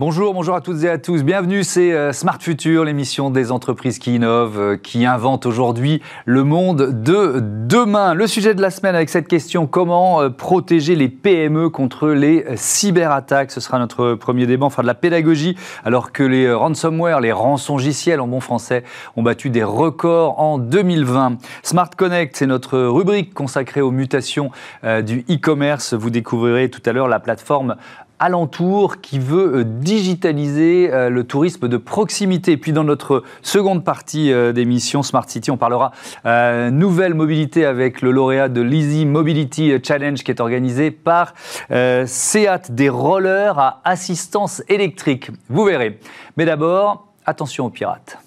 Bonjour, 0.00 0.32
bonjour 0.32 0.54
à 0.54 0.60
toutes 0.60 0.84
et 0.84 0.88
à 0.88 0.96
tous. 0.96 1.24
Bienvenue, 1.24 1.64
c'est 1.64 1.92
euh, 1.92 2.12
Smart 2.12 2.38
Future, 2.40 2.84
l'émission 2.84 3.30
des 3.30 3.50
entreprises 3.50 3.98
qui 3.98 4.14
innovent, 4.14 4.60
euh, 4.60 4.76
qui 4.76 5.04
inventent 5.04 5.44
aujourd'hui 5.44 6.00
le 6.24 6.44
monde 6.44 7.02
de 7.02 7.40
demain. 7.42 8.14
Le 8.14 8.28
sujet 8.28 8.54
de 8.54 8.62
la 8.62 8.70
semaine 8.70 8.94
avec 8.94 9.08
cette 9.08 9.26
question, 9.26 9.66
comment 9.66 10.22
euh, 10.22 10.28
protéger 10.28 10.94
les 10.94 11.08
PME 11.08 11.68
contre 11.68 12.10
les 12.10 12.44
cyberattaques? 12.54 13.50
Ce 13.50 13.60
sera 13.60 13.80
notre 13.80 14.14
premier 14.14 14.46
débat, 14.46 14.66
enfin 14.66 14.82
de 14.82 14.86
la 14.86 14.94
pédagogie, 14.94 15.56
alors 15.84 16.12
que 16.12 16.22
les 16.22 16.52
ransomware, 16.52 17.20
les 17.20 17.32
rançongiciels 17.32 18.20
en 18.20 18.28
bon 18.28 18.38
français, 18.38 18.84
ont 19.16 19.24
battu 19.24 19.50
des 19.50 19.64
records 19.64 20.38
en 20.38 20.58
2020. 20.58 21.38
Smart 21.64 21.90
Connect, 21.90 22.36
c'est 22.36 22.46
notre 22.46 22.78
rubrique 22.78 23.34
consacrée 23.34 23.80
aux 23.80 23.90
mutations 23.90 24.52
du 24.84 25.24
e-commerce. 25.28 25.94
Vous 25.94 26.10
découvrirez 26.10 26.70
tout 26.70 26.82
à 26.86 26.92
l'heure 26.92 27.08
la 27.08 27.18
plateforme 27.18 27.74
alentour 28.18 29.00
qui 29.00 29.18
veut 29.18 29.58
euh, 29.58 29.64
digitaliser 29.64 30.90
euh, 30.92 31.10
le 31.10 31.24
tourisme 31.24 31.68
de 31.68 31.76
proximité. 31.76 32.56
Puis 32.56 32.72
dans 32.72 32.84
notre 32.84 33.22
seconde 33.42 33.84
partie 33.84 34.32
euh, 34.32 34.52
d'émission 34.52 35.02
Smart 35.02 35.28
City, 35.28 35.50
on 35.50 35.56
parlera 35.56 35.92
nouvelle 36.70 37.14
mobilité 37.14 37.64
avec 37.64 38.02
le 38.02 38.10
lauréat 38.10 38.48
de 38.48 38.60
l'Easy 38.60 39.06
Mobility 39.06 39.72
Challenge 39.82 40.22
qui 40.22 40.30
est 40.30 40.40
organisé 40.40 40.90
par 40.90 41.34
SEAT, 41.70 42.70
des 42.70 42.88
rollers 42.88 43.58
à 43.58 43.80
assistance 43.84 44.62
électrique. 44.68 45.30
Vous 45.48 45.64
verrez. 45.64 45.98
Mais 46.36 46.44
d'abord, 46.44 47.08
attention 47.24 47.66
aux 47.66 47.70
pirates. 47.70 48.18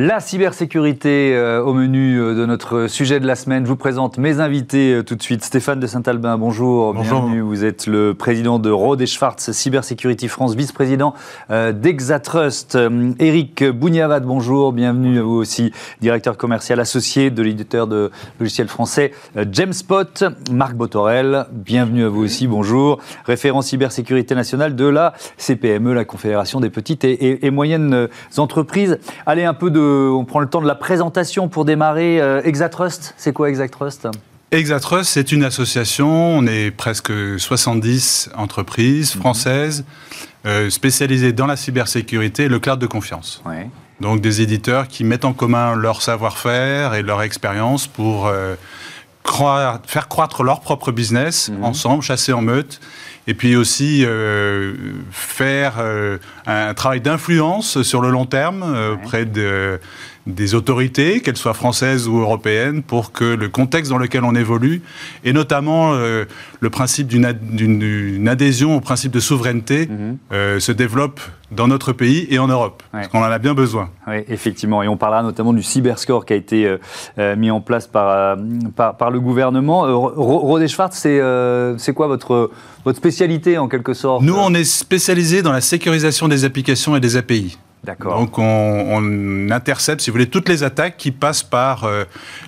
La 0.00 0.20
cybersécurité 0.20 1.34
euh, 1.34 1.60
au 1.60 1.74
menu 1.74 2.20
euh, 2.20 2.36
de 2.36 2.46
notre 2.46 2.86
sujet 2.86 3.18
de 3.18 3.26
la 3.26 3.34
semaine. 3.34 3.64
Je 3.64 3.68
vous 3.68 3.74
présente 3.74 4.16
mes 4.16 4.38
invités 4.38 4.94
euh, 4.94 5.02
tout 5.02 5.16
de 5.16 5.22
suite. 5.24 5.42
Stéphane 5.42 5.80
de 5.80 5.88
Saint-Albin, 5.88 6.38
bonjour. 6.38 6.94
bonjour. 6.94 7.22
Bienvenue. 7.22 7.40
Vous 7.40 7.64
êtes 7.64 7.88
le 7.88 8.14
président 8.14 8.60
de 8.60 8.70
Rode 8.70 9.00
et 9.00 9.06
Schwartz 9.06 9.50
Cybersecurity 9.50 10.28
France, 10.28 10.54
vice-président 10.54 11.14
d'Exatrust. 11.50 12.78
Eric 13.18 13.64
Bouniavad, 13.64 14.24
bonjour. 14.24 14.72
Bienvenue 14.72 15.18
à 15.18 15.22
vous 15.22 15.34
aussi, 15.34 15.72
directeur 16.00 16.36
commercial 16.36 16.78
associé 16.78 17.30
de 17.30 17.42
l'éditeur 17.42 17.88
de 17.88 18.12
logiciels 18.38 18.68
français 18.68 19.10
Jamespot. 19.50 20.22
Marc 20.52 20.76
Botorel, 20.76 21.46
bienvenue 21.50 22.04
à 22.04 22.08
vous 22.08 22.22
aussi, 22.22 22.46
bonjour. 22.46 23.00
Référent 23.24 23.62
cybersécurité 23.62 24.36
nationale 24.36 24.76
de 24.76 24.86
la 24.86 25.14
CPME, 25.38 25.92
la 25.92 26.04
Confédération 26.04 26.60
des 26.60 26.70
petites 26.70 27.02
et, 27.02 27.44
et 27.44 27.50
moyennes 27.50 28.08
entreprises. 28.36 29.00
Allez, 29.26 29.44
un 29.44 29.54
peu 29.54 29.70
de 29.72 29.87
on 29.88 30.24
prend 30.24 30.40
le 30.40 30.48
temps 30.48 30.62
de 30.62 30.66
la 30.66 30.74
présentation 30.74 31.48
pour 31.48 31.64
démarrer. 31.64 32.20
Euh, 32.20 32.40
Exatrust, 32.44 33.14
c'est 33.16 33.32
quoi 33.32 33.48
Exatrust 33.48 34.08
Exatrust, 34.50 35.10
c'est 35.10 35.32
une 35.32 35.44
association, 35.44 36.08
on 36.08 36.46
est 36.46 36.70
presque 36.70 37.12
70 37.38 38.30
entreprises 38.34 39.14
mhm. 39.14 39.20
françaises 39.20 39.84
euh, 40.46 40.70
spécialisées 40.70 41.32
dans 41.32 41.46
la 41.46 41.56
cybersécurité 41.56 42.44
et 42.44 42.48
le 42.48 42.58
cloud 42.58 42.78
de 42.78 42.86
confiance. 42.86 43.42
Donc 44.00 44.20
des 44.20 44.40
éditeurs 44.40 44.88
qui 44.88 45.04
mettent 45.04 45.24
en 45.24 45.32
commun 45.32 45.74
leur 45.74 46.02
savoir-faire 46.02 46.94
et 46.94 47.02
leur 47.02 47.20
expérience 47.22 47.86
pour 47.86 48.28
euh, 48.28 48.54
faire 49.86 50.08
croître 50.08 50.42
leur 50.42 50.60
propre 50.60 50.92
business 50.92 51.48
mhm. 51.48 51.64
ensemble, 51.64 52.02
chasser 52.02 52.32
en 52.32 52.42
meute 52.42 52.80
et 53.28 53.34
puis 53.34 53.56
aussi 53.56 54.04
euh, 54.04 54.74
faire 55.10 55.74
euh, 55.78 56.16
un 56.46 56.72
travail 56.72 57.02
d'influence 57.02 57.82
sur 57.82 58.00
le 58.00 58.08
long 58.10 58.24
terme 58.24 58.62
euh, 58.64 58.94
auprès 58.94 59.26
de, 59.26 59.78
des 60.28 60.54
autorités, 60.54 61.20
qu'elles 61.20 61.36
soient 61.36 61.54
françaises 61.54 62.06
ou 62.06 62.18
européennes, 62.18 62.82
pour 62.82 63.12
que 63.12 63.24
le 63.24 63.48
contexte 63.48 63.90
dans 63.90 63.98
lequel 63.98 64.24
on 64.24 64.34
évolue, 64.34 64.82
et 65.24 65.32
notamment 65.32 65.94
le 65.94 66.70
principe 66.70 67.08
d'une 67.08 68.28
adhésion 68.28 68.76
au 68.76 68.80
principe 68.80 69.12
de 69.12 69.20
souveraineté, 69.20 69.88
mhm. 69.88 70.60
se 70.60 70.72
développe 70.72 71.20
dans 71.50 71.66
notre 71.66 71.92
pays 71.92 72.26
et 72.30 72.38
en 72.38 72.46
Europe, 72.46 72.82
parce 72.92 73.08
qu'on 73.08 73.20
en 73.20 73.22
a 73.22 73.38
bien 73.38 73.54
besoin. 73.54 73.88
Oui, 74.06 74.16
effectivement, 74.28 74.82
et 74.82 74.88
on 74.88 74.98
parlera 74.98 75.22
notamment 75.22 75.54
du 75.54 75.62
cyberscore 75.62 76.26
qui 76.26 76.34
a 76.34 76.36
été 76.36 76.76
mis 77.36 77.50
en 77.50 77.60
place 77.60 77.86
par, 77.86 78.36
par, 78.76 78.96
par, 78.96 79.10
le 79.10 79.20
gouvernement. 79.20 79.82
Rodé 80.14 80.68
Schwartz, 80.68 80.98
c'est 80.98 81.94
quoi 81.94 82.06
votre, 82.06 82.50
votre 82.84 82.98
spécialité 82.98 83.58
en 83.58 83.68
quelque 83.68 83.94
sorte? 83.94 84.22
Nous, 84.22 84.36
on 84.36 84.52
est 84.54 84.64
spécialisé 84.64 85.42
dans 85.42 85.52
la 85.52 85.62
sécurisation 85.62 86.28
des 86.28 86.44
applications 86.44 86.96
et 86.96 87.00
des 87.00 87.16
API. 87.16 87.58
Donc 87.84 88.38
on, 88.38 89.50
intercepte, 89.50 90.00
si 90.00 90.10
vous 90.10 90.14
voulez, 90.14 90.26
toutes 90.26 90.48
les 90.48 90.62
attaques 90.62 90.96
qui 90.96 91.10
passent 91.10 91.42
par 91.42 91.84
euh, 91.84 92.04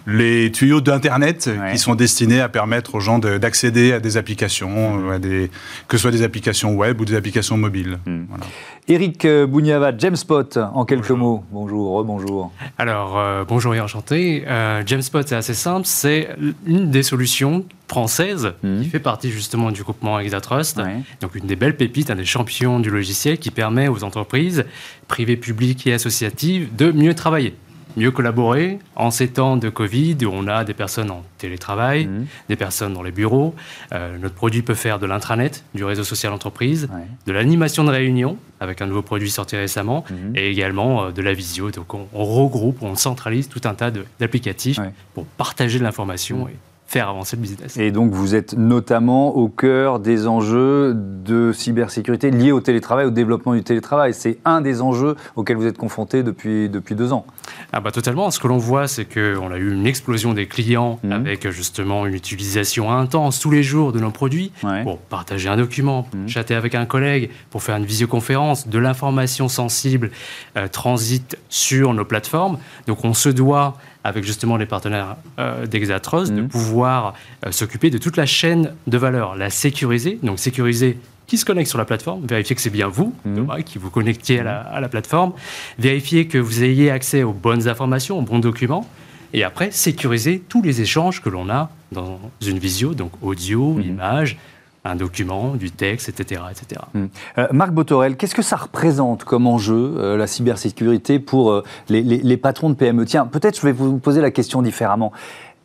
les 0.07 0.53
tuyaux 0.53 0.81
d'Internet 0.81 1.49
qui 1.73 1.79
sont 1.79 1.95
destinés 1.95 2.41
à 2.41 2.49
permettre 2.49 2.95
aux 2.95 3.01
gens 3.01 3.19
d'accéder 3.19 3.93
à 3.93 4.01
des 4.01 4.17
applications, 4.17 4.99
mmh. 4.99 5.11
à 5.11 5.19
des, 5.19 5.51
que 5.89 5.97
ce 5.97 6.03
soit 6.03 6.11
des 6.11 6.23
applications 6.23 6.75
web 6.75 7.01
ou 7.01 7.05
des 7.05 7.15
applications 7.15 7.57
mobiles. 7.57 7.99
Mmh. 8.07 8.25
Voilà. 8.29 8.47
Eric 8.91 9.25
Bouniava, 9.25 9.97
Jamespot, 9.97 10.59
en 10.75 10.85
quelques 10.85 11.13
mots. 11.13 11.45
Bonjour, 11.53 12.03
bonjour. 12.03 12.51
Alors, 12.77 13.17
euh, 13.21 13.45
bonjour 13.47 13.73
et 13.73 13.81
enchanté. 13.81 14.43
Euh, 14.49 14.83
Jamespot, 14.85 15.23
c'est 15.25 15.37
assez 15.37 15.55
simple. 15.55 15.87
C'est 15.87 16.31
une 16.67 16.91
des 16.91 17.05
solutions 17.05 17.65
françaises 17.87 18.53
qui 18.63 18.87
fait 18.87 18.99
partie 18.99 19.31
justement 19.31 19.71
du 19.71 19.85
groupement 19.85 20.19
Exatrust. 20.19 20.81
Donc, 21.21 21.37
une 21.37 21.47
des 21.47 21.55
belles 21.55 21.77
pépites, 21.77 22.11
un 22.11 22.17
des 22.17 22.25
champions 22.25 22.81
du 22.81 22.91
logiciel 22.91 23.39
qui 23.39 23.53
permet 23.53 23.87
aux 23.87 24.03
entreprises 24.03 24.65
privées, 25.07 25.37
publiques 25.37 25.87
et 25.87 25.93
associatives 25.93 26.75
de 26.75 26.91
mieux 26.91 27.15
travailler 27.15 27.55
mieux 27.97 28.11
collaborer 28.11 28.79
en 28.97 29.11
ces 29.11 29.29
temps 29.29 29.57
de 29.57 29.69
Covid 29.69 30.17
où 30.25 30.31
on 30.33 30.47
a 30.47 30.65
des 30.65 30.75
personnes 30.75 31.11
en 31.11 31.23
télétravail, 31.39 32.07
mhm. 32.07 32.27
des 32.49 32.57
personnes 32.57 32.95
dans 32.95 33.03
les 33.03 33.11
bureaux. 33.11 33.55
Euh, 33.93 34.19
notre 34.19 34.35
produit 34.35 34.63
peut 34.63 34.75
faire 34.75 34.99
de 34.99 35.07
l'intranet, 35.07 35.65
du 35.75 35.85
réseau 35.85 36.05
social 36.05 36.33
entreprise, 36.33 36.89
de 37.27 37.33
l'animation 37.33 37.85
de 37.85 37.91
réunion 37.91 38.37
avec 38.61 38.83
un 38.83 38.87
nouveau 38.87 39.03
produit 39.03 39.31
sorti 39.31 39.57
récemment 39.57 40.05
mhm. 40.11 40.37
et 40.37 40.51
également 40.51 41.05
euh, 41.05 41.11
de 41.11 41.23
la 41.23 41.33
visio. 41.33 41.71
Donc 41.71 41.95
on, 41.95 42.07
regroupe, 42.13 42.83
on 42.83 42.95
centralise 42.95 43.49
tout 43.49 43.63
un 43.65 43.75
tas 43.75 43.91
d'applicatifs 44.19 44.81
pour 45.15 45.25
partager 45.25 45.79
de 45.79 45.85
l'information 45.85 46.49
faire 46.91 47.09
avancer 47.09 47.37
le 47.37 47.43
business. 47.43 47.77
Et 47.77 47.93
donc 47.93 48.11
vous 48.11 48.35
êtes 48.35 48.55
notamment 48.55 49.37
au 49.37 49.49
cœur 49.49 50.01
des 50.01 50.27
enjeux 50.27 50.93
de 50.97 51.53
cybersécurité 51.53 52.33
liés 52.33 52.51
au 52.51 52.61
télétravail, 52.61 53.07
au 53.07 53.13
développement 53.13 53.55
du 53.55 53.63
télétravail. 53.63 54.13
C'est 54.13 54.39
un 54.45 54.61
des 54.61 54.83
enjeux 54.83 55.15
auxquels 55.37 55.57
vous 55.57 55.67
êtes 55.67 55.79
confronté 55.79 56.25
depuis, 56.25 56.69
depuis 56.69 56.97
deux 56.97 57.13
ans. 57.13 57.27
Ah 57.73 57.79
bah 57.81 57.93
totalement. 57.93 58.33
Ce 58.33 58.41
que 58.41 58.49
l'on 58.49 58.59
voit, 58.59 58.89
c'est 58.89 59.05
qu'on 59.05 59.53
a 59.53 59.57
eu 59.57 59.73
une 59.73 59.87
explosion 59.87 60.35
des 60.35 60.47
clients 60.47 60.99
mhm. 61.05 61.13
avec 61.13 61.49
justement 61.51 62.07
une 62.07 62.15
utilisation 62.15 62.91
intense 62.91 63.39
tous 63.39 63.53
les 63.53 63.63
jours 63.63 63.93
de 63.93 64.01
nos 64.01 64.11
produits 64.11 64.51
pour 64.83 64.99
partager 64.99 65.49
un 65.49 65.57
document, 65.57 66.09
mhm. 66.13 66.29
chatter 66.29 66.57
avec 66.57 66.75
un 66.75 66.87
collègue, 66.87 67.31
pour 67.51 67.63
faire 67.63 67.77
une 67.77 67.85
visioconférence, 67.85 68.67
de 68.67 68.79
l'information 68.81 69.49
sensible 69.49 70.11
euh, 70.57 70.67
transite 70.67 71.39
sur 71.49 71.95
nos 71.95 72.05
plateformes. 72.05 72.59
Donc 72.89 73.05
on 73.05 73.15
se 73.15 73.29
doit 73.29 73.77
avec 74.05 74.25
justement 74.25 74.57
les 74.57 74.67
partenaires 74.67 75.17
euh, 75.39 75.67
d'Exatros, 75.67 76.31
de 76.31 76.43
mhm. 76.43 76.49
pouvoir 76.49 77.15
euh, 77.47 77.53
s'occuper 77.53 77.91
de 77.91 77.99
toute 77.99 78.17
la 78.17 78.27
chaîne 78.27 78.75
de 78.87 78.99
valeur, 78.99 79.37
la 79.37 79.51
sécuriser, 79.51 80.19
donc 80.23 80.39
sécuriser 80.39 80.99
qui 81.27 81.39
se 81.39 81.45
connecte 81.45 81.69
sur 81.69 81.79
la 81.79 81.85
plateforme, 81.85 82.27
vérifier 82.27 82.57
que 82.57 82.63
c'est 82.63 82.71
bien 82.71 82.89
vous 82.89 83.15
mhm. 83.25 83.63
qui 83.65 83.79
vous 83.79 83.91
connectiez 83.91 84.41
à 84.41 84.81
la, 84.81 84.89
plateforme, 84.89 85.33
vérifier 85.79 86.27
que 86.27 86.39
vous 86.39 86.65
ayez 86.65 86.91
accès 86.91 87.23
aux 87.23 87.33
bonnes 87.33 87.69
informations, 87.69 88.19
aux 88.19 88.23
bons 88.23 88.41
documents, 88.41 88.89
et 89.33 89.45
après 89.45 89.71
sécuriser 89.71 90.43
tous 90.49 90.61
les 90.61 90.81
échanges 90.81 91.23
que 91.23 91.29
l'on 91.29 91.49
a 91.49 91.71
dans 91.93 92.19
une 92.45 92.59
visio, 92.59 92.95
donc 92.95 93.13
audio, 93.23 93.75
mhm. 93.75 93.83
image, 93.83 94.39
un 94.85 94.97
document, 94.97 95.55
du 95.55 95.71
texte, 95.71 96.09
etc. 96.09 96.43
etc. 96.51 96.81
Hmm. 96.95 97.07
Euh, 97.39 97.49
Marc 97.53 97.73
Botorel, 97.73 98.17
qu'est-ce 98.17 98.35
que 98.35 98.43
ça 98.43 98.57
représente 98.57 99.25
comme 99.25 99.47
enjeu, 99.47 99.95
euh, 99.97 100.17
la 100.17 100.27
cybersécurité, 100.27 101.19
pour 101.19 101.51
euh, 101.51 101.65
les, 101.89 102.37
patrons 102.37 102.71
de 102.71 102.75
PME? 102.75 103.05
Tiens, 103.05 103.27
peut-être 103.27 103.61
je 103.61 103.67
vais 103.67 103.73
vous 103.73 103.99
poser 103.99 104.21
la 104.21 104.31
question 104.31 104.63
différemment. 104.63 105.13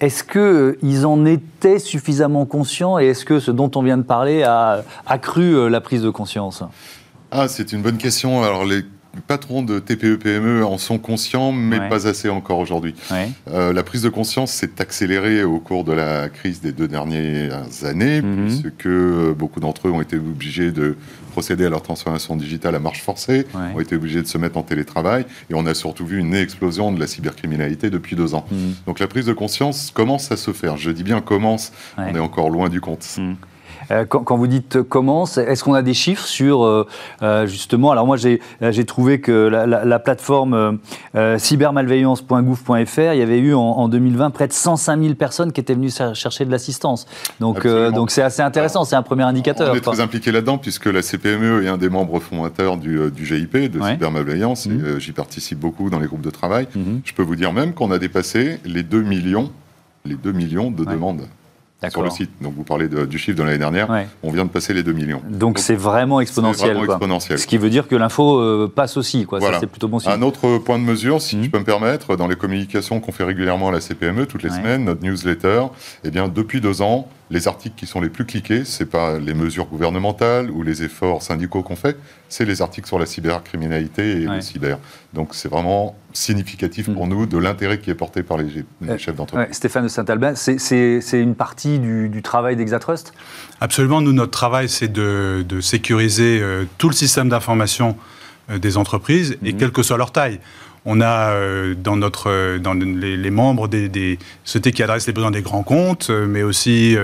Est-ce 0.01 0.25
qu'ils 0.25 1.06
en 1.06 1.25
étaient 1.25 1.80
suffisamment 1.80 2.45
conscients 2.45 3.00
et 3.00 3.07
est-ce 3.07 3.24
que 3.24 3.39
ce 3.39 3.51
dont 3.51 3.72
on 3.75 3.81
vient 3.81 3.98
de 3.98 4.04
parler 4.04 4.44
a 4.44 4.84
accru 5.06 5.69
la 5.69 5.80
prise 5.80 6.01
de 6.01 6.10
conscience? 6.10 6.63
Ah, 7.31 7.48
c'est 7.48 7.72
une 7.72 7.81
bonne 7.81 7.98
question. 7.98 8.44
Alors, 8.44 8.66
les 8.66 8.84
patrons 9.21 9.63
de 9.63 9.79
TPE-PME 9.79 10.65
en 10.65 10.77
sont 10.77 10.97
conscients, 10.97 11.51
mais 11.51 11.89
pas 11.89 12.07
assez 12.07 12.29
encore 12.29 12.59
aujourd'hui. 12.59 12.95
Euh, 13.51 13.73
la 13.73 13.83
prise 13.83 14.01
de 14.01 14.09
conscience 14.09 14.51
s'est 14.51 14.79
accélérée 14.79 15.44
au 15.44 15.59
cours 15.59 15.83
de 15.83 15.94
la 15.94 16.29
crise 16.29 16.62
des 16.62 16.71
deux 16.71 16.88
dernières 16.88 17.63
années, 17.83 18.21
mhm. 18.21 18.45
puisque 18.45 18.85
euh, 18.85 19.33
beaucoup 19.33 19.59
d'entre 19.59 19.88
eux 19.88 19.91
ont 19.91 20.01
été 20.01 20.17
obligés 20.17 20.71
de 20.71 20.95
procéder 21.31 21.65
à 21.65 21.69
leur 21.69 21.81
transformation 21.81 22.35
digitale 22.35 22.75
à 22.75 22.79
marche 22.79 23.01
forcée, 23.01 23.45
ont 23.53 23.79
été 23.79 23.95
obligés 23.95 24.21
de 24.21 24.27
se 24.27 24.38
mettre 24.38 24.57
en 24.57 24.63
télétravail, 24.63 25.25
et 25.50 25.53
on 25.53 25.65
a 25.65 25.73
surtout 25.73 26.06
vu 26.06 26.19
une 26.19 26.33
explosion 26.33 26.91
de 26.91 27.00
la 27.00 27.07
cybercriminalité 27.07 27.89
depuis 27.89 28.15
deux 28.15 28.35
ans. 28.35 28.45
Mhm. 28.51 28.75
Donc 28.88 29.00
la 29.00 29.07
prise 29.07 29.25
de 29.25 29.33
conscience 29.33 29.91
commence 29.91 30.31
à 30.31 30.38
se 30.38 30.53
faire. 30.53 30.77
Je 30.77 30.91
dis 30.91 31.03
bien 31.03 31.21
commence, 31.21 31.71
on 31.97 32.15
est 32.15 32.19
encore 32.19 32.50
loin 32.50 32.69
du 32.69 32.81
compte. 32.81 33.06
Mhm. 33.17 33.35
Quand, 34.10 34.38
vous 34.38 34.48
dites 34.48 34.82
commence, 34.82 35.38
est-ce 35.38 35.64
qu'on 35.64 35.74
a 35.74 35.82
des 35.82 35.94
chiffres 35.94 36.26
sur 36.26 36.88
justement 37.46 37.92
Alors 37.92 38.06
moi 38.06 38.18
j'ai 38.18 38.86
trouvé 38.86 39.20
que 39.22 39.32
la, 39.32 40.00
plateforme 40.00 40.80
cybermalveillance.gouv.fr, 41.38 43.14
il 43.14 43.20
y 43.20 43.22
avait 43.22 43.40
eu 43.40 43.54
en, 43.54 43.88
2020 43.88 44.30
près 44.32 44.48
de 44.48 44.54
105 44.54 45.02
000 45.02 45.16
personnes 45.16 45.52
qui 45.52 45.62
étaient 45.62 45.76
venues 45.76 45.92
chercher 46.14 46.46
de 46.46 46.52
l'assistance. 46.52 47.06
Donc 47.40 47.66
donc 47.66 48.12
c'est 48.12 48.22
assez 48.22 48.42
intéressant, 48.42 48.84
c'est 48.86 48.96
un 48.96 49.04
premier 49.04 49.24
indicateur. 49.24 49.72
On 49.72 49.76
est 49.76 49.82
très 49.82 50.00
impliqué 50.00 50.32
là-dedans 50.32 50.58
puisque 50.58 50.86
la 50.86 51.02
CPME 51.02 51.64
est 51.64 51.68
un 51.68 51.78
des 51.78 51.90
membres 51.90 52.20
fondateurs 52.20 52.78
du, 52.78 53.12
du 53.12 53.26
GIP, 53.26 53.58
de 53.58 53.82
cybermalveillance, 53.82 54.68
et 54.68 54.70
mmh. 54.70 55.00
j'y 55.00 55.12
participe 55.12 55.60
beaucoup 55.60 55.90
dans 55.90 56.00
les 56.00 56.08
groupes 56.08 56.22
de 56.22 56.30
travail. 56.30 56.68
Mmh. 56.76 57.00
Je 57.04 57.14
peux 57.14 57.24
vous 57.24 57.36
dire 57.36 57.54
même 57.54 57.74
qu'on 57.74 57.92
a 57.92 57.98
dépassé 57.98 58.60
les 58.66 58.84
2 58.84 59.02
millions, 59.02 59.52
les 60.06 60.16
2 60.16 60.32
millions 60.32 60.72
de 60.72 60.86
demandes 60.86 61.28
sur 61.90 62.04
le 62.04 62.10
site. 62.10 62.32
Donc 62.42 62.54
vous 62.56 62.64
parlez 62.64 62.88
du 62.88 63.18
chiffre 63.18 63.38
de 63.38 63.44
l'année 63.44 63.58
dernière, 63.58 63.88
on 64.24 64.32
vient 64.32 64.46
de 64.46 64.50
passer 64.50 64.74
les 64.74 64.84
2 64.84 64.94
millions. 64.94 65.22
Donc 65.30 65.60
c'est 65.60 65.76
vraiment 65.76 66.20
exponentiel. 66.20 66.78
exponentiel. 66.78 67.40
Ce 67.40 67.48
qui 67.48 67.58
veut 67.58 67.70
dire 67.70 67.88
que 67.88 67.96
l'info 67.96 68.40
euh, 68.40 68.72
passe 68.74 68.98
aussi, 68.98 69.26
quoi. 69.26 69.40
C'est 69.60 69.68
plutôt 69.68 69.88
bon 69.88 70.00
signe. 70.00 70.12
Un 70.12 70.22
autre 70.22 70.58
point 70.60 70.80
de 70.80 70.84
mesure, 70.84 71.22
si 71.22 71.42
je 71.42 71.48
mmh. 71.48 71.52
peux 71.52 71.60
me 71.60 71.64
permettre, 71.64 72.16
dans 72.16 72.28
les 72.28 72.36
communications 72.36 73.00
qu'on 73.00 73.12
fait 73.12 73.24
régulièrement 73.24 73.70
à 73.70 73.72
la 73.72 73.82
CPME 73.82 74.26
toutes 74.26 74.44
les 74.44 74.50
semaines, 74.50 74.86
notre 74.86 75.04
newsletter, 75.04 75.64
eh 76.04 76.12
bien 76.12 76.28
depuis 76.28 76.62
deux 76.62 76.82
ans, 76.82 77.08
les 77.31 77.48
articles 77.48 77.75
qui 77.75 77.88
sont 77.88 78.01
les 78.01 78.10
plus 78.10 78.25
cliqués, 78.25 78.66
c'est 78.66 78.86
pas 78.86 79.18
les 79.18 79.33
mesures 79.33 79.66
gouvernementales 79.66 80.51
ou 80.51 80.62
les 80.62 80.83
efforts 80.83 81.24
syndicaux 81.24 81.63
qu'on 81.63 81.75
fait, 81.75 81.98
c'est 82.30 82.45
les 82.45 82.62
articles 82.62 82.88
sur 82.88 83.00
la 83.00 83.06
cybercriminalité 83.06 84.12
et 84.12 84.25
le 84.27 84.42
cyber. 84.42 84.77
Donc 85.13 85.33
c'est 85.33 85.50
vraiment 85.50 85.95
significatif 86.13 86.92
pour 86.94 87.07
mm. 87.07 87.10
nous 87.10 87.25
de 87.25 87.38
l'intérêt 87.38 87.80
qui 87.80 87.89
est 87.89 87.95
porté 87.95 88.22
par 88.22 88.38
les, 88.38 88.63
euh, 88.88 88.98
chefs 88.98 89.16
d'entreprise. 89.16 89.56
Stéphane 89.56 89.83
de 89.83 89.88
Saint-Albin, 89.88 90.36
c'est 90.36 91.01
une 91.13 91.36
partie 91.36 91.80
du, 91.80 92.22
travail 92.22 92.56
d'Exatrust? 92.56 93.13
Absolument. 93.60 94.01
Nous, 94.01 94.13
notre 94.13 94.31
travail, 94.31 94.69
c'est 94.69 94.92
de, 94.92 95.44
sécuriser 95.62 96.39
euh, 96.42 96.66
tout 96.77 96.89
le 96.89 96.95
système 96.95 97.30
d'information 97.30 97.98
euh, 98.50 98.60
des 98.60 98.77
entreprises, 98.77 99.38
et 99.44 99.54
mm. 99.54 99.57
quelle 99.57 99.72
que 99.72 99.83
soit 99.83 99.98
leur 99.98 100.12
taille. 100.12 100.39
On 100.88 101.02
a 101.02 101.32
euh, 101.32 101.74
dans, 101.76 101.96
notre, 101.96 102.30
euh, 102.30 102.60
dans 102.60 102.76
les, 102.76 103.32
membres 103.32 103.68
des, 103.68 103.90
des, 103.90 104.20
sociétés 104.44 104.72
qui 104.72 104.84
adressent 104.84 105.08
les 105.08 105.14
besoins 105.14 105.32
des 105.32 105.42
grands 105.42 105.64
comptes, 105.64 106.12
euh, 106.12 106.28
mais 106.28 106.44
aussi 106.44 106.96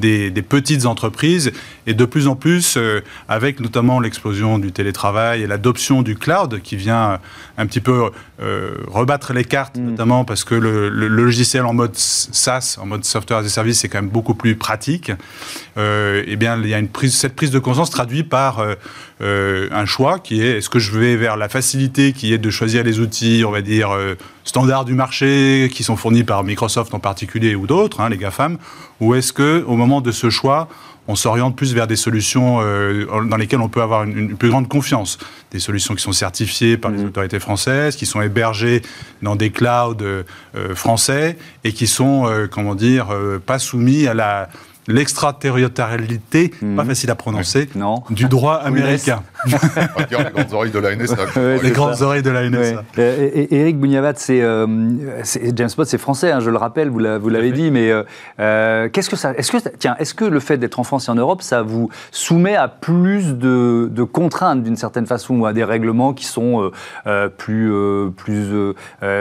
des, 0.00 0.30
petites 0.42 0.86
entreprises. 0.86 1.52
Et 1.86 1.92
de 1.92 2.04
plus 2.04 2.26
en 2.28 2.36
plus, 2.36 2.78
avec 3.28 3.60
notamment 3.60 4.00
l'explosion 4.00 4.58
du 4.58 4.72
télétravail 4.72 5.42
et 5.42 5.46
l'adoption 5.46 6.02
du 6.02 6.16
cloud 6.16 6.60
qui 6.62 6.76
vient 6.76 7.18
un 7.58 7.66
petit 7.66 7.80
peu 7.80 8.10
rebattre 8.88 9.32
les 9.32 9.44
cartes, 9.44 9.76
mm. 9.76 9.90
notamment 9.90 10.24
parce 10.24 10.44
que 10.44 10.54
le, 10.54 10.88
logiciel 10.88 11.64
en 11.66 11.74
mode 11.74 11.94
SaaS, 11.94 12.78
en 12.80 12.86
mode 12.86 13.04
software 13.04 13.40
as 13.40 13.44
a 13.44 13.48
service, 13.48 13.80
c'est 13.80 13.88
quand 13.88 14.00
même 14.00 14.10
beaucoup 14.10 14.34
plus 14.34 14.56
pratique. 14.56 15.12
eh 15.76 16.36
bien, 16.36 16.58
il 16.60 16.68
y 16.68 16.74
a 16.74 16.78
une 16.78 16.88
prise, 16.88 17.14
cette 17.14 17.36
prise 17.36 17.50
de 17.50 17.58
conscience 17.58 17.90
traduite 17.90 18.28
par 18.28 18.64
un 19.20 19.84
choix 19.84 20.18
qui 20.18 20.42
est 20.42 20.58
est-ce 20.58 20.70
que 20.70 20.78
je 20.78 20.98
vais 20.98 21.16
vers 21.16 21.36
la 21.36 21.48
facilité 21.48 22.12
qui 22.12 22.32
est 22.32 22.38
de 22.38 22.50
choisir 22.50 22.84
les 22.84 23.00
outils 23.00 23.44
on 23.46 23.50
va 23.50 23.62
dire, 23.62 23.90
euh, 23.90 24.14
standards 24.44 24.84
du 24.84 24.94
marché 24.94 25.70
qui 25.72 25.82
sont 25.82 25.96
fournis 25.96 26.24
par 26.24 26.44
Microsoft 26.44 26.94
en 26.94 26.98
particulier 26.98 27.54
ou 27.54 27.66
d'autres, 27.66 28.00
hein, 28.00 28.08
les 28.08 28.16
GAFAM, 28.16 28.58
ou 29.00 29.14
est-ce 29.14 29.32
que 29.32 29.64
au 29.66 29.76
moment 29.76 30.00
de 30.00 30.12
ce 30.12 30.30
choix, 30.30 30.68
on 31.08 31.16
s'oriente 31.16 31.56
plus 31.56 31.74
vers 31.74 31.86
des 31.86 31.96
solutions 31.96 32.58
euh, 32.60 33.06
dans 33.24 33.36
lesquelles 33.36 33.60
on 33.60 33.68
peut 33.68 33.82
avoir 33.82 34.04
une, 34.04 34.36
plus 34.36 34.50
grande 34.50 34.68
confiance? 34.68 35.18
Des 35.50 35.58
solutions 35.58 35.94
qui 35.94 36.02
sont 36.02 36.12
certifiées 36.12 36.76
par 36.76 36.90
les 36.90 37.02
mmh. 37.02 37.06
autorités 37.06 37.40
françaises, 37.40 37.96
qui 37.96 38.06
sont 38.06 38.22
hébergées 38.22 38.82
dans 39.22 39.34
des 39.34 39.50
clouds 39.50 39.96
euh, 40.02 40.22
français 40.74 41.36
et 41.64 41.72
qui 41.72 41.86
sont, 41.86 42.30
comment 42.50 42.74
dire, 42.74 43.08
pas 43.44 43.58
soumis 43.58 44.06
à 44.06 44.14
la 44.14 44.48
l'extraterritorialité, 44.88 46.48
pas 46.48 46.66
mhm. 46.66 46.86
facile 46.86 47.10
à 47.10 47.14
prononcer, 47.14 47.68
non. 47.74 48.02
du 48.10 48.26
droit 48.26 48.54
américain. 48.64 49.22
les 49.46 50.06
grandes 50.06 50.52
oreilles 50.52 50.70
de 50.70 50.78
la 50.78 50.96
NSA. 50.96 51.16
les 51.62 51.70
grandes 51.70 52.02
oreilles 52.02 52.22
de 52.22 52.30
la 52.30 52.48
NSA. 52.48 52.84
Et, 52.98 53.60
Eric 53.60 53.78
Bougnavat, 53.78 54.14
c'est 54.16 54.40
euh, 54.40 54.66
James 55.54 55.70
Bond, 55.76 55.84
c'est 55.84 55.98
français, 55.98 56.32
hein, 56.32 56.40
je 56.40 56.50
le 56.50 56.56
rappelle, 56.56 56.88
vous 56.88 56.98
l'avez 56.98 57.52
dit, 57.52 57.70
mais 57.70 57.90
euh, 57.90 58.02
euh, 58.38 58.88
qu'est-ce 58.88 59.10
que 59.10 59.16
ça, 59.16 59.32
est-ce 59.34 59.52
que 59.52 59.58
tiens, 59.78 59.96
est-ce 59.98 60.14
que 60.14 60.24
le 60.24 60.40
fait 60.40 60.58
d'être 60.58 60.78
en 60.78 60.84
France 60.84 61.08
et 61.08 61.10
en 61.10 61.14
Europe, 61.14 61.42
ça 61.42 61.62
vous 61.62 61.90
soumet 62.10 62.56
à 62.56 62.68
plus 62.68 63.34
de, 63.34 63.88
de 63.90 64.02
contraintes 64.02 64.62
d'une 64.62 64.76
certaine 64.76 65.06
façon 65.06 65.38
ou 65.40 65.46
à 65.46 65.52
des 65.52 65.64
règlements 65.64 66.12
qui 66.14 66.24
sont 66.24 66.70
plus 67.36 67.72
plus 68.16 68.74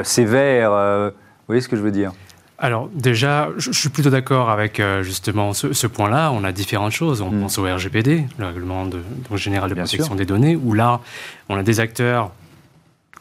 sévères 0.03 0.71
Vous 0.71 1.47
voyez 1.47 1.62
ce 1.62 1.67
que 1.67 1.75
je 1.75 1.81
veux 1.81 1.91
dire? 1.91 2.12
Alors 2.61 2.89
déjà, 2.94 3.50
je 3.57 3.71
suis 3.71 3.89
plutôt 3.89 4.09
d'accord 4.09 4.50
avec 4.50 4.79
euh, 4.79 5.01
justement 5.01 5.53
ce, 5.53 5.88
point-là. 5.88 6.31
On 6.33 6.44
a 6.44 6.51
différentes 6.51 6.91
choses. 6.91 7.21
On 7.21 7.31
mm. 7.31 7.41
pense 7.41 7.57
au 7.57 7.63
RGPD, 7.63 8.25
le 8.38 8.45
règlement 8.45 8.85
de, 8.85 9.01
général 9.35 9.69
de 9.69 9.75
protection 9.75 10.15
des 10.15 10.25
données, 10.25 10.57
où 10.57 10.73
là, 10.73 11.00
on 11.47 11.56
a 11.56 11.63
des 11.63 11.79
acteurs 11.79 12.31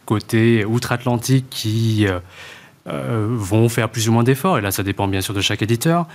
côté 0.06 0.64
outre-Atlantique 0.64 1.46
qui 1.50 2.06
euh, 2.08 2.19
euh, 2.88 3.26
vont 3.31 3.69
faire 3.69 3.88
plus 3.90 4.08
ou 4.08 4.12
moins 4.12 4.25
d'efforts. 4.25 4.58
Et 4.58 4.61
là, 4.61 4.70
ça 4.70 4.82
dépend 4.82 5.06
bien 5.06 5.20
sûr 5.20 5.35
de 5.35 5.41
chaque 5.41 5.62
éditeur. 5.62 6.06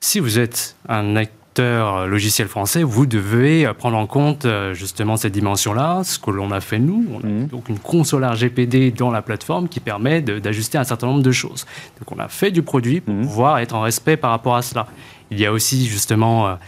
Si 0.00 0.18
vous 0.18 0.38
êtes 0.38 0.76
un 0.88 1.16
acteur 1.16 1.39
euh, 1.60 2.06
logiciel 2.06 2.48
français, 2.48 2.82
vous 2.82 3.06
devez 3.06 3.66
euh, 3.66 3.74
prendre 3.74 3.96
en 3.96 4.06
compte 4.06 4.44
euh, 4.44 4.74
justement 4.74 5.16
cette 5.16 5.32
dimension-là, 5.32 6.02
ce 6.04 6.18
que 6.18 6.30
l'on 6.30 6.50
a 6.50 6.60
fait 6.60 6.78
nous. 6.78 7.06
On 7.14 7.20
a 7.20 7.26
mhm. 7.26 7.46
donc 7.46 7.68
une 7.68 7.78
console 7.78 8.24
RGPD 8.24 8.90
dans 8.90 9.10
la 9.10 9.22
plateforme 9.22 9.68
qui 9.68 9.80
permet 9.80 10.22
d'ajuster 10.22 10.78
un 10.78 10.84
certain 10.84 11.06
nombre 11.06 11.22
de 11.22 11.32
choses. 11.32 11.66
Donc 11.98 12.12
on 12.12 12.18
a 12.18 12.28
fait 12.28 12.50
du 12.50 12.62
produit 12.62 13.00
pour 13.00 13.14
mhm. 13.14 13.22
pouvoir 13.22 13.58
être 13.58 13.74
en 13.74 13.82
respect 13.82 14.16
par 14.16 14.30
rapport 14.30 14.56
à 14.56 14.62
cela. 14.62 14.86
Il 15.30 15.38
y 15.38 15.46
a 15.46 15.52
aussi 15.52 15.86
justement 15.86 16.58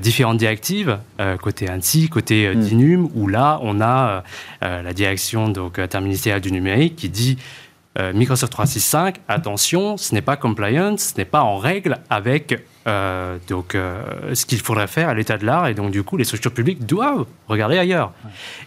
différentes 0.00 0.36
directives, 0.36 0.98
côté 1.42 1.68
ANSI, 1.68 2.08
côté 2.08 2.48
mmh. 2.48 2.60
DINUM, 2.60 3.08
où 3.12 3.26
là, 3.26 3.58
on 3.60 3.80
a 3.80 4.22
la 4.60 4.92
direction 4.92 5.48
donc, 5.48 5.80
interministérielle 5.80 6.40
du 6.40 6.52
numérique 6.52 6.94
qui 6.94 7.08
dit 7.08 7.38
Microsoft 7.98 8.52
365, 8.52 9.16
attention, 9.26 9.96
ce 9.96 10.14
n'est 10.14 10.22
pas 10.22 10.36
compliant, 10.36 10.96
ce 10.96 11.16
n'est 11.16 11.24
pas 11.24 11.42
en 11.42 11.56
règle 11.56 11.98
avec 12.08 12.62
euh, 12.86 13.38
donc, 13.48 13.74
euh, 13.74 14.34
ce 14.34 14.44
qu'il 14.44 14.60
faudrait 14.60 14.86
faire 14.86 15.08
à 15.08 15.14
l'état 15.14 15.38
de 15.38 15.46
l'art, 15.46 15.68
et 15.68 15.74
donc 15.74 15.90
du 15.90 16.02
coup, 16.02 16.16
les 16.16 16.24
structures 16.24 16.52
publiques 16.52 16.84
doivent 16.84 17.26
regarder 17.48 17.78
ailleurs. 17.78 18.12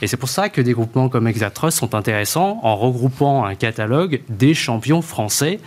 Et 0.02 0.08
c'est 0.08 0.18
pour 0.18 0.30
ça 0.30 0.50
que 0.50 0.62
des 0.62 0.74
groupements 0.74 1.10
comme 1.10 1.28
Exatrust 1.28 1.78
sont 1.78 1.94
intéressants 1.94 2.60
en 2.64 2.76
regroupant 2.76 3.46
un 3.46 3.56
catalogue 3.56 4.22
des 4.30 4.54
champions 4.54 5.02
français. 5.02 5.60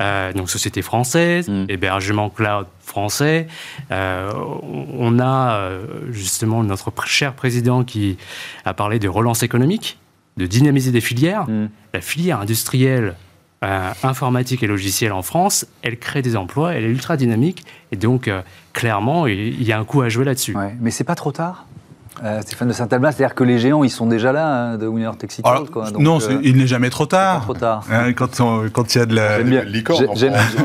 Euh, 0.00 0.32
donc 0.32 0.48
société 0.48 0.80
française, 0.80 1.48
mm. 1.48 1.66
hébergement 1.68 2.30
cloud 2.30 2.66
français. 2.80 3.46
on 3.90 5.18
a 5.20 5.70
justement 6.10 6.64
notre 6.64 6.92
cher 7.06 7.34
président 7.34 7.84
qui 7.84 8.16
a 8.64 8.74
parlé 8.74 8.98
de 8.98 9.08
relance 9.08 9.42
économique, 9.42 9.98
de 10.38 10.46
dynamiser 10.46 10.90
des 10.92 11.02
filières. 11.02 11.48
Mm. 11.48 11.68
La 11.92 12.00
filière 12.00 12.40
industrielle 12.40 13.14
euh, 13.62 13.90
informatique 14.02 14.62
et 14.62 14.66
logicielle 14.66 15.12
en 15.12 15.22
France, 15.22 15.66
elle 15.82 15.98
crée 15.98 16.22
des 16.22 16.36
emplois, 16.36 16.74
elle 16.74 16.84
est 16.84 16.88
ultra 16.88 17.16
dynamique, 17.16 17.64
et 17.92 17.96
donc 17.96 18.28
euh, 18.28 18.42
clairement, 18.72 19.26
il 19.26 19.62
y 19.62 19.72
a 19.72 19.78
un 19.78 19.84
coup 19.84 20.02
à 20.02 20.08
jouer 20.08 20.24
là-dessus. 20.24 20.56
Ouais, 20.56 20.74
mais 20.80 20.90
c'est 20.90 21.04
pas 21.04 21.14
trop 21.14 21.32
tard 21.32 21.66
euh, 22.22 22.40
Stéphane 22.42 22.68
de 22.68 22.72
Saint-Albin, 22.72 23.10
c'est-à-dire 23.10 23.34
que 23.34 23.42
les 23.42 23.58
géants, 23.58 23.84
ils 23.84 23.90
sont 23.90 24.06
déjà 24.06 24.32
là, 24.32 24.46
hein, 24.46 24.78
de 24.78 24.86
Winner 24.86 25.10
Tech 25.18 25.30
non, 25.98 26.18
il 26.42 26.56
n'est 26.56 26.66
jamais 26.66 26.90
trop 26.90 27.06
tard. 27.06 27.38
Pas 27.38 27.44
trop 27.44 27.54
tard. 27.54 27.84
Hein, 27.90 28.12
quand, 28.12 28.40
quand, 28.72 28.94
il 28.94 28.98
y 28.98 29.00
a 29.00 29.06
de 29.06 29.14
la... 29.14 29.38
Licorne, 29.62 30.06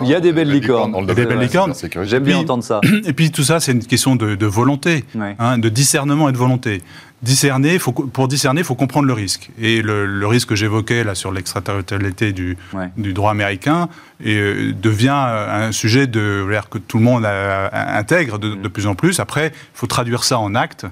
il 0.04 0.10
y 0.10 0.14
a 0.14 0.20
des 0.20 0.34
belles 0.34 0.52
licornes. 0.52 0.96
Il 1.02 1.08
y 1.08 1.12
a 1.12 1.16
des 1.16 1.26
belles 1.26 1.40
licornes. 1.40 1.74
J'aime 2.04 2.24
bien 2.24 2.38
entendre 2.40 2.64
ça. 2.64 2.82
Et 3.06 3.14
puis 3.14 3.32
tout 3.32 3.44
ça, 3.44 3.60
c'est 3.60 3.72
une 3.72 3.84
question 3.84 4.16
de, 4.16 4.46
volonté, 4.46 5.06
hein, 5.40 5.58
de 5.58 5.70
discernement 5.70 6.30
et 6.30 6.32
de 6.32 6.38
volonté 6.38 6.82
discerner, 7.22 7.80
faut, 7.80 7.92
pour 7.92 8.28
discerner, 8.28 8.62
il 8.62 8.64
faut 8.64 8.76
comprendre 8.76 9.08
le 9.08 9.14
risque. 9.14 9.50
Et 9.60 9.82
le, 9.82 10.28
risque 10.28 10.50
que 10.50 10.56
j'évoquais 10.56 11.04
là 11.04 11.16
sur 11.16 11.32
l'extraterritorialité 11.32 12.32
du, 12.32 12.58
du, 12.98 13.14
droit 13.14 13.32
américain 13.32 13.90
et, 14.24 14.36
euh, 14.36 14.74
devient 14.74 15.10
un 15.10 15.72
sujet 15.72 16.06
de, 16.06 16.46
que 16.70 16.78
tout 16.78 16.98
le 16.98 17.04
monde 17.04 17.26
intègre 17.26 18.38
de, 18.38 18.56
de, 18.56 18.68
plus 18.68 18.88
en 18.88 18.96
plus. 18.96 19.20
Après, 19.20 19.48
il 19.48 19.78
faut 19.78 19.88
traduire 19.88 20.24
ça 20.24 20.38
en 20.40 20.54
actes. 20.54 20.86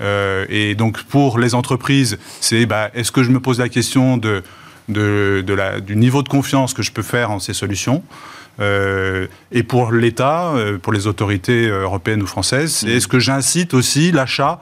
Euh, 0.00 0.46
et 0.48 0.74
donc 0.74 1.02
pour 1.04 1.38
les 1.38 1.54
entreprises, 1.54 2.18
c'est 2.40 2.66
bah, 2.66 2.90
est-ce 2.94 3.12
que 3.12 3.22
je 3.22 3.30
me 3.30 3.40
pose 3.40 3.58
la 3.58 3.68
question 3.68 4.16
de, 4.16 4.42
de, 4.88 5.54
la, 5.54 5.80
du 5.80 5.96
niveau 5.96 6.22
de 6.22 6.28
confiance 6.28 6.74
que 6.74 6.82
je 6.82 6.90
peux 6.90 7.02
faire 7.02 7.30
en 7.30 7.38
ces 7.38 7.52
solutions 7.54 8.02
euh, 8.60 9.26
et 9.52 9.62
pour 9.62 9.92
l'État, 9.92 10.52
pour 10.82 10.92
les 10.92 11.06
autorités 11.06 11.68
européennes 11.68 12.22
ou 12.22 12.26
françaises, 12.26 12.82
mmh. 12.82 12.88
est-ce 12.88 13.08
que 13.08 13.18
j'incite 13.18 13.72
aussi 13.72 14.10
l'achat 14.10 14.60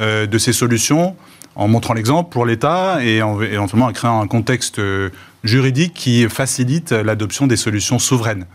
euh, 0.00 0.26
de 0.26 0.38
ces 0.38 0.52
solutions 0.52 1.16
en 1.56 1.68
montrant 1.68 1.94
l'exemple 1.94 2.30
pour 2.30 2.46
l'État 2.46 3.04
et 3.04 3.22
en, 3.22 3.40
éventuellement 3.40 3.86
en 3.86 3.92
créant 3.92 4.20
un 4.20 4.26
contexte 4.26 4.78
euh, 4.78 5.10
juridique 5.44 5.94
qui 5.94 6.28
facilite 6.28 6.92
l'adoption 6.92 7.46
des 7.46 7.56
solutions 7.56 7.98
souveraines. 7.98 8.46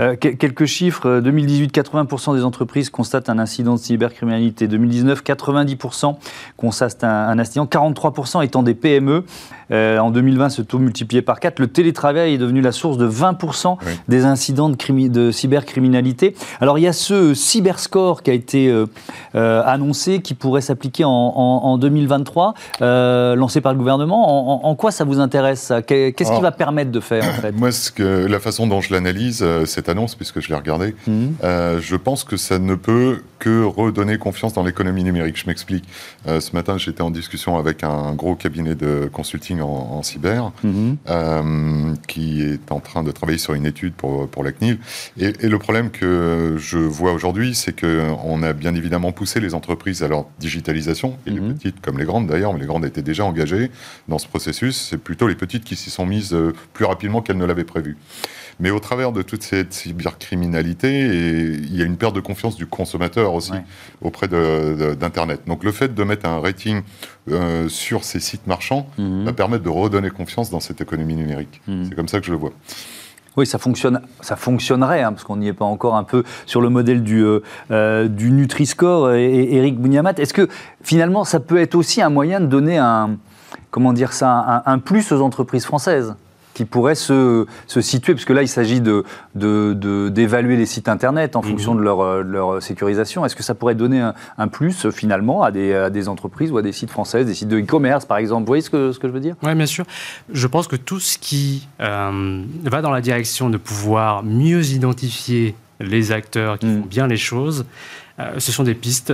Euh, 0.00 0.16
quelques 0.16 0.64
chiffres. 0.64 1.20
2018, 1.20 1.74
80% 1.74 2.36
des 2.36 2.44
entreprises 2.44 2.90
constatent 2.90 3.28
un 3.28 3.38
incident 3.38 3.74
de 3.74 3.80
cybercriminalité. 3.80 4.66
2019, 4.68 5.22
90% 5.22 6.16
constatent 6.56 7.04
un, 7.04 7.38
incident. 7.38 7.66
43% 7.66 8.44
étant 8.44 8.62
des 8.62 8.74
PME. 8.74 9.24
Euh, 9.70 9.98
en 9.98 10.10
2020, 10.10 10.48
ce 10.48 10.62
taux 10.62 10.78
multiplié 10.78 11.22
par 11.22 11.40
4. 11.40 11.58
Le 11.58 11.68
télétravail 11.68 12.34
est 12.34 12.38
devenu 12.38 12.60
la 12.60 12.72
source 12.72 12.98
de 12.98 13.08
20% 13.08 13.78
des 14.08 14.24
incidents 14.24 14.68
de, 14.68 15.08
de, 15.08 15.30
cybercriminalité. 15.30 16.34
Alors, 16.60 16.78
il 16.78 16.82
y 16.82 16.86
a 16.86 16.92
ce 16.92 17.34
cyberscore 17.34 18.22
qui 18.22 18.30
a 18.30 18.34
été 18.34 18.68
euh, 18.68 19.62
annoncé, 19.64 20.20
qui 20.20 20.34
pourrait 20.34 20.60
s'appliquer 20.60 21.04
en, 21.06 21.78
2023, 21.78 22.54
lancé 22.80 23.60
par 23.60 23.72
le 23.72 23.78
gouvernement. 23.78 24.66
En, 24.66 24.74
quoi 24.74 24.90
ça 24.90 25.04
vous 25.04 25.20
intéresse 25.20 25.72
Qu'est-ce 25.86 26.32
qui 26.32 26.40
va 26.40 26.52
permettre 26.52 26.90
de 26.90 27.00
faire 27.00 27.24
en 27.24 27.32
fait? 27.40 27.52
Moi, 27.52 27.72
ce 27.72 27.90
que, 27.90 28.26
la 28.26 28.40
façon 28.40 28.66
dont 28.66 28.80
je 28.80 28.92
l'analyse, 28.92 29.44
cette 29.64 29.88
annonce, 29.88 30.14
puisque 30.14 30.40
je 30.40 30.48
l'ai 30.48 30.54
regardée, 30.54 30.94
euh, 31.44 31.80
je 31.80 31.96
pense 31.96 32.24
que 32.24 32.36
ça 32.36 32.58
ne 32.58 32.74
peut 32.74 33.22
que 33.38 33.64
redonner 33.64 34.18
confiance 34.18 34.54
dans 34.54 34.62
l'économie 34.62 35.04
numérique. 35.04 35.36
Je 35.38 35.46
m'explique. 35.46 35.84
Euh, 36.26 36.40
ce 36.40 36.52
matin, 36.54 36.78
j'étais 36.78 37.02
en 37.02 37.10
discussion 37.10 37.58
avec 37.58 37.84
un 37.84 38.14
gros 38.14 38.34
cabinet 38.34 38.74
de 38.74 39.08
consulting 39.12 39.53
en, 39.62 40.02
cyber 40.02 40.52
mhm. 40.62 40.96
euh, 41.08 41.94
qui 42.08 42.42
est 42.42 42.70
en 42.70 42.80
train 42.80 43.02
de 43.02 43.10
travailler 43.10 43.38
sur 43.38 43.54
une 43.54 43.66
étude 43.66 43.94
pour, 43.94 44.28
pour 44.28 44.44
la 44.44 44.52
CNIL. 44.52 44.78
Et, 45.18 45.32
le 45.48 45.58
problème 45.58 45.90
que 45.90 46.56
je 46.58 46.78
vois 46.78 47.12
aujourd'hui, 47.12 47.54
c'est 47.54 47.78
qu'on 47.78 48.42
a 48.42 48.52
bien 48.52 48.74
évidemment 48.74 49.12
poussé 49.12 49.40
les 49.40 49.54
entreprises 49.54 50.02
à 50.02 50.08
leur 50.08 50.26
digitalisation, 50.38 51.16
et 51.26 51.30
les 51.30 51.40
mhm. 51.40 51.54
petites 51.54 51.80
comme 51.80 51.98
les 51.98 52.04
grandes 52.04 52.26
d'ailleurs, 52.26 52.52
mais 52.52 52.60
les 52.60 52.66
grandes 52.66 52.84
étaient 52.84 53.02
déjà 53.02 53.24
engagées 53.24 53.70
dans 54.08 54.18
ce 54.18 54.26
processus. 54.26 54.88
C'est 54.90 54.98
plutôt 54.98 55.28
les 55.28 55.34
petites 55.34 55.64
qui 55.64 55.76
s'y 55.76 55.90
sont 55.90 56.06
mises 56.06 56.36
plus 56.72 56.84
rapidement 56.84 57.22
qu'elles 57.22 57.38
ne 57.38 57.46
l'avaient 57.46 57.64
prévu. 57.64 57.96
Mais 58.60 58.70
au 58.70 58.78
travers 58.78 59.12
de 59.12 59.22
toute 59.22 59.42
cette 59.42 59.72
cybercriminalité, 59.72 61.06
il 61.06 61.76
y 61.76 61.82
a 61.82 61.84
une 61.84 61.96
perte 61.96 62.14
de 62.14 62.20
confiance 62.20 62.56
du 62.56 62.66
consommateur 62.66 63.34
aussi 63.34 63.52
auprès 64.02 64.28
d'Internet. 64.28 65.42
Donc 65.46 65.64
le 65.64 65.72
fait 65.72 65.94
de 65.94 66.04
mettre 66.04 66.26
un 66.26 66.40
rating 66.40 66.82
euh, 67.30 67.68
sur 67.68 68.04
ces 68.04 68.20
sites 68.20 68.46
marchands 68.46 68.86
mhm. 68.98 69.24
va 69.24 69.32
permettre 69.32 69.64
de 69.64 69.70
redonner 69.70 70.10
confiance 70.10 70.50
dans 70.50 70.60
cette 70.60 70.80
économie 70.80 71.14
numérique. 71.14 71.60
Mhm. 71.66 71.86
C'est 71.88 71.94
comme 71.94 72.08
ça 72.08 72.20
que 72.20 72.26
je 72.26 72.32
le 72.32 72.36
vois. 72.36 72.52
Oui, 73.36 73.46
ça, 73.46 73.58
fonctionne, 73.58 74.00
ça 74.20 74.36
fonctionnerait, 74.36 75.02
hein, 75.02 75.12
parce 75.12 75.24
qu'on 75.24 75.36
n'y 75.36 75.48
est 75.48 75.54
pas 75.54 75.64
encore 75.64 75.96
un 75.96 76.04
peu 76.04 76.22
sur 76.46 76.60
le 76.60 76.68
modèle 76.68 77.02
du, 77.02 77.24
euh, 77.24 77.40
euh, 77.72 78.06
du 78.06 78.30
Nutri-Score 78.30 79.12
et, 79.14 79.54
Eric 79.54 79.80
Bouniamat. 79.80 80.12
Est-ce 80.18 80.32
que 80.32 80.48
finalement, 80.82 81.24
ça 81.24 81.40
peut 81.40 81.58
être 81.58 81.74
aussi 81.74 82.00
un 82.00 82.10
moyen 82.10 82.38
de 82.38 82.46
donner 82.46 82.78
un, 82.78 83.16
comment 83.72 83.92
dire 83.92 84.12
ça, 84.12 84.62
un 84.66 84.78
plus 84.78 85.10
aux 85.10 85.20
entreprises 85.20 85.64
françaises? 85.64 86.14
Qui 86.54 86.64
pourraient 86.64 86.94
se, 86.94 87.46
se 87.66 87.80
situer, 87.80 88.14
parce 88.14 88.24
que 88.24 88.32
là, 88.32 88.42
il 88.42 88.48
s'agit 88.48 88.80
d'évaluer 88.80 89.04
de, 89.34 90.10
de, 90.10 90.58
les 90.58 90.66
sites 90.66 90.88
Internet 90.88 91.36
en 91.36 91.42
mhm. 91.42 91.48
fonction 91.48 91.74
de 91.74 91.82
leur, 91.82 92.00
euh, 92.00 92.22
leur 92.22 92.62
sécurisation. 92.62 93.26
Est-ce 93.26 93.36
que 93.36 93.42
ça 93.42 93.54
pourrait 93.54 93.74
donner 93.74 94.08
un, 94.38 94.48
plus, 94.48 94.88
finalement, 94.90 95.42
à 95.42 95.50
des, 95.50 95.74
à 95.74 95.90
des, 95.90 96.08
entreprises 96.08 96.52
ou 96.52 96.58
à 96.58 96.62
des 96.62 96.72
sites 96.72 96.90
françaises, 96.90 97.26
des 97.26 97.34
sites 97.34 97.48
de 97.48 97.58
e-commerce, 97.58 98.04
par 98.04 98.18
exemple? 98.18 98.42
Vous 98.42 98.46
voyez 98.46 98.62
ce 98.62 98.70
que, 98.70 98.92
ce 98.92 98.98
que 99.00 99.08
je 99.08 99.12
veux 99.12 99.20
dire? 99.20 99.34
Oui, 99.42 99.54
bien 99.54 99.66
sûr. 99.66 99.84
Je 100.32 100.46
pense 100.46 100.68
que 100.68 100.76
tout 100.76 101.00
ce 101.00 101.18
qui 101.18 101.68
euh, 101.80 102.42
va 102.62 102.82
dans 102.82 102.92
la 102.92 103.00
direction 103.00 103.50
de 103.50 103.56
pouvoir 103.56 104.22
mieux 104.22 104.64
identifier 104.64 105.56
les 105.80 106.12
acteurs 106.12 106.58
qui 106.58 106.66
mhm. 106.66 106.82
font 106.82 106.86
bien 106.86 107.06
les 107.08 107.16
choses, 107.16 107.66
euh, 108.20 108.38
ce 108.38 108.52
sont 108.52 108.62
des 108.62 108.74
pistes 108.74 109.12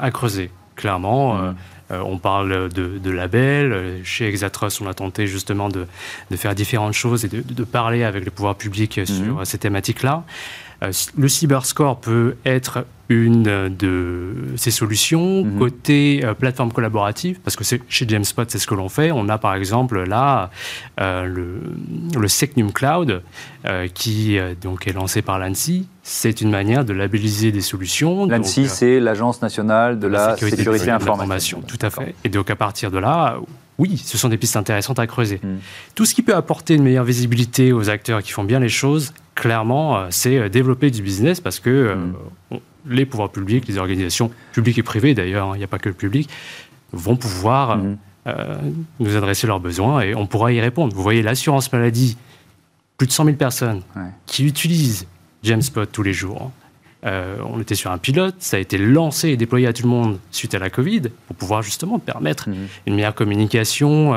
à 0.00 0.10
creuser, 0.10 0.50
clairement. 0.76 1.34
Mhm. 1.34 1.54
Euh, 1.90 2.00
on 2.04 2.18
parle 2.18 2.68
de, 2.68 3.10
labels. 3.10 4.00
Chez 4.04 4.28
Exatrust, 4.28 4.80
on 4.82 4.88
a 4.88 4.94
tenté 4.94 5.26
justement 5.26 5.68
de, 5.68 5.86
faire 6.36 6.54
différentes 6.54 6.94
choses 6.94 7.24
et 7.24 7.28
de, 7.28 7.64
parler 7.64 8.04
avec 8.04 8.24
les 8.24 8.30
pouvoirs 8.30 8.56
publics 8.56 9.00
sur 9.04 9.36
mhm. 9.36 9.44
ces 9.44 9.58
thématiques-là. 9.58 10.24
Euh, 10.82 10.92
le 11.16 11.28
cyberscore 11.28 11.98
peut 11.98 12.36
être 12.44 12.86
une 13.08 13.74
de 13.74 14.34
ces 14.56 14.70
solutions 14.70 15.42
mhm. 15.42 15.58
côté 15.58 16.20
euh, 16.22 16.34
plateforme 16.34 16.72
collaborative, 16.72 17.40
parce 17.42 17.56
que 17.56 17.64
chez 17.64 18.06
Jamespot, 18.06 18.44
c'est 18.48 18.58
ce 18.58 18.66
que 18.66 18.74
l'on 18.74 18.88
fait. 18.88 19.10
On 19.10 19.28
a 19.28 19.38
par 19.38 19.54
exemple 19.54 20.04
là 20.04 20.50
euh, 21.00 21.24
le, 21.24 21.60
le, 22.16 22.28
Secnum 22.28 22.72
Cloud 22.72 23.22
qui 23.94 24.38
donc 24.62 24.86
est 24.86 24.92
lancé 24.92 25.20
par 25.20 25.38
l'ANSI. 25.38 25.88
C'est 26.02 26.40
une 26.40 26.50
manière 26.50 26.84
de 26.84 26.94
labelliser 26.94 27.52
des 27.52 27.60
solutions. 27.60 28.26
L'ANSI, 28.26 28.68
c'est 28.68 29.00
l'Agence 29.00 29.42
nationale 29.42 29.98
de 29.98 30.06
la, 30.06 30.36
sécurité, 30.36 30.90
informatique. 30.90 31.66
Tout 31.66 31.78
à 31.82 31.90
fait. 31.90 32.14
Et 32.24 32.28
donc 32.30 32.50
à 32.50 32.56
partir 32.56 32.90
de 32.90 32.98
là, 32.98 33.38
oui, 33.78 33.96
ce 33.96 34.18
sont 34.18 34.28
des 34.28 34.36
pistes 34.38 34.56
intéressantes 34.56 34.98
à 34.98 35.06
creuser. 35.06 35.40
Mhm. 35.42 35.58
Tout 35.94 36.04
ce 36.04 36.14
qui 36.14 36.22
peut 36.22 36.34
apporter 36.34 36.74
une 36.74 36.82
meilleure 36.82 37.04
visibilité 37.04 37.72
aux 37.72 37.88
acteurs 37.88 38.22
qui 38.22 38.32
font 38.32 38.44
bien 38.44 38.60
les 38.60 38.68
choses 38.68 39.12
clairement, 39.38 39.96
euh, 39.96 40.06
c'est 40.10 40.36
euh, 40.36 40.48
développer 40.48 40.90
du 40.90 41.00
business 41.00 41.40
parce 41.40 41.60
que 41.60 41.70
euh, 41.70 41.94
mm. 42.50 42.58
les 42.88 43.06
pouvoirs 43.06 43.30
publics, 43.30 43.68
les 43.68 43.78
organisations 43.78 44.30
publiques 44.52 44.78
et 44.78 44.82
privées 44.82 45.14
d'ailleurs, 45.14 45.50
hein, 45.50 45.52
il 45.54 45.58
n'y 45.58 45.64
a 45.64 45.68
pas 45.68 45.78
que 45.78 45.88
le 45.88 45.94
public, 45.94 46.28
vont 46.92 47.16
pouvoir 47.16 47.78
mm. 47.78 47.96
nous 48.98 49.16
adresser 49.16 49.46
leurs 49.46 49.60
besoins 49.60 50.00
et 50.00 50.14
on 50.14 50.26
pourra 50.26 50.52
y 50.52 50.60
répondre. 50.60 50.94
Vous 50.94 51.02
voyez, 51.02 51.22
l'assurance 51.22 51.72
maladie, 51.72 52.16
plus 52.96 53.06
de 53.06 53.12
100 53.12 53.24
000 53.24 53.36
personnes 53.36 53.82
qui 54.26 54.44
utilisent 54.44 55.06
Jamespot 55.42 55.86
tous 55.86 56.02
les 56.02 56.12
jours. 56.12 56.50
On 57.04 57.60
était 57.60 57.74
sur 57.74 57.90
un 57.90 57.98
pilote, 57.98 58.36
ça 58.38 58.56
a 58.56 58.60
été 58.60 58.78
lancé 58.78 59.28
et 59.30 59.36
déployé 59.36 59.66
à 59.66 59.72
tout 59.72 59.82
le 59.82 59.88
monde 59.88 60.18
suite 60.30 60.54
à 60.54 60.58
la 60.58 60.70
Covid 60.70 61.02
pour 61.26 61.36
pouvoir 61.36 61.62
justement 61.62 61.98
permettre 61.98 62.48
mm. 62.48 62.54
une 62.86 62.94
meilleure 62.94 63.14
communication 63.14 64.14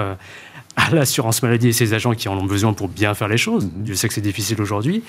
à 0.76 0.90
l'assurance 0.92 1.44
maladie 1.44 1.70
et 1.70 1.74
ses 1.74 1.94
agents 1.94 2.14
qui 2.14 2.30
en 2.30 2.38
ont 2.38 2.46
besoin 2.46 2.74
pour 2.74 2.88
bien 2.88 3.14
faire 3.14 3.28
les 3.28 3.38
choses. 3.38 3.66
Mhm. 3.66 3.86
Je 3.86 3.94
sais 3.94 4.08
que 4.08 4.14
c'est 4.14 4.22
difficile 4.22 4.62
aujourd'hui. 4.62 5.04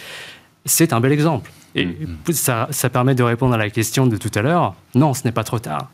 C'est 0.64 0.92
un 0.92 1.00
bel 1.00 1.12
exemple. 1.12 1.50
Et 1.74 1.86
mhm. 1.86 2.16
ça, 2.32 2.68
permet 2.92 3.14
de 3.14 3.22
répondre 3.22 3.54
à 3.54 3.58
la 3.58 3.70
question 3.70 4.06
de 4.06 4.16
tout 4.16 4.30
à 4.34 4.42
l'heure. 4.42 4.74
Non, 4.94 5.14
ce 5.14 5.24
n'est 5.24 5.32
pas 5.32 5.44
trop 5.44 5.58
tard. 5.58 5.90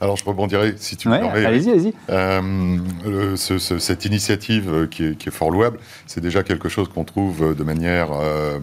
Alors 0.00 0.16
je 0.16 0.24
rebondirai, 0.24 0.74
si 0.78 0.96
tu 0.96 1.08
me 1.08 1.18
permets. 1.18 1.44
Allez-y, 1.44 1.70
allez-y. 1.70 1.94
Euh, 2.08 3.36
cette 3.36 4.04
initiative 4.06 4.72
euh, 4.72 4.86
qui 4.86 5.04
est, 5.04 5.30
fort 5.30 5.50
louable, 5.50 5.78
c'est 6.06 6.22
déjà 6.22 6.42
quelque 6.42 6.70
chose 6.70 6.88
qu'on 6.88 7.04
trouve 7.04 7.54
de 7.54 7.64
manière 7.64 8.08
euh, 8.12 8.58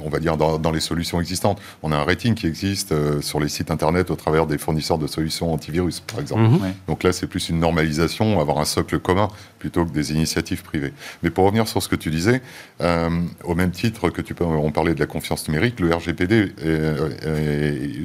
on 0.00 0.08
va 0.08 0.18
dire, 0.18 0.36
dans, 0.36 0.70
les 0.70 0.80
solutions 0.80 1.20
existantes. 1.20 1.60
On 1.82 1.92
a 1.92 1.96
un 1.96 2.04
rating 2.04 2.34
qui 2.34 2.46
existe 2.46 2.92
euh, 2.92 3.20
sur 3.20 3.40
les 3.40 3.48
sites 3.48 3.70
Internet 3.70 4.10
au 4.10 4.16
travers 4.16 4.46
des 4.46 4.58
fournisseurs 4.58 4.98
de 4.98 5.06
solutions 5.06 5.52
antivirus, 5.52 6.00
par 6.00 6.20
exemple. 6.20 6.42
Mhm. 6.42 6.74
Donc 6.86 7.02
là, 7.02 7.12
c'est 7.12 7.26
plus 7.26 7.48
une 7.48 7.58
normalisation, 7.58 8.40
avoir 8.40 8.58
un 8.58 8.64
socle 8.64 8.98
commun 8.98 9.28
plutôt 9.58 9.84
que 9.84 9.90
des 9.90 10.12
initiatives 10.12 10.62
privées. 10.62 10.92
Mais 11.22 11.30
pour 11.30 11.44
revenir 11.44 11.66
sur 11.66 11.82
ce 11.82 11.88
que 11.88 11.96
tu 11.96 12.10
disais, 12.10 12.40
euh, 12.80 13.10
au 13.44 13.54
même 13.54 13.70
titre 13.70 14.10
que 14.10 14.22
tu 14.22 14.34
peux, 14.34 14.44
on 14.44 14.70
parlait 14.70 14.94
de 14.94 15.00
la 15.00 15.06
confiance 15.06 15.48
numérique, 15.48 15.80
le 15.80 15.94
RGPD 15.94 16.54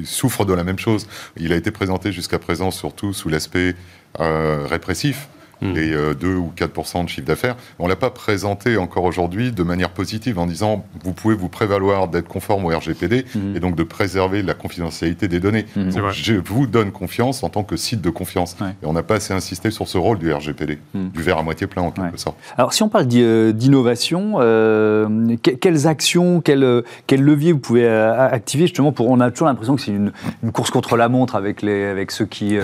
souffre 0.04 0.44
de 0.44 0.52
la 0.52 0.64
même 0.64 0.78
chose. 0.78 1.06
Il 1.36 1.52
a 1.52 1.56
été 1.56 1.70
présenté 1.70 2.12
jusqu'à 2.12 2.38
présent 2.38 2.70
surtout 2.70 3.12
sous 3.12 3.28
l'aspect 3.28 3.74
euh, 4.20 4.66
répressif 4.66 5.28
les 5.62 5.94
hmm. 5.94 6.14
2 6.14 6.26
euh, 6.26 6.36
ou 6.36 6.52
4% 6.56 7.04
de 7.04 7.08
chiffre 7.08 7.26
d'affaires. 7.26 7.56
On 7.78 7.84
ne 7.84 7.88
l'a 7.88 7.96
pas 7.96 8.10
présenté 8.10 8.76
encore 8.76 9.04
aujourd'hui 9.04 9.52
de 9.52 9.62
manière 9.62 9.90
positive 9.90 10.38
en 10.38 10.46
disant 10.46 10.84
vous 11.02 11.12
pouvez 11.12 11.34
vous 11.34 11.48
prévaloir 11.48 12.08
d'être 12.08 12.28
conforme 12.28 12.66
au 12.66 12.68
RGPD 12.68 13.24
hmm. 13.34 13.56
et 13.56 13.60
donc 13.60 13.76
de 13.76 13.82
préserver 13.82 14.42
la 14.42 14.54
confidentialité 14.54 15.28
des 15.28 15.40
données. 15.40 15.66
Hmm. 15.76 15.90
je 16.12 16.34
vous 16.34 16.66
donne 16.66 16.92
confiance 16.92 17.42
en 17.42 17.48
tant 17.48 17.62
que 17.62 17.76
site 17.76 18.00
de 18.00 18.10
confiance. 18.10 18.56
Et 18.82 18.86
on 18.86 18.92
n'a 18.92 19.02
pas 19.02 19.16
assez 19.16 19.32
insisté 19.32 19.70
sur 19.70 19.88
ce 19.88 19.98
rôle 19.98 20.18
du 20.18 20.32
RGPD, 20.32 20.78
du 20.94 21.22
verre 21.22 21.38
à 21.38 21.42
moitié 21.42 21.66
plein 21.66 21.82
en 21.82 21.90
quelque 21.90 22.18
sorte. 22.18 22.36
Alors 22.56 22.72
si 22.72 22.82
on 22.82 22.88
parle 22.88 23.06
euh, 23.14 23.52
d'innovation, 23.52 24.36
euh, 24.38 25.36
quelles 25.36 25.86
actions, 25.86 26.40
quels 26.40 26.82
quel 27.06 27.22
leviers 27.22 27.52
vous 27.52 27.58
pouvez 27.58 27.88
activer 27.88 28.64
justement 28.64 28.92
pour... 28.92 29.08
On 29.08 29.20
a 29.20 29.30
toujours 29.30 29.46
l'impression 29.46 29.76
que 29.76 29.82
c'est 29.82 29.92
une, 29.92 30.12
course 30.52 30.70
contre 30.70 30.96
la 30.96 31.08
montre 31.08 31.36
avec, 31.36 31.62
les, 31.62 31.84
avec 31.84 32.10
ceux 32.10 32.26
qui, 32.26 32.58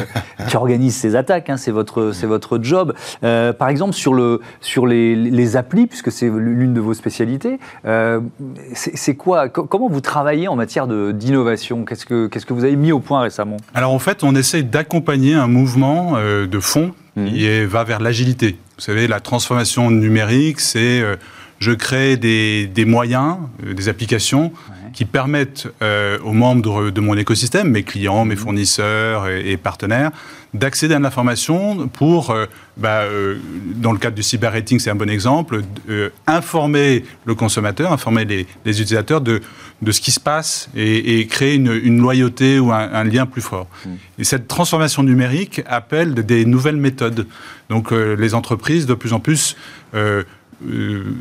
qui 0.48 0.56
organisent 0.56 0.96
ces 0.96 1.16
attaques. 1.16 1.50
Hein. 1.50 1.56
c'est 1.56 1.70
votre, 1.70 2.12
votre 2.26 2.58
job. 2.62 2.81
Euh, 3.24 3.52
par 3.52 3.68
exemple, 3.68 3.94
sur, 3.94 4.14
le, 4.14 4.40
sur 4.60 4.86
les, 4.86 5.14
les 5.14 5.56
applis, 5.56 5.86
puisque 5.86 6.10
c'est 6.10 6.28
l'une 6.28 6.74
de 6.74 6.80
vos 6.80 6.94
spécialités, 6.94 7.58
euh, 7.86 8.20
c'est 8.74 9.14
quoi 9.14 9.48
Comment 9.48 9.88
vous 9.88 10.00
travaillez 10.00 10.48
en 10.48 10.56
matière 10.56 10.86
d'innovation? 10.86 11.84
Qu'est-ce 11.84 12.06
que 12.06 12.26
Qu'est-ce 12.26 12.46
que 12.46 12.54
vous 12.54 12.64
avez 12.64 12.76
mis 12.76 12.92
au 12.92 13.00
point 13.00 13.20
récemment? 13.22 13.56
Alors 13.74 13.92
en 13.92 13.98
fait, 13.98 14.24
on 14.24 14.34
essaie 14.34 14.62
d'accompagner 14.62 15.34
un 15.34 15.48
mouvement 15.48 16.14
euh, 16.16 16.46
de 16.46 16.60
fond 16.60 16.92
mmh. 17.16 17.26
qui 17.26 17.64
va 17.64 17.84
vers 17.84 18.00
l'agilité. 18.00 18.56
Vous 18.76 18.82
savez, 18.82 19.06
la 19.06 19.20
transformation 19.20 19.90
numérique, 19.90 20.60
c'est 20.60 21.02
je 21.58 21.70
crée 21.70 22.16
des, 22.16 22.66
des 22.66 22.84
moyens, 22.84 23.36
des 23.62 23.88
applications 23.88 24.52
qui 24.92 25.04
permettent 25.04 25.68
aux 26.24 26.32
membres 26.32 26.90
de, 26.90 27.00
mon 27.00 27.16
écosystème, 27.16 27.70
mes 27.70 27.82
clients, 27.82 28.24
mes 28.24 28.34
mmh. 28.34 28.38
fournisseurs 28.38 29.28
et 29.28 29.56
partenaires, 29.56 30.10
d'accéder 30.54 30.94
à 30.94 30.98
l'information 30.98 31.88
pour, 31.88 32.30
euh, 32.30 32.46
bah, 32.76 33.02
euh, 33.02 33.38
dans 33.76 33.92
le 33.92 33.98
cadre 33.98 34.16
du 34.16 34.22
cyber 34.22 34.52
rating, 34.52 34.78
c'est 34.78 34.90
un 34.90 34.94
bon 34.94 35.08
exemple, 35.08 35.62
euh, 35.88 36.10
informer 36.26 37.04
le 37.24 37.34
consommateur, 37.34 37.92
informer 37.92 38.24
les, 38.24 38.46
utilisateurs 38.64 39.22
de, 39.22 39.40
de, 39.80 39.92
ce 39.92 40.00
qui 40.00 40.10
se 40.10 40.20
passe 40.20 40.68
et, 40.76 41.26
créer 41.26 41.54
une, 41.54 41.98
loyauté 41.98 42.58
ou 42.58 42.70
un, 42.72 43.04
lien 43.04 43.24
plus 43.24 43.40
fort. 43.40 43.66
Mm. 43.84 43.90
Et 44.18 44.24
cette 44.24 44.46
transformation 44.46 45.02
numérique 45.02 45.62
appelle 45.66 46.14
des 46.14 46.44
nouvelles 46.44 46.76
méthodes. 46.76 47.26
Donc 47.70 47.90
les 47.90 48.34
entreprises, 48.34 48.84
de 48.84 48.94
plus 48.94 49.14
en 49.14 49.20
plus, 49.20 49.56
euh, 49.94 50.22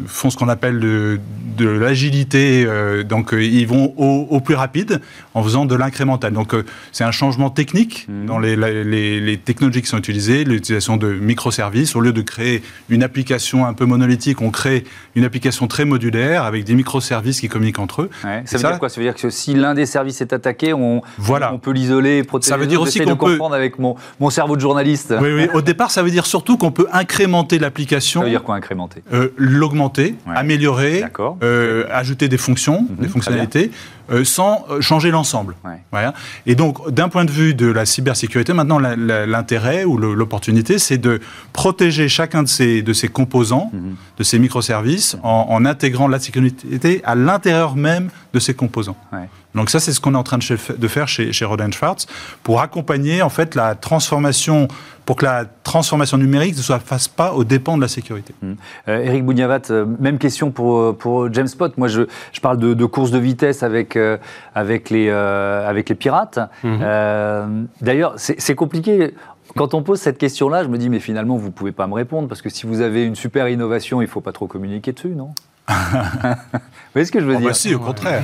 font 0.07 0.29
ce 0.29 0.37
qu'on 0.37 0.49
appelle 0.49 0.79
de, 0.79 1.19
l'agilité, 1.59 2.65
euh, 2.65 3.03
donc 3.03 3.33
euh, 3.33 3.43
ils 3.43 3.67
vont 3.67 3.93
au, 3.95 4.39
plus 4.39 4.55
rapide 4.55 4.99
en 5.35 5.43
faisant 5.43 5.65
de 5.65 5.75
l'incrémental. 5.75 6.33
Donc 6.33 6.55
c'est 6.91 7.03
un 7.03 7.11
changement 7.11 7.51
technique 7.51 8.07
mmh. 8.09 8.25
dans 8.25 8.39
les, 8.39 8.55
les, 8.55 9.37
technologies 9.37 9.83
qui 9.83 9.87
sont 9.87 9.99
utilisées, 9.99 10.43
l'utilisation 10.43 10.97
de 10.97 11.13
microservices. 11.13 11.95
Au 11.95 12.01
lieu 12.01 12.13
de 12.13 12.21
créer 12.21 12.63
une 12.89 13.03
application 13.03 13.65
un 13.65 13.73
peu 13.73 13.85
monolithique, 13.85 14.41
on 14.41 14.49
crée 14.49 14.85
une 15.15 15.23
application 15.23 15.67
très 15.67 15.85
modulaire 15.85 16.43
avec 16.43 16.63
des 16.63 16.73
microservices 16.73 17.41
qui 17.41 17.47
communiquent 17.47 17.79
entre 17.79 18.03
eux. 18.03 18.09
Ça 18.45 18.57
veut 18.57 18.63
dire 18.63 18.79
quoi? 18.79 18.89
Ça 18.89 18.99
veut 18.99 19.05
dire 19.05 19.15
que 19.15 19.29
si 19.29 19.53
l'un 19.53 19.75
des 19.75 19.85
services 19.85 20.21
est 20.21 20.33
attaqué, 20.33 20.73
on, 20.73 21.01
on 21.19 21.59
peut 21.59 21.71
l'isoler, 21.71 22.23
protéger. 22.23 22.49
Ça 22.49 22.57
veut 22.57 22.67
dire 22.67 22.81
aussi 22.81 22.99
qu'on 22.99 23.15
peut 23.15 23.15
comprendre 23.15 23.55
avec 23.55 23.77
mon, 23.77 23.95
mon, 24.19 24.31
cerveau 24.31 24.55
de 24.55 24.61
journaliste. 24.61 25.13
Oui, 25.21 25.29
oui. 25.31 25.47
Au 25.53 25.61
départ, 25.61 25.91
ça 25.91 26.01
veut 26.01 26.11
dire 26.11 26.25
surtout 26.25 26.57
qu'on 26.57 26.71
peut 26.71 26.87
incrémenter 26.91 27.59
l'application. 27.59 28.21
Ça 28.21 28.25
veut 28.25 28.31
dire 28.31 28.43
quoi 28.43 28.55
incrémenter? 28.55 29.03
L'augmenter, 29.37 30.15
améliorer, 30.27 31.03
euh, 31.43 31.85
ajouter 31.91 32.27
des 32.27 32.37
fonctions, 32.37 32.81
mhm, 32.89 32.95
des 32.97 33.07
fonctionnalités, 33.07 33.71
euh, 34.11 34.23
sans 34.23 34.65
euh, 34.69 34.81
changer 34.81 35.11
l'ensemble. 35.11 35.55
Et 36.45 36.55
donc, 36.55 36.89
d'un 36.89 37.09
point 37.09 37.25
de 37.25 37.31
vue 37.31 37.53
de 37.53 37.67
la 37.67 37.85
cybersécurité, 37.85 38.53
maintenant, 38.53 38.79
l'intérêt 38.79 39.85
ou 39.85 39.97
l'opportunité, 39.97 40.79
c'est 40.79 40.97
de 40.97 41.19
protéger 41.53 42.09
chacun 42.09 42.43
de 42.43 42.47
ces, 42.47 42.81
de 42.81 42.93
ces 42.93 43.07
composants, 43.07 43.69
mhm. 43.73 43.95
de 44.17 44.23
ces 44.23 44.39
microservices, 44.39 45.17
en, 45.23 45.65
intégrant 45.65 46.07
la 46.07 46.19
sécurité 46.19 47.01
à 47.03 47.15
l'intérieur 47.15 47.75
même 47.75 48.09
de 48.33 48.39
ces 48.39 48.53
composants. 48.53 48.97
Donc 49.55 49.69
ça, 49.69 49.79
c'est 49.79 49.91
ce 49.91 49.99
qu'on 49.99 50.13
est 50.13 50.17
en 50.17 50.23
train 50.23 50.37
de, 50.37 50.87
faire 50.87 51.07
chez, 51.07 51.33
chez 51.33 51.45
Roden 51.45 51.71
Schwartz 51.73 52.07
pour 52.43 52.61
accompagner 52.61 53.21
en 53.21 53.29
fait 53.29 53.55
la 53.55 53.75
transformation, 53.75 54.69
pour 55.05 55.17
que 55.17 55.25
la 55.25 55.45
transformation 55.63 56.17
numérique 56.17 56.55
ne 56.55 56.61
se 56.61 56.73
fasse 56.79 57.07
pas 57.09 57.33
aux 57.33 57.43
dépens 57.43 57.75
de 57.75 57.81
la 57.81 57.89
sécurité. 57.89 58.33
Mmh. 58.41 58.53
Euh, 58.87 59.03
Eric 59.03 59.25
Bougnavat, 59.25 59.61
euh, 59.69 59.85
même 59.99 60.19
question 60.19 60.51
pour, 60.51 60.97
pour 60.97 61.31
James 61.33 61.47
Spot. 61.47 61.77
Moi, 61.77 61.89
je, 61.89 62.03
je 62.31 62.39
parle 62.39 62.57
de, 62.59 62.73
de, 62.73 62.85
course 62.85 63.11
de 63.11 63.19
vitesse 63.19 63.61
avec, 63.61 63.97
avec, 64.55 64.89
les, 64.89 65.09
avec 65.09 65.89
les 65.89 65.95
pirates. 65.95 66.39
Mmh. 66.63 67.65
D'ailleurs, 67.81 68.13
c'est 68.17 68.55
compliqué. 68.55 69.13
Quand 69.55 69.73
on 69.73 69.83
pose 69.83 69.99
cette 69.99 70.17
question-là, 70.17 70.63
je 70.63 70.69
me 70.69 70.77
dis, 70.77 70.89
mais 70.89 70.99
finalement, 70.99 71.37
vous 71.37 71.47
ne 71.47 71.51
pouvez 71.51 71.71
pas 71.71 71.87
me 71.87 71.93
répondre, 71.93 72.27
parce 72.27 72.41
que 72.41 72.49
si 72.49 72.65
vous 72.65 72.81
avez 72.81 73.05
une 73.05 73.15
super 73.15 73.49
innovation, 73.49 74.01
il 74.01 74.05
ne 74.05 74.09
faut 74.09 74.21
pas 74.21 74.31
trop 74.31 74.47
communiquer 74.47 74.93
dessus, 74.93 75.09
non? 75.09 75.33
Vous 75.71 76.93
voyez 76.93 77.05
ce 77.05 77.11
que 77.11 77.19
je 77.19 77.25
veux 77.25 77.35
oh, 77.35 77.39
dire? 77.39 77.47
bah 77.49 77.53
Si, 77.53 77.73
au 77.73 77.79
contraire. 77.79 78.23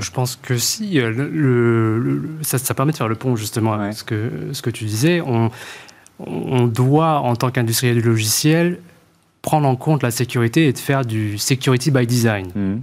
je, 0.00 0.10
pense 0.10 0.36
que 0.36 0.56
si. 0.56 1.00
Euh, 1.00 1.10
le, 1.10 2.28
ça, 2.42 2.74
permet 2.74 2.92
de 2.92 2.96
faire 2.96 3.08
le 3.08 3.16
pont 3.16 3.34
justement 3.34 3.72
avec 3.72 3.94
ce, 3.94 4.04
que, 4.04 4.30
ce 4.52 4.62
que 4.62 4.70
tu 4.70 4.84
disais. 4.84 5.20
On, 5.20 5.50
on 6.20 6.66
doit, 6.66 7.20
en 7.20 7.34
tant 7.34 7.50
qu'industriel 7.50 7.96
du 7.96 8.02
logiciel, 8.02 8.78
prendre 9.42 9.66
en 9.68 9.74
compte 9.74 10.02
la 10.02 10.10
sécurité 10.10 10.68
et 10.68 10.72
de 10.72 10.78
faire 10.78 11.04
du 11.04 11.38
security 11.38 11.90
by 11.90 12.06
design. 12.06 12.48
Mmh. 12.54 12.76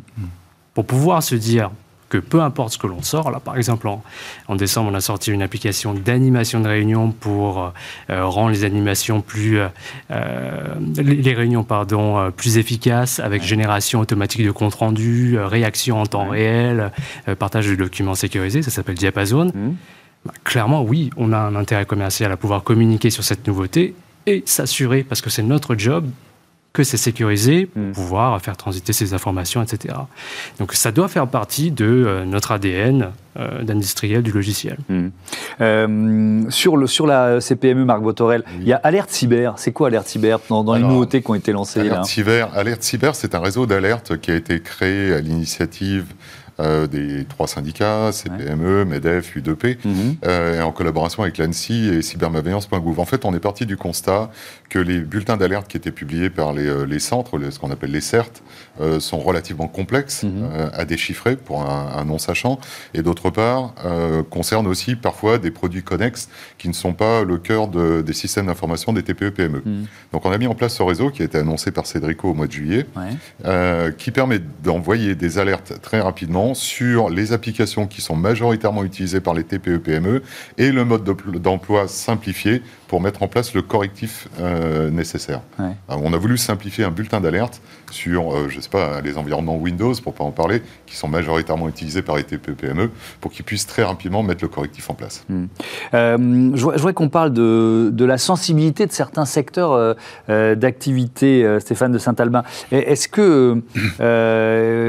Pour 0.73 0.85
pouvoir 0.85 1.23
se 1.23 1.35
dire, 1.35 1.71
que 2.13 2.19
peu 2.19 2.41
importe 2.41 2.73
ce 2.73 2.77
que 2.77 2.85
l'on 2.85 3.01
sort, 3.01 3.31
là 3.31 3.39
par 3.39 3.57
exemple 3.57 3.87
en, 3.87 4.55
décembre 4.55 4.91
on 4.91 4.93
a 4.93 5.01
sorti 5.01 5.31
une 5.31 5.41
application 5.41 5.95
d'animation 5.95 6.59
de 6.59 6.67
réunion 6.67 7.09
pour 7.09 7.73
euh, 8.09 8.25
rendre 8.25 8.51
les 8.51 8.65
animations 8.65 9.21
plus, 9.21 9.57
euh, 9.57 9.67
euh, 10.11 10.75
les 10.95 11.33
réunions 11.33 11.63
pardon, 11.63 12.31
plus 12.37 12.59
efficaces 12.59 13.19
avec 13.19 13.41
génération 13.41 13.99
automatique 13.99 14.45
de 14.45 14.51
compte 14.51 14.75
rendu, 14.75 15.39
réaction 15.39 16.01
en 16.01 16.05
temps 16.05 16.29
réel, 16.29 16.91
partage 17.39 17.67
de 17.67 17.75
documents 17.75 18.15
sécurisés, 18.15 18.61
ça 18.61 18.69
s'appelle 18.69 18.95
Diapason. 18.95 19.45
Mmh. 19.45 19.73
Bah, 20.25 20.33
clairement 20.43 20.83
oui, 20.83 21.09
on 21.17 21.33
a 21.33 21.37
un 21.37 21.55
intérêt 21.55 21.85
commercial 21.85 22.31
à 22.31 22.37
pouvoir 22.37 22.63
communiquer 22.63 23.09
sur 23.09 23.23
cette 23.23 23.47
nouveauté 23.47 23.95
et 24.27 24.43
s'assurer, 24.45 25.03
parce 25.03 25.21
que 25.21 25.31
c'est 25.31 25.43
notre 25.43 25.75
job, 25.75 26.05
que 26.73 26.83
c'est 26.83 26.97
sécurisé 26.97 27.67
pour 27.67 27.81
hmm. 27.81 27.91
pouvoir 27.91 28.41
faire 28.41 28.57
transiter 28.57 28.93
ces 28.93 29.13
informations, 29.13 29.61
etc. 29.61 29.93
Donc 30.57 30.73
ça 30.73 30.91
doit 30.91 31.07
faire 31.07 31.27
partie 31.27 31.69
de 31.69 31.85
euh, 31.85 32.25
notre 32.25 32.51
ADN 32.51 33.11
euh, 33.37 33.61
d'industriel 33.61 34.23
du 34.23 34.31
logiciel. 34.31 34.77
Hmm. 34.89 35.09
Euh, 35.61 36.41
sur, 36.49 36.75
le, 36.75 36.87
sur 36.87 37.05
la 37.05 37.39
CPME, 37.39 37.85
Marc 37.85 38.01
Botorel, 38.01 38.43
il 38.59 38.67
y 38.67 38.73
a 38.73 38.77
Alerte 38.77 39.11
Cyber. 39.11 39.53
C'est 39.57 39.71
quoi 39.71 39.87
Alerte 39.87 40.07
Cyber 40.07 40.39
dans, 40.49 40.73
les 40.73 40.81
nouveautés 40.81 41.21
qui 41.21 41.29
ont 41.29 41.35
été 41.35 41.51
lancées 41.51 41.81
Alerte 41.81 42.05
Cyber, 42.05 42.49
Alerte 42.55 42.81
Cyber 42.81 43.13
c'est 43.13 43.35
un 43.35 43.39
réseau 43.39 43.67
d'alerte 43.67 44.17
qui 44.17 44.31
a 44.31 44.35
été 44.35 44.59
créé 44.59 45.13
à 45.13 45.21
l'initiative 45.21 46.05
euh, 46.59 46.85
des 46.85 47.25
trois 47.25 47.47
syndicats, 47.47 48.11
CPME, 48.11 48.85
MEDEF, 48.85 49.37
U2P, 49.37 49.77
mhm. 49.83 50.17
euh, 50.23 50.59
et 50.59 50.61
en 50.61 50.71
collaboration 50.71 51.23
avec 51.23 51.39
l'ANSI 51.39 51.87
et 51.87 52.03
cybermalveillance.gouv. 52.03 52.99
En 52.99 53.05
fait, 53.05 53.25
on 53.25 53.33
est 53.33 53.39
parti 53.39 53.65
du 53.65 53.75
constat 53.75 54.29
que 54.73 54.79
les 54.79 55.01
bulletins 55.01 55.37
d'alerte 55.37 55.67
qui 55.67 55.77
étaient 55.77 55.91
publiés 55.91 56.31
par 56.31 56.51
les, 56.51 56.65
euh, 56.65 56.99
centres, 56.99 57.39
ce 57.51 57.59
qu'on 57.59 57.69
appelle 57.69 57.91
les 57.91 58.01
CERT, 58.01 58.41
sont 58.97 59.19
relativement 59.19 59.67
complexes 59.67 60.23
mhm. 60.23 60.49
à 60.73 60.83
déchiffrer 60.85 61.35
pour 61.35 61.61
un, 61.69 62.03
non-sachant, 62.05 62.59
et 62.95 63.03
d'autre 63.03 63.29
part, 63.29 63.75
concernent 64.31 64.65
aussi 64.65 64.95
parfois 64.95 65.37
des 65.37 65.51
produits 65.51 65.83
connexes 65.83 66.27
qui 66.57 66.69
ne 66.69 66.73
sont 66.73 66.93
pas 66.93 67.23
le 67.23 67.37
cœur 67.37 67.67
des 67.67 68.13
systèmes 68.13 68.47
d'information 68.47 68.91
des 68.93 69.03
TPE-PME. 69.03 69.61
Mhm. 69.63 69.85
Donc 70.11 70.25
on 70.25 70.31
a 70.31 70.37
mis 70.39 70.47
en 70.47 70.55
place 70.55 70.75
ce 70.75 70.81
réseau 70.81 71.11
qui 71.11 71.21
a 71.21 71.25
été 71.25 71.37
annoncé 71.37 71.71
par 71.71 71.85
Cédrico 71.85 72.29
au 72.29 72.33
mois 72.33 72.47
de 72.47 72.51
juillet, 72.51 72.85
qui 73.97 74.11
permet 74.11 74.39
d'envoyer 74.63 75.13
des 75.13 75.37
alertes 75.37 75.79
très 75.81 76.01
rapidement 76.01 76.55
sur 76.55 77.09
les 77.09 77.31
applications 77.31 77.85
qui 77.85 78.01
sont 78.01 78.15
majoritairement 78.15 78.83
utilisées 78.83 79.21
par 79.21 79.35
les 79.35 79.43
TPE-PME 79.43 80.15
e 80.17 80.21
et 80.57 80.71
le 80.71 80.85
mode 80.85 81.03
d'emploi 81.03 81.87
simplifié 81.87 82.63
pour 82.87 83.01
mettre 83.01 83.23
en 83.23 83.27
place 83.27 83.53
le 83.53 83.61
correctif 83.61 84.27
euh, 84.39 84.89
nécessaire. 84.89 85.41
on 85.87 86.13
a 86.13 86.17
voulu 86.17 86.37
simplifier 86.37 86.83
un 86.83 86.91
bulletin 86.91 87.21
d'alerte 87.21 87.61
sur, 87.91 88.33
euh, 88.33 88.49
je 88.49 88.59
sais 88.59 88.69
pas, 88.69 89.01
les 89.01 89.17
environnements 89.17 89.57
Windows, 89.57 89.93
pour 90.03 90.13
pas 90.13 90.23
en 90.23 90.31
parler, 90.31 90.61
qui 90.85 90.95
sont 90.95 91.07
majoritairement 91.07 91.69
utilisés 91.69 92.01
par 92.01 92.15
les 92.15 92.23
TPE-PME, 92.23 92.89
pour 93.21 93.31
qu'ils 93.31 93.45
puissent 93.45 93.67
très 93.67 93.83
rapidement 93.83 94.23
mettre 94.23 94.43
le 94.43 94.47
correctif 94.47 94.89
en 94.89 94.93
place. 94.93 95.23
Hmm. 95.29 95.45
Euh, 95.93 96.51
je, 96.55 96.63
voudrais 96.63 96.93
qu'on 96.93 97.09
parle 97.09 97.33
de, 97.33 97.89
de, 97.91 98.05
la 98.05 98.17
sensibilité 98.17 98.85
de 98.85 98.91
certains 98.91 99.25
secteurs 99.25 99.95
d'activité, 100.27 101.59
Stéphane 101.59 101.91
de 101.91 101.97
Saint-Albin. 101.97 102.43
Est-ce 102.71 103.07
que, 103.07 103.61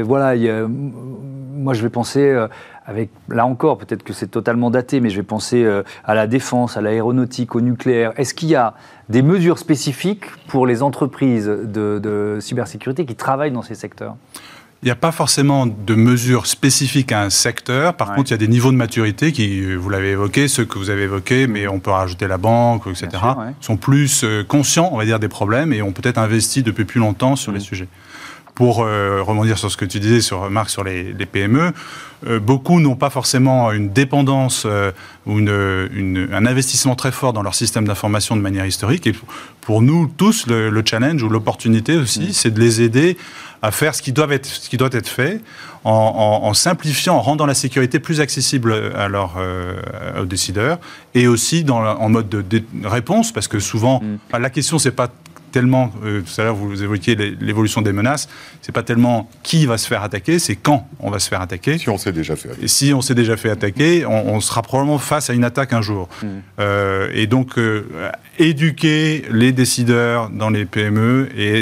voilà, 0.03 0.35
il 0.35 0.43
y 0.43 0.49
a 0.49 0.67
moi, 1.55 1.73
je 1.73 1.81
vais 1.81 1.89
penser 1.89 2.21
euh, 2.21 2.47
avec, 2.85 3.09
là 3.29 3.45
encore, 3.45 3.77
peut-être 3.77 4.03
que 4.03 4.13
c'est 4.13 4.27
totalement 4.27 4.69
daté, 4.69 4.99
mais 4.99 5.09
je 5.09 5.17
vais 5.17 5.23
penser 5.23 5.63
euh, 5.63 5.83
à 6.03 6.13
la 6.13 6.27
défense, 6.27 6.77
à 6.77 6.81
l'aéronautique, 6.81 7.55
au 7.55 7.61
nucléaire. 7.61 8.13
Est-ce 8.17 8.33
qu'il 8.33 8.49
y 8.49 8.55
a 8.55 8.75
des 9.09 9.23
mesures 9.23 9.57
spécifiques 9.57 10.25
pour 10.47 10.67
les 10.67 10.83
entreprises 10.83 11.47
de, 11.47 12.37
cybersécurité 12.39 13.05
qui 13.05 13.15
travaillent 13.15 13.51
dans 13.51 13.63
ces 13.63 13.75
secteurs? 13.75 14.15
Il 14.83 14.85
n'y 14.85 14.91
a 14.91 14.95
pas 14.95 15.11
forcément 15.11 15.65
de 15.65 15.95
mesures 15.95 16.45
spécifiques 16.45 17.11
à 17.11 17.23
un 17.23 17.31
secteur. 17.31 17.95
Par 17.95 18.13
contre, 18.13 18.29
il 18.29 18.33
y 18.33 18.35
a 18.35 18.37
des 18.37 18.47
niveaux 18.47 18.71
de 18.71 18.77
maturité 18.77 19.31
qui, 19.31 19.61
euh, 19.61 19.77
vous 19.77 19.89
l'avez 19.89 20.11
évoqué, 20.11 20.47
ceux 20.47 20.65
que 20.65 20.77
vous 20.77 20.91
avez 20.91 21.03
évoqués, 21.03 21.47
mais 21.47 21.67
on 21.67 21.79
peut 21.79 21.89
rajouter 21.89 22.27
la 22.27 22.37
banque, 22.37 22.85
etc., 22.85 23.09
sont 23.61 23.77
plus 23.77 24.23
conscients, 24.47 24.89
on 24.91 24.97
va 24.97 25.05
dire, 25.05 25.19
des 25.19 25.27
problèmes 25.27 25.73
et 25.73 25.81
ont 25.81 25.91
peut-être 25.91 26.19
investi 26.19 26.61
depuis 26.61 26.85
plus 26.85 26.99
longtemps 26.99 27.35
sur 27.35 27.51
les 27.51 27.59
mmh. 27.59 27.61
sujets 27.61 27.87
pour 28.55 28.83
euh, 28.83 29.21
rebondir 29.21 29.57
sur 29.57 29.69
ce 29.69 29.75
que 29.77 29.85
tu 29.85 29.99
disais, 29.99 30.21
sur 30.21 30.49
Marc, 30.49 30.69
sur 30.69 30.83
les, 30.83 31.13
PME, 31.13 31.73
euh, 32.25 32.39
beaucoup 32.39 32.79
n'ont 32.79 32.95
pas 32.95 33.09
forcément 33.09 33.71
une 33.73 33.89
dépendance 33.89 34.63
euh, 34.65 34.91
ou 35.25 35.39
une, 35.39 36.29
un 36.31 36.45
investissement 36.45 36.95
très 36.95 37.11
fort 37.11 37.33
dans 37.33 37.43
leur 37.43 37.53
système 37.53 37.85
d'information 37.85 38.37
de 38.37 38.41
manière 38.41 38.65
historique. 38.65 39.05
Et 39.07 39.13
pour 39.59 39.81
nous 39.81 40.07
tous, 40.07 40.47
le, 40.47 40.83
challenge 40.85 41.21
ou 41.21 41.29
l'opportunité 41.29 41.97
aussi, 41.97 42.27
mm. 42.27 42.31
c'est 42.31 42.51
de 42.51 42.59
les 42.59 42.81
aider 42.81 43.17
à 43.61 43.71
faire 43.71 43.93
ce 43.93 44.01
qui 44.01 44.13
doit 44.13 44.31
être, 44.31 44.45
ce 44.45 44.69
qui 44.69 44.77
doit 44.77 44.89
être 44.91 45.09
fait 45.09 45.41
en, 45.83 46.53
simplifiant, 46.53 47.15
en 47.15 47.21
rendant 47.21 47.45
la 47.45 47.53
sécurité 47.53 47.99
plus 47.99 48.19
accessible 48.19 48.73
à 48.95 49.07
leurs, 49.07 49.37
aux 50.19 50.25
décideurs 50.25 50.79
et 51.13 51.27
aussi 51.27 51.63
dans, 51.63 51.79
en 51.79 52.09
mode 52.09 52.29
de, 52.29 52.63
réponse, 52.83 53.31
parce 53.31 53.47
que 53.47 53.59
souvent, 53.59 54.01
mm. 54.01 54.39
la 54.39 54.49
question, 54.49 54.77
c'est 54.77 54.91
pas 54.91 55.09
tellement, 55.55 55.89
euh, 56.03 56.19
tout 56.19 56.41
à 56.41 56.43
l'heure 56.43 56.55
vous 56.55 56.83
évoquiez 56.83 57.15
l'évolution 57.15 57.81
des 57.81 57.93
menaces, 57.93 58.27
c'est 58.61 58.73
pas 58.73 58.83
tellement 58.83 59.29
qui 59.41 59.65
va 59.65 59.77
se 59.77 59.87
faire 59.87 60.03
attaquer, 60.03 60.37
c'est 60.37 60.57
quand 60.57 60.85
on 60.99 61.09
va 61.09 61.17
se 61.19 61.29
faire 61.29 61.39
attaquer. 61.39 61.77
Si 61.77 61.89
on 61.89 61.97
s'est 61.97 62.11
déjà 62.11 62.35
fait 62.35 62.49
attaquer. 62.49 62.65
Et 62.65 62.67
si 62.67 62.93
on 62.93 62.99
s'est 62.99 63.15
déjà 63.15 63.37
fait 63.37 63.49
attaquer, 63.49 64.05
on, 64.05 64.41
sera 64.41 64.61
probablement 64.63 64.97
face 64.97 65.29
à 65.29 65.33
une 65.33 65.45
attaque 65.45 65.71
un 65.71 65.81
jour. 65.81 66.09
Mm. 66.21 66.27
Euh, 66.59 67.09
et 67.13 67.25
donc, 67.25 67.57
euh, 67.57 68.11
éduquer 68.37 69.23
les 69.31 69.53
décideurs 69.53 70.29
dans 70.29 70.49
les 70.49 70.65
PME 70.65 71.29
et 71.37 71.61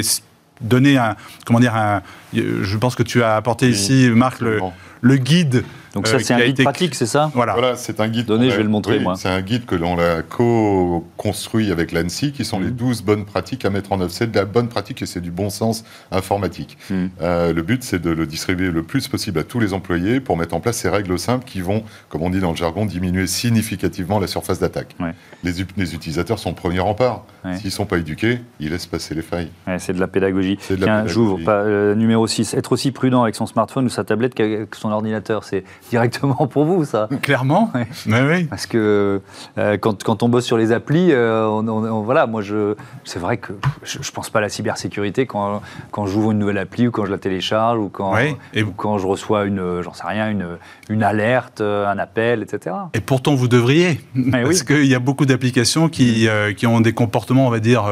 donner 0.60 0.96
un, 0.98 1.14
comment 1.46 1.60
dire, 1.60 1.76
un, 1.76 2.02
je 2.34 2.76
pense 2.76 2.96
que 2.96 3.04
tu 3.04 3.22
as 3.22 3.36
apporté 3.36 3.68
ici, 3.68 4.10
Marc, 4.12 4.40
le, 4.40 4.58
le 5.02 5.16
guide 5.18 5.62
Donc 5.94 6.06
ça, 6.06 6.18
c'est 6.18 6.34
un 6.34 6.44
guide 6.44 6.62
pratique, 6.62 6.94
c'est 6.94 7.06
ça? 7.06 7.30
Voilà, 7.34 7.52
voilà 7.54 7.76
c'est 7.76 8.00
un 8.00 8.08
guide. 8.08 8.26
Donnez, 8.26 8.50
je 8.50 8.56
vais 8.56 8.62
le 8.62 8.68
montrer, 8.68 8.98
moi. 8.98 9.14
C'est 9.16 9.28
un 9.28 9.40
guide 9.40 9.64
que 9.64 9.74
l'on 9.74 9.98
a 9.98 10.22
co-construit 10.22 11.70
avec 11.70 11.92
l'ANSI, 11.92 12.32
qui 12.32 12.44
sont 12.44 12.60
les 12.60 12.70
12 12.70 13.02
mmh. 13.02 13.04
bonnes 13.04 13.24
pratiques 13.24 13.64
à 13.64 13.70
mettre 13.70 13.92
en 13.92 14.00
œuvre. 14.00 14.10
C'est 14.10 14.30
de 14.30 14.36
la 14.36 14.44
bonne 14.44 14.68
pratique 14.68 15.02
et 15.02 15.06
c'est 15.06 15.20
du 15.20 15.30
bon 15.30 15.50
sens 15.50 15.84
informatique. 16.10 16.76
Mmh. 16.90 17.06
le 17.20 17.62
but, 17.62 17.82
c'est 17.82 18.00
de 18.00 18.10
le 18.10 18.26
distribuer 18.26 18.70
le 18.70 18.82
plus 18.82 19.08
possible 19.08 19.38
à 19.38 19.44
tous 19.44 19.60
les 19.60 19.72
employés 19.72 20.20
pour 20.20 20.36
mettre 20.36 20.54
en 20.54 20.60
place 20.60 20.76
ces 20.76 20.88
règles 20.88 21.18
simples 21.18 21.44
qui 21.44 21.60
vont, 21.60 21.84
comme 22.08 22.22
on 22.22 22.30
dit 22.30 22.40
dans 22.40 22.50
le 22.50 22.56
jargon, 22.56 22.86
diminuer 22.86 23.26
significativement 23.26 24.18
la 24.18 24.26
surface 24.26 24.60
d'attaque. 24.60 24.96
Les, 25.42 25.52
les, 25.76 25.94
utilisateurs 25.94 26.38
sont 26.38 26.54
premier 26.54 26.80
rempart. 26.80 27.24
S'ils 27.56 27.66
ne 27.66 27.70
sont 27.70 27.84
pas 27.84 27.98
éduqués, 27.98 28.40
ils 28.58 28.70
laissent 28.70 28.86
passer 28.86 29.14
les 29.14 29.22
failles. 29.22 29.50
c'est 29.78 29.92
de 29.92 30.00
la 30.00 30.08
pédagogie. 30.08 30.56
Tiens, 30.56 31.06
j'ouvre. 31.06 31.38
Euh, 31.46 31.94
numéro 31.94 32.26
6, 32.26 32.54
être 32.54 32.72
aussi 32.72 32.90
prudent 32.90 33.22
avec 33.22 33.34
son 33.34 33.46
smartphone 33.46 33.84
ou 33.86 33.88
sa 33.90 34.04
tablette 34.04 34.34
qu'avec 34.34 34.74
son 34.74 34.90
ordinateur. 34.90 35.44
C'est 35.44 35.64
directement 35.90 36.46
pour 36.46 36.64
vous, 36.64 36.84
ça. 36.84 37.08
Clairement. 37.22 37.70
oui. 38.06 38.44
Parce 38.44 38.66
que 38.66 39.20
euh, 39.58 39.76
quand, 39.78 40.02
quand, 40.02 40.22
on 40.22 40.28
bosse 40.28 40.44
sur 40.44 40.56
les 40.56 40.72
applis, 40.72 41.12
euh, 41.12 41.46
on, 41.46 42.02
voilà, 42.02 42.26
moi, 42.26 42.42
je, 42.42 42.74
c'est 43.04 43.18
vrai 43.18 43.36
que 43.36 43.52
je 43.82 43.98
ne 43.98 44.12
pense 44.12 44.30
pas 44.30 44.38
à 44.38 44.42
la 44.42 44.48
cybersécurité 44.48 45.26
quand, 45.26 45.62
quand 45.90 46.06
j'ouvre 46.06 46.32
une 46.32 46.38
nouvelle 46.38 46.58
appli 46.58 46.88
ou 46.88 46.90
quand 46.90 47.04
je 47.06 47.10
la 47.10 47.18
télécharge 47.18 47.78
ou 47.78 47.88
quand, 47.88 48.14
ou 48.56 48.70
quand 48.76 48.98
je 48.98 49.06
reçois 49.06 49.44
une, 49.44 49.82
j'en 49.82 49.92
sais 49.92 50.06
rien, 50.06 50.30
une, 50.30 50.46
une 50.88 51.02
alerte, 51.02 51.60
un 51.60 51.98
appel, 51.98 52.42
etc. 52.42 52.76
Et 52.94 53.00
pourtant, 53.00 53.34
vous 53.34 53.48
devriez. 53.48 54.00
parce 54.32 54.62
qu'il 54.62 54.86
y 54.86 54.94
a 54.94 55.00
beaucoup 55.00 55.26
d'applications 55.26 55.88
qui, 55.88 56.28
qui 56.56 56.66
ont 56.66 56.80
des 56.80 56.92
comportements, 56.92 57.46
on 57.46 57.50
va 57.50 57.60
dire, 57.60 57.84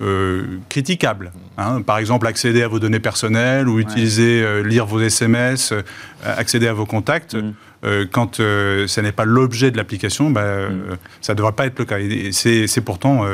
euh, 0.00 0.58
critiquables. 0.68 1.32
Hein. 1.56 1.82
Par 1.82 1.98
exemple, 1.98 2.28
accéder 2.28 2.62
à 2.62 2.68
vos 2.68 2.78
données 2.78 3.00
personnelles 3.00 3.68
ou 3.68 3.80
utiliser, 3.80 4.42
euh, 4.44 4.62
lire 4.62 4.86
vos 4.86 5.00
SMS, 5.00 5.72
euh, 5.72 5.82
accéder 6.24 6.68
à 6.68 6.72
vos 6.72 6.86
contacts. 6.86 7.34
Mm. 7.34 8.06
quand 8.12 8.36
ce 8.36 9.00
n'est 9.00 9.12
pas 9.12 9.24
l'objet 9.24 9.70
de 9.72 9.76
l'application, 9.76 10.30
bah, 10.30 10.68
mm. 10.68 10.96
ça 11.20 11.32
ne 11.32 11.38
devrait 11.38 11.52
pas 11.52 11.66
être 11.66 11.78
le 11.78 11.84
cas. 11.84 11.96
C'est 12.32 12.80
pourtant 12.80 13.24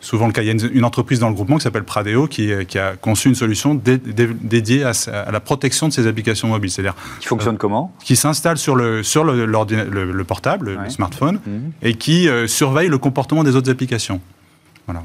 souvent 0.00 0.26
le 0.26 0.32
cas. 0.32 0.42
Il 0.42 0.46
y 0.46 0.50
a 0.50 0.68
une, 0.72 0.84
entreprise 0.84 1.20
dans 1.20 1.28
le 1.28 1.34
groupement 1.34 1.56
qui 1.56 1.62
s'appelle 1.62 1.84
Pradeo 1.84 2.26
qui, 2.26 2.52
a 2.52 2.96
conçu 2.96 3.28
une 3.28 3.34
solution 3.34 3.74
dédiée 3.74 4.84
à, 4.84 4.92
la 5.30 5.40
protection 5.40 5.88
de 5.88 5.92
ces 5.92 6.06
applications 6.06 6.48
mobiles. 6.48 6.70
C'est-à-dire 6.70 6.94
qui 7.20 7.28
fonctionne 7.28 7.56
comment? 7.58 7.94
Qui 8.02 8.16
s'installe 8.16 8.58
sur 8.58 8.76
le 8.76 9.02
sur 9.02 9.24
le, 9.24 9.46
le, 9.46 10.24
portable, 10.24 10.78
le 10.82 10.90
smartphone, 10.90 11.40
mm. 11.46 11.58
et 11.82 11.94
qui 11.94 12.28
surveille 12.46 12.88
le 12.88 12.98
comportement 12.98 13.44
des 13.44 13.56
autres 13.56 13.70
applications. 13.70 14.20
Voilà. 14.86 15.02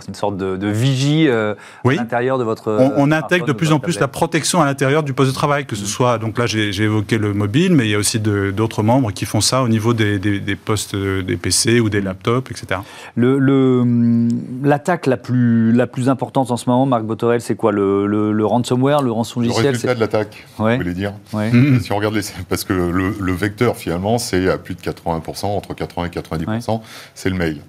C'est 0.00 0.08
une 0.08 0.14
sorte 0.14 0.36
de, 0.36 0.68
vigie 0.68 1.28
euh, 1.28 1.54
à 1.84 1.92
l'intérieur 1.92 2.38
de 2.38 2.44
votre. 2.44 2.78
On, 2.96 3.10
intègre 3.12 3.46
de 3.46 3.52
plus 3.52 3.72
en 3.72 3.78
plus 3.78 4.00
la 4.00 4.08
protection 4.08 4.62
à 4.62 4.64
l'intérieur 4.64 5.02
du 5.02 5.12
poste 5.12 5.30
de 5.30 5.34
travail, 5.34 5.66
que 5.66 5.76
ce 5.76 5.84
mm. 5.84 5.86
soit. 5.86 6.18
Donc 6.18 6.38
là, 6.38 6.46
j'ai 6.46 6.82
évoqué 6.82 7.18
le 7.18 7.34
mobile, 7.34 7.74
mais 7.74 7.86
il 7.86 7.90
y 7.90 7.94
a 7.94 7.98
aussi 7.98 8.20
d'autres 8.20 8.82
membres 8.82 9.12
qui 9.12 9.24
font 9.24 9.40
ça 9.40 9.62
au 9.62 9.68
niveau 9.68 9.94
des, 9.94 10.56
postes 10.56 10.96
des 10.96 11.36
PC 11.36 11.80
ou 11.80 11.88
des 11.88 12.00
mm. 12.00 12.04
laptops, 12.04 12.50
etc. 12.50 12.80
L'attaque 13.16 15.06
la, 15.06 15.16
plus, 15.16 15.72
la 15.72 15.86
plus 15.86 16.08
importante 16.08 16.50
en 16.50 16.56
ce 16.56 16.68
moment, 16.68 16.86
Marc 16.86 17.04
Botorel, 17.04 17.40
c'est 17.40 17.56
quoi? 17.56 17.72
Le, 17.72 18.44
ransomware, 18.44 19.02
le 19.02 19.12
rançon 19.12 19.40
logiciel 19.40 19.64
Le 19.64 19.70
résultat 19.70 19.94
de 19.94 20.00
l'attaque, 20.00 20.46
vous 20.58 20.76
voulez 20.76 20.94
dire? 20.94 21.12
Mm. 21.32 21.80
Si 21.80 21.92
on 21.92 21.96
regarde 21.96 22.14
les. 22.14 22.22
Parce 22.48 22.64
que 22.64 22.72
le, 22.72 23.32
vecteur, 23.32 23.76
finalement, 23.76 24.18
c'est 24.18 24.48
à 24.48 24.58
plus 24.58 24.74
de 24.74 24.80
80%, 24.80 25.46
entre 25.46 25.74
80 25.74 26.06
et 26.06 26.18
90%, 26.18 26.80
c'est 27.14 27.30
le 27.30 27.36
mail. 27.36 27.60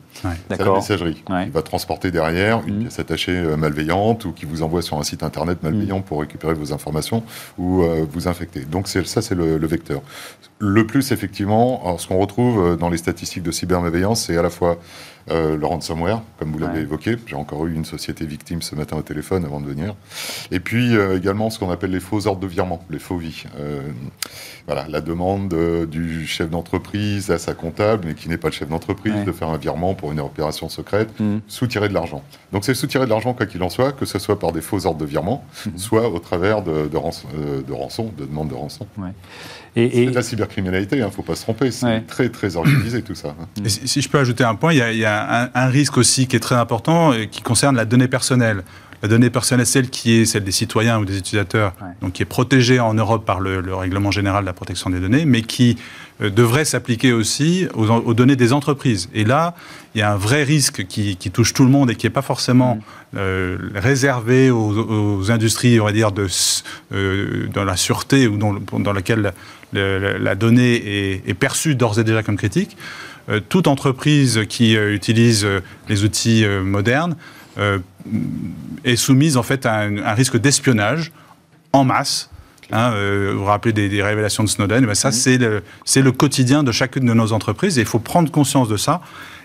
C'est 0.49 0.59
la 0.59 0.73
messagerie. 0.73 1.23
Il 1.45 1.51
va 1.51 1.61
transporter 1.61 2.11
derrière 2.11 2.61
une 2.67 2.77
mmh. 2.77 2.81
pièce 2.81 2.99
attachée 2.99 3.37
euh, 3.37 3.57
malveillante 3.57 4.25
ou 4.25 4.31
qui 4.31 4.45
vous 4.45 4.63
envoie 4.63 4.81
sur 4.81 4.97
un 4.97 5.03
site 5.03 5.23
internet 5.23 5.61
malveillant 5.63 5.99
mmh. 5.99 6.03
pour 6.03 6.21
récupérer 6.21 6.53
vos 6.53 6.73
informations 6.73 7.23
ou 7.57 7.83
euh, 7.83 8.05
vous 8.09 8.27
infecter. 8.27 8.61
Donc 8.61 8.87
ça, 8.87 9.21
c'est 9.21 9.35
le, 9.35 9.57
vecteur. 9.65 10.01
Le 10.59 10.85
plus, 10.87 11.11
effectivement, 11.11 11.97
ce 11.97 12.07
qu'on 12.07 12.19
retrouve 12.19 12.65
euh, 12.65 12.75
dans 12.75 12.89
les 12.89 12.97
statistiques 12.97 13.43
de 13.43 13.51
cybermalveillance, 13.51 14.25
c'est 14.25 14.37
à 14.37 14.41
la 14.41 14.49
fois 14.49 14.77
euh, 15.29 15.55
le 15.55 15.65
ransomware, 15.65 16.21
comme 16.37 16.51
vous 16.51 16.59
l'avez 16.59 16.81
évoqué. 16.81 17.15
J'ai 17.27 17.35
encore 17.35 17.65
eu 17.65 17.73
une 17.73 17.85
société 17.85 18.25
victime 18.25 18.61
ce 18.61 18.75
matin 18.75 18.97
au 18.97 19.01
téléphone 19.01 19.45
avant 19.45 19.61
de 19.61 19.67
venir. 19.67 19.95
Et 20.51 20.59
puis 20.59 20.95
euh, 20.95 21.17
également 21.17 21.49
ce 21.49 21.59
qu'on 21.59 21.71
appelle 21.71 21.91
les 21.91 22.01
faux 22.01 22.27
ordres 22.27 22.41
de 22.41 22.47
virement, 22.47 22.83
les 22.89 22.99
faux 22.99 23.17
vies. 23.17 23.43
Euh, 23.57 23.81
voilà, 24.65 24.85
la 24.89 25.01
demande 25.01 25.53
du 25.89 26.25
chef 26.25 26.49
d'entreprise 26.49 27.31
à 27.31 27.37
sa 27.37 27.53
comptable, 27.53 28.07
mais 28.07 28.15
qui 28.15 28.29
n'est 28.29 28.37
pas 28.37 28.49
le 28.49 28.53
chef 28.53 28.69
d'entreprise, 28.69 29.13
de 29.25 29.31
faire 29.31 29.49
un 29.49 29.57
virement 29.57 29.93
pour 29.93 30.11
une 30.11 30.19
opération 30.19 30.69
secrète, 30.69 31.09
mmh. 31.19 31.39
soutirer 31.47 31.89
de 31.89 31.93
l'argent. 31.93 32.23
Donc 32.51 32.63
c'est 32.63 32.73
soutirer 32.73 33.05
de 33.05 33.09
l'argent, 33.09 33.33
quoi 33.33 33.45
qu'il 33.45 33.61
en 33.63 33.69
soit, 33.69 33.91
que 33.91 34.05
ce 34.05 34.19
soit 34.19 34.39
par 34.39 34.51
des 34.51 34.61
faux 34.61 34.85
ordres 34.85 34.99
de 34.99 35.05
virement, 35.05 35.45
mmh. 35.65 35.69
soit 35.77 36.09
au 36.09 36.19
travers 36.19 36.63
de, 36.63 36.87
de, 36.87 36.97
rançon, 36.97 37.27
de, 37.35 37.73
rançon, 37.73 38.11
de 38.17 38.25
demande 38.25 38.49
de 38.49 38.55
rançon. 38.55 38.87
Et, 39.75 39.89
c'est 39.91 40.05
de 40.05 40.15
la 40.15 40.21
cybercriminalité, 40.21 40.97
il 40.97 41.01
hein, 41.01 41.07
ne 41.07 41.11
faut 41.11 41.23
pas 41.23 41.35
se 41.35 41.41
tromper, 41.41 41.71
c'est 41.71 42.05
très 42.05 42.29
très 42.29 42.55
organisé 42.55 43.01
tout 43.01 43.15
ça. 43.15 43.35
Hein. 43.39 43.47
si, 43.65 44.01
je 44.01 44.09
peux 44.09 44.19
ajouter 44.19 44.43
un 44.43 44.53
point, 44.53 44.71
il 44.73 44.97
y 44.97 45.05
a, 45.05 45.51
un, 45.53 45.67
risque 45.67 45.97
aussi 45.97 46.27
qui 46.27 46.35
est 46.35 46.39
très 46.39 46.55
important 46.55 47.13
et 47.13 47.27
qui 47.27 47.41
concerne 47.41 47.75
la 47.75 47.85
donnée 47.85 48.07
personnelle. 48.07 48.63
La 49.03 49.09
donnée 49.09 49.29
personnelle, 49.29 49.67
celle 49.67 49.89
qui 49.89 50.13
est 50.13 50.25
celle 50.25 50.45
des 50.45 50.53
citoyens 50.53 50.97
ou 50.97 51.03
des 51.03 51.17
utilisateurs, 51.17 51.73
donc 52.01 52.13
qui 52.13 52.23
est 52.23 52.25
protégée 52.25 52.79
en 52.79 52.93
Europe 52.93 53.25
par 53.25 53.41
le, 53.41 53.75
règlement 53.75 54.11
général 54.11 54.43
de 54.43 54.45
la 54.45 54.53
protection 54.53 54.89
des 54.89 55.01
données, 55.01 55.25
mais 55.25 55.41
qui 55.41 55.77
euh, 56.21 56.29
devrait 56.29 56.63
s'appliquer 56.63 57.11
aussi 57.11 57.67
aux, 57.73 58.13
données 58.13 58.37
des 58.37 58.53
entreprises. 58.53 59.09
Et 59.13 59.25
là, 59.25 59.55
il 59.93 59.99
y 59.99 60.01
a 60.01 60.13
un 60.13 60.15
vrai 60.15 60.43
risque 60.43 60.87
qui, 60.87 61.17
touche 61.33 61.53
tout 61.53 61.65
le 61.65 61.69
monde 61.69 61.91
et 61.91 61.95
qui 61.95 62.05
n'est 62.05 62.11
pas 62.11 62.21
forcément 62.21 62.75
mm. 62.75 62.81
euh, 63.17 63.57
réservé 63.75 64.49
aux, 64.51 65.29
industries, 65.29 65.81
on 65.81 65.83
va 65.85 65.91
dire, 65.91 66.13
de, 66.13 66.27
euh, 66.93 67.49
dans 67.53 67.65
la 67.65 67.75
sûreté 67.75 68.27
ou 68.27 68.37
dans, 68.37 68.53
dans 68.53 68.93
laquelle 68.93 69.33
la, 69.73 70.35
donnée 70.35 71.21
est, 71.27 71.33
perçue 71.33 71.75
d'ores 71.75 71.99
et 71.99 72.05
déjà 72.05 72.23
comme 72.23 72.37
critique. 72.37 72.77
toute 73.49 73.67
entreprise 73.67 74.45
qui 74.47 74.75
utilise 74.75 75.45
les 75.89 76.03
outils 76.05 76.45
modernes 76.63 77.17
est 78.83 78.95
soumise 78.95 79.37
en 79.37 79.43
fait 79.43 79.65
à 79.65 79.81
un 79.81 80.13
risque 80.13 80.37
d'espionnage 80.37 81.11
en 81.71 81.83
masse 81.83 82.29
Hein, 82.73 82.93
euh, 82.93 83.31
vous 83.33 83.39
vous 83.39 83.45
rappelez 83.45 83.71
des, 83.71 84.01
révélations 84.01 84.43
de 84.43 84.49
Snowden, 84.49 84.85
ben 84.85 84.95
ça 84.95 85.09
mm-hmm. 85.09 85.61
c'est 85.85 86.01
le, 86.01 86.11
quotidien 86.11 86.63
de 86.63 86.71
chacune 86.71 87.05
de 87.05 87.13
nos 87.13 87.31
entreprises 87.31 87.77
et 87.77 87.81
il 87.81 87.87
faut 87.87 87.99
prendre 87.99 88.31
conscience 88.31 88.67
de 88.67 88.77
ça 88.77 89.01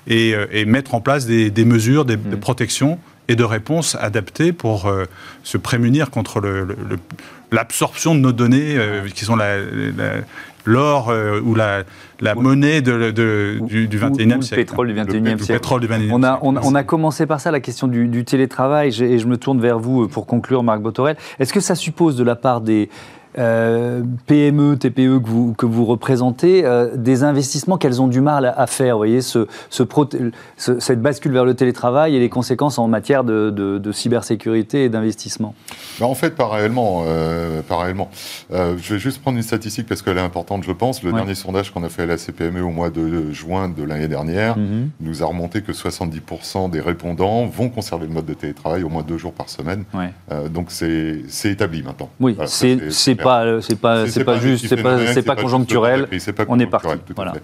et, 0.07 0.35
euh, 0.35 0.65
mettre 0.67 0.95
en 0.95 1.01
place 1.01 1.27
des, 1.27 1.65
mesures 1.65 2.05
de 2.05 2.17
mm-hmm. 2.17 2.37
protection 2.37 2.99
et 3.29 3.37
de 3.37 3.45
réponse 3.45 3.97
adaptées 4.01 4.53
pour 4.53 4.87
euh, 4.87 5.05
se 5.43 5.59
prémunir 5.59 6.11
contre 6.11 6.41
l'absorption 7.53 8.15
de 8.15 8.21
nos 8.21 8.33
données 8.33 8.79
qui 9.15 9.25
sont 9.25 9.39
l'or 10.65 11.13
ou 11.45 11.55
la, 11.55 11.85
monnaie 12.35 12.81
de, 12.83 13.11
du, 13.61 13.89
21e 13.89 14.43
siècle. 14.43 14.61
Le 14.61 14.65
pétrole 14.65 14.89
du 14.89 14.95
21e 14.95 15.39
siècle. 15.41 16.11
on, 16.11 16.23
a, 16.23 16.39
on, 16.43 16.75
a, 16.75 16.83
commencé 16.83 17.27
par 17.27 17.41
ça, 17.41 17.51
la 17.51 17.61
question 17.61 17.87
du, 17.89 18.25
télétravail, 18.25 18.89
et 19.03 19.19
je 19.19 19.27
me 19.27 19.37
tourne 19.37 19.61
vers 19.61 19.79
vous 19.79 20.09
pour 20.09 20.27
conclure, 20.27 20.63
Marc 20.63 20.81
Botorel. 20.81 21.17
Est-ce 21.39 21.53
que 21.53 21.61
ça 21.61 21.75
suppose 21.75 22.17
de 22.17 22.25
la 22.25 22.37
part 22.37 22.61
des, 22.61 22.89
euh, 23.39 24.03
PME, 24.27 24.77
TPE 24.77 25.21
que 25.23 25.29
vous, 25.29 25.55
que 25.55 25.67
vous 25.67 25.85
représentez, 25.85 26.65
euh, 26.65 26.97
des 26.97 27.23
investissements 27.23 27.79
qu'elles 27.79 28.03
ont 28.03 28.09
du 28.09 28.21
mal 28.21 28.53
à, 28.57 28.67
faire, 28.67 28.95
vous 28.95 29.01
voyez, 29.01 29.21
ce, 29.21 29.47
cette 30.57 31.01
bascule 31.01 31.33
vers 31.33 31.45
le 31.45 31.55
télétravail 31.55 32.17
et 32.17 32.19
les 32.19 32.29
conséquences 32.29 32.79
en 32.79 32.89
matière 32.89 33.25
de, 33.25 33.91
cybersécurité 33.93 34.85
et 34.85 34.89
d'investissement 34.89 35.55
bah, 35.99 36.07
En 36.07 36.15
fait, 36.15 36.35
pas 36.35 36.49
réellement. 36.49 37.05
Euh, 37.07 37.63
je 38.79 38.95
vais 38.95 39.01
juste 39.01 39.21
prendre 39.21 39.37
une 39.37 39.43
statistique 39.43 39.87
parce 39.87 40.03
qu'elle 40.03 40.19
est 40.19 40.23
importante, 40.23 40.65
je 40.65 40.73
pense. 40.73 41.03
Le 41.03 41.13
dernier 41.13 41.35
sondage 41.35 41.73
qu'on 41.73 41.85
a 41.85 41.89
fait 41.89 42.03
à 42.03 42.07
la 42.07 42.19
CPME 42.19 42.63
au 42.63 42.71
mois 42.71 42.91
de 42.91 43.33
juin 43.33 43.69
de 43.69 43.83
l'année 43.83 44.09
dernière 44.09 44.57
mhm. 44.57 44.91
nous 45.01 45.23
a 45.23 45.27
remonté 45.27 45.63
que 45.63 45.73
70% 45.73 46.71
des 46.71 46.81
répondants 46.81 47.47
vont 47.47 47.69
conserver 47.69 48.07
le 48.07 48.13
mode 48.13 48.27
de 48.27 48.35
télétravail 48.35 48.83
au 48.83 48.89
moins 48.89 49.03
deux 49.03 49.19
jours 49.19 49.33
par 49.33 49.49
semaine. 49.49 49.85
donc 50.51 50.71
c'est 50.71 51.51
établi 51.51 51.83
maintenant. 51.83 52.11
Oui, 52.21 52.37
c'est 52.47 53.15
pas 53.29 53.61
c'est 53.61 53.81
pas, 53.81 54.07
c'est 54.07 54.25
pas, 54.25 54.39
juste, 54.39 54.67
c'est 54.69 54.83
pas, 54.83 55.13
c'est 55.13 55.23
pas 55.23 55.37
conjoncturel. 55.37 56.09
on 56.49 56.59
est 56.59 56.67
parti. 56.67 56.89
Voilà. 57.15 57.35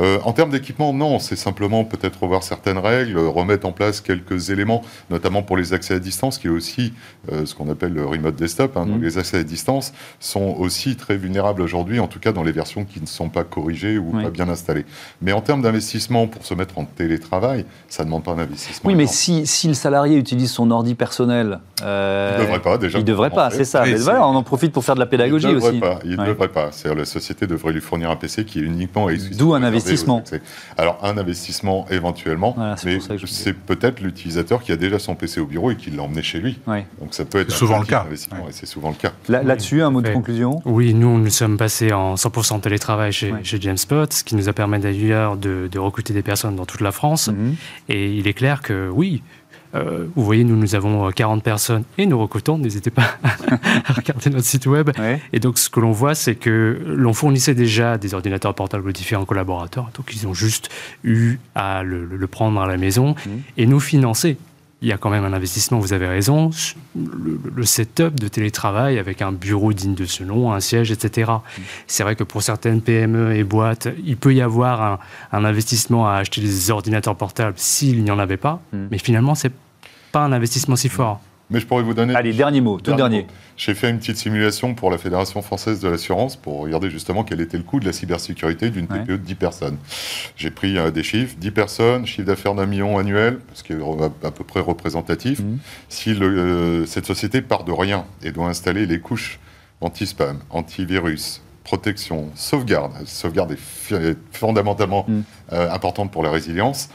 Euh, 0.00 0.18
en 0.24 0.32
termes 0.32 0.50
d'équipement, 0.50 0.92
non, 0.92 1.18
c'est 1.18 1.36
simplement 1.36 1.84
peut-être 1.84 2.22
revoir 2.22 2.42
certaines 2.42 2.78
règles, 2.78 3.18
remettre 3.18 3.66
en 3.66 3.72
place 3.72 4.00
quelques 4.00 4.50
éléments, 4.50 4.82
notamment 5.10 5.42
pour 5.42 5.56
les 5.56 5.72
accès 5.72 5.94
à 5.94 5.98
distance, 5.98 6.38
qui 6.38 6.48
est 6.48 6.50
aussi 6.50 6.92
euh, 7.30 7.46
ce 7.46 7.54
qu'on 7.54 7.70
appelle 7.70 7.92
le 7.92 8.04
remote 8.04 8.36
desktop. 8.36 8.76
Hein. 8.76 8.86
Donc 8.86 9.00
mm. 9.00 9.02
les 9.02 9.18
accès 9.18 9.38
à 9.38 9.42
distance 9.42 9.92
sont 10.18 10.56
aussi 10.58 10.96
très 10.96 11.16
vulnérables 11.16 11.62
aujourd'hui, 11.62 12.00
en 12.00 12.08
tout 12.08 12.18
cas 12.18 12.32
dans 12.32 12.42
les 12.42 12.52
versions 12.52 12.84
qui 12.84 13.00
ne 13.00 13.06
sont 13.06 13.28
pas 13.28 13.44
corrigées 13.44 13.98
ou 13.98 14.10
pas 14.10 14.30
bien 14.30 14.48
installées. 14.48 14.84
Mais 15.22 15.32
en 15.32 15.40
termes 15.40 15.62
d'investissement 15.62 16.26
pour 16.26 16.44
se 16.44 16.54
mettre 16.54 16.78
en 16.78 16.84
télétravail, 16.84 17.64
ça 17.88 18.02
ne 18.02 18.08
demande 18.08 18.24
pas 18.24 18.34
d'investissement. 18.34 18.88
Oui, 18.90 18.96
mais 18.96 19.06
si, 19.06 19.46
si, 19.46 19.68
le 19.68 19.74
salarié 19.74 20.16
utilise 20.16 20.50
son 20.50 20.70
ordi 20.70 20.94
personnel, 20.94 21.60
euh, 21.82 22.32
il 22.34 22.40
ne 22.40 22.46
devrait 22.46 22.62
pas 22.62 22.78
déjà. 22.78 22.98
Il 22.98 23.04
devrait 23.04 23.30
pas, 23.30 23.50
c'est 23.50 23.64
ça. 23.64 23.84
Mais 23.84 23.94
voilà, 23.94 24.26
on 24.26 24.34
en 24.34 24.42
profite 24.42 24.72
pour 24.72 24.84
faire 24.84 24.94
de 24.94 25.00
la 25.00 25.06
pédagogie 25.10 25.48
il 25.50 25.56
aussi. 25.56 25.80
Pas, 25.80 25.98
il 26.04 26.16
ne 26.16 26.26
devrait 26.26 26.48
pas. 26.48 26.70
C'est-à-dire 26.72 26.98
la 26.98 27.04
société 27.04 27.46
devrait 27.46 27.72
lui 27.72 27.80
fournir 27.80 28.10
un 28.10 28.16
PC 28.16 28.44
qui 28.44 28.60
est 28.60 28.62
uniquement 28.62 29.08
D'où 29.32 29.54
un 29.54 29.62
investissement. 29.62 30.22
Alors 30.76 30.98
un 31.02 31.18
investissement 31.18 31.86
éventuellement, 31.90 32.56
mais 32.84 32.98
c'est 33.26 33.52
peut-être 33.52 34.00
l'utilisateur 34.00 34.62
qui 34.62 34.72
a 34.72 34.76
déjà 34.76 34.98
son 34.98 35.14
PC 35.14 35.40
au 35.40 35.46
bureau 35.46 35.70
et 35.70 35.76
qui 35.76 35.90
l'a 35.90 36.02
emmené 36.02 36.22
chez 36.22 36.38
lui. 36.38 36.58
Donc 36.66 37.12
ça 37.12 37.24
peut 37.24 37.40
être 37.40 37.52
souvent 37.52 37.80
le 37.80 37.86
cas. 37.86 38.06
C'est 38.50 38.66
souvent 38.66 38.90
le 38.90 38.96
cas. 38.96 39.12
Là-dessus, 39.28 39.82
un 39.82 39.90
mot 39.90 40.00
de 40.00 40.10
conclusion? 40.10 40.62
Oui, 40.64 40.94
nous 40.94 41.18
nous 41.18 41.30
sommes 41.30 41.56
passés 41.56 41.92
en 41.92 42.14
100% 42.14 42.60
télétravail 42.60 43.12
chez, 43.12 43.32
chez 43.42 43.60
Jamespot, 43.60 44.10
ce 44.10 44.24
qui 44.24 44.36
nous 44.36 44.48
a 44.48 44.52
permis 44.52 44.78
d'ailleurs 44.78 45.36
de, 45.36 45.78
recruter 45.78 46.12
des 46.12 46.22
personnes 46.22 46.56
dans 46.56 46.66
toute 46.66 46.82
la 46.82 46.92
France. 46.92 47.28
Mhm. 47.28 47.56
Et 47.88 48.12
il 48.12 48.28
est 48.28 48.34
clair 48.34 48.60
que 48.60 48.88
oui, 48.92 49.22
euh, 49.74 50.06
vous 50.14 50.24
voyez, 50.24 50.44
nous, 50.44 50.56
nous 50.56 50.74
avons 50.74 51.10
40 51.10 51.38
euh, 51.38 51.42
personnes 51.42 51.84
et 51.98 52.06
nous 52.06 52.18
recrutons. 52.18 52.58
N'hésitez 52.58 52.90
pas 52.90 53.18
à 53.22 53.92
regarder 53.92 54.30
notre 54.30 54.46
site 54.46 54.66
web. 54.66 54.90
Et 55.32 55.40
donc, 55.40 55.58
ce 55.58 55.70
que 55.70 55.80
l'on 55.80 55.92
voit, 55.92 56.14
c'est 56.14 56.34
que 56.34 56.80
l'on 56.86 57.12
fournissait 57.12 57.54
déjà 57.54 57.98
des 57.98 58.14
ordinateurs 58.14 58.54
portables 58.54 58.88
aux 58.88 58.92
différents 58.92 59.24
collaborateurs. 59.24 59.90
Donc, 59.96 60.12
ils 60.14 60.26
ont 60.26 60.34
juste 60.34 60.70
eu 61.04 61.38
à 61.54 61.82
le, 61.82 62.26
prendre 62.26 62.60
à 62.60 62.66
la 62.66 62.76
maison 62.76 63.14
mmh. 63.14 63.30
et 63.58 63.66
nous 63.66 63.80
financer 63.80 64.36
il 64.82 64.88
y 64.88 64.92
a 64.92 64.98
quand 64.98 65.10
même 65.10 65.24
un 65.24 65.32
investissement, 65.32 65.78
vous 65.78 65.92
avez 65.92 66.06
raison, 66.06 66.50
le, 66.96 67.64
setup 67.64 68.18
de 68.18 68.28
télétravail 68.28 68.98
avec 68.98 69.20
un 69.20 69.30
bureau 69.30 69.72
digne 69.72 69.94
de 69.94 70.06
ce 70.06 70.24
nom, 70.24 70.52
un 70.52 70.60
siège, 70.60 70.90
etc. 70.90 71.32
C'est 71.86 72.02
vrai 72.02 72.16
que 72.16 72.24
pour 72.24 72.42
certaines 72.42 72.80
PME 72.80 73.34
et 73.36 73.44
boîtes, 73.44 73.88
il 74.04 74.16
peut 74.16 74.34
y 74.34 74.40
avoir 74.40 74.82
un, 74.82 74.98
un 75.32 75.44
investissement 75.44 76.08
à 76.08 76.14
acheter 76.14 76.40
des 76.40 76.70
ordinateurs 76.70 77.16
portables 77.16 77.58
s'il 77.58 78.02
n'y 78.02 78.10
en 78.10 78.18
avait 78.18 78.38
pas, 78.38 78.62
mmh. 78.72 78.78
mais 78.90 78.98
finalement, 78.98 79.34
c'est 79.34 79.52
pas 80.12 80.20
un 80.20 80.32
investissement 80.32 80.76
si 80.76 80.88
fort. 80.88 81.20
Mais 81.50 81.60
je 81.60 81.66
pourrais 81.66 81.82
vous 81.82 81.94
donner. 81.94 82.14
Allez, 82.14 82.32
dernier 82.32 82.60
mot, 82.60 82.78
tout 82.80 82.94
dernier. 82.94 83.26
J'ai 83.56 83.74
fait 83.74 83.90
une 83.90 83.98
petite 83.98 84.16
simulation 84.16 84.74
pour 84.74 84.90
la 84.90 84.98
Fédération 84.98 85.42
française 85.42 85.80
de 85.80 85.88
l'assurance 85.88 86.36
pour 86.36 86.60
regarder 86.60 86.88
justement 86.88 87.24
quel 87.24 87.40
était 87.40 87.58
le 87.58 87.62
coût 87.62 87.80
de 87.80 87.84
la 87.84 87.92
cybersécurité 87.92 88.70
d'une 88.70 88.86
TPE 88.86 89.06
de 89.06 89.16
10 89.16 89.34
personnes. 89.34 89.76
J'ai 90.36 90.50
pris 90.50 90.78
euh, 90.78 90.90
des 90.90 91.02
chiffres 91.02 91.34
10 91.38 91.50
personnes, 91.50 92.06
chiffre 92.06 92.26
d'affaires 92.26 92.54
d'un 92.54 92.66
million 92.66 92.98
annuel, 92.98 93.40
ce 93.52 93.62
qui 93.62 93.72
est 93.72 93.78
à 94.22 94.30
peu 94.30 94.44
près 94.44 94.60
représentatif. 94.60 95.40
Mmh. 95.40 95.58
Si 95.88 96.12
euh, 96.12 96.86
cette 96.86 97.06
société 97.06 97.42
part 97.42 97.64
de 97.64 97.72
rien 97.72 98.04
et 98.22 98.30
doit 98.30 98.48
installer 98.48 98.86
les 98.86 99.00
couches 99.00 99.40
anti-spam, 99.80 100.38
antivirus, 100.50 101.42
protection, 101.64 102.30
sauvegarde, 102.34 102.92
sauvegarde 103.06 103.52
est 103.52 104.16
fondamentalement 104.32 105.04
mmh. 105.06 105.20
euh, 105.52 105.70
importante 105.70 106.10
pour 106.10 106.22
la 106.22 106.30
résilience 106.30 106.88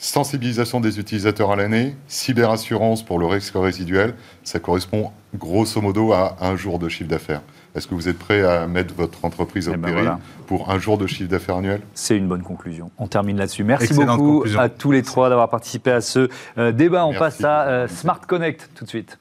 sensibilisation 0.00 0.80
des 0.80 0.98
utilisateurs 0.98 1.50
à 1.50 1.56
l'année, 1.56 1.96
cyberassurance 2.06 3.02
pour 3.02 3.18
le 3.18 3.26
risque 3.26 3.54
résiduel, 3.56 4.14
ça 4.44 4.58
correspond 4.58 5.10
grosso 5.34 5.80
modo 5.80 6.12
à 6.12 6.36
un 6.40 6.56
jour 6.56 6.78
de 6.78 6.88
chiffre 6.88 7.10
d'affaires. 7.10 7.42
Est-ce 7.74 7.86
que 7.86 7.94
vous 7.94 8.08
êtes 8.08 8.18
prêt 8.18 8.42
à 8.42 8.66
mettre 8.66 8.94
votre 8.94 9.24
entreprise 9.24 9.68
au 9.68 9.74
eh 9.74 9.76
ben 9.76 9.92
péril 9.92 10.12
pour 10.46 10.70
un 10.70 10.78
jour 10.78 10.98
de 10.98 11.06
chiffre 11.06 11.28
d'affaires 11.28 11.56
annuel? 11.56 11.80
C'est 11.94 12.16
une 12.16 12.26
bonne 12.26 12.42
conclusion. 12.42 12.90
On 12.98 13.06
termine 13.06 13.36
là-dessus. 13.36 13.62
Merci 13.62 13.92
beaucoup 13.92 14.44
à 14.56 14.68
tous 14.68 14.90
les 14.90 15.02
trois 15.02 15.28
d'avoir 15.28 15.48
participé 15.50 15.90
à 15.90 16.00
ce 16.00 16.28
euh, 16.56 16.72
débat. 16.72 17.04
On 17.04 17.14
passe 17.14 17.42
à 17.44 17.68
euh, 17.68 17.88
Smart 17.88 18.20
Connect 18.20 18.70
tout 18.74 18.84
de 18.84 18.88
suite. 18.88 19.18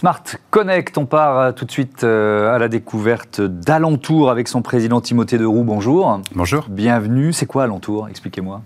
Smart 0.00 0.22
Connect, 0.48 0.96
on 0.96 1.04
part 1.04 1.38
euh, 1.38 1.52
tout 1.52 1.66
de 1.66 1.70
suite 1.70 2.04
euh, 2.04 2.54
à 2.54 2.58
la 2.58 2.68
découverte 2.68 3.42
d'Alentour 3.42 4.30
avec 4.30 4.48
son 4.48 4.62
président 4.62 5.02
Timothée 5.02 5.36
Deroux. 5.36 5.62
Bonjour. 5.62 6.22
Bonjour. 6.34 6.68
Bienvenue. 6.70 7.34
C'est 7.34 7.44
quoi 7.44 7.64
Alentour? 7.64 8.08
Expliquez-moi. 8.08 8.62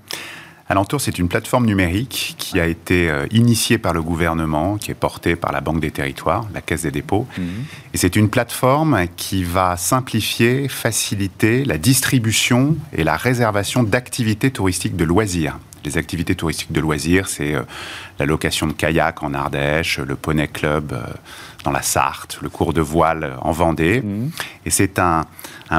Alentour, 0.69 1.01
c'est 1.01 1.19
une 1.19 1.27
plateforme 1.27 1.67
numérique 1.67 2.37
qui 2.39 2.61
a 2.61 2.69
été 2.69 3.11
euh, 3.11 3.27
initiée 3.33 3.79
par 3.79 3.93
le 3.93 4.01
gouvernement, 4.01 4.77
qui 4.77 4.93
est 4.93 4.95
portée 4.95 5.35
par 5.35 5.51
la 5.51 5.61
Banque 5.61 5.81
des 5.81 5.91
Territoires, 5.91 6.47
la 6.55 6.61
Caisse 6.61 6.83
des 6.83 6.93
dépôts. 6.93 7.27
Mhm. 7.37 7.45
Et 7.95 7.97
c'est 7.97 8.15
une 8.15 8.31
plateforme 8.31 9.07
qui 9.17 9.43
va 9.43 9.77
simplifier, 9.77 10.69
faciliter 10.69 11.65
la 11.65 11.79
distribution 11.79 12.77
et 12.93 13.03
la 13.03 13.17
réservation 13.17 13.83
d'activités 13.83 14.53
touristiques 14.53 14.95
de 14.95 15.05
loisirs 15.05 15.59
les 15.85 15.99
activités 15.99 16.35
touristiques 16.35 16.73
de 16.73 16.81
loisirs, 16.81 17.29
c'est 17.29 17.55
euh, 17.55 17.63
la 18.19 18.27
location 18.27 18.67
de 18.67 18.73
kayak 18.73 19.23
en 19.23 19.35
Ardèche, 19.35 19.99
le 19.99 20.17
poney 20.17 20.49
club 20.49 20.93
euh, 20.93 21.03
dans 21.65 21.71
la 21.71 21.83
Sarthe, 21.83 22.39
le 22.43 22.49
cours 22.49 22.73
de 22.73 22.81
voile 22.81 23.37
en 23.41 23.53
Vendée. 23.53 24.01
Mmh. 24.01 24.31
Et 24.67 24.71
c'est 24.71 24.99
un, 24.99 25.25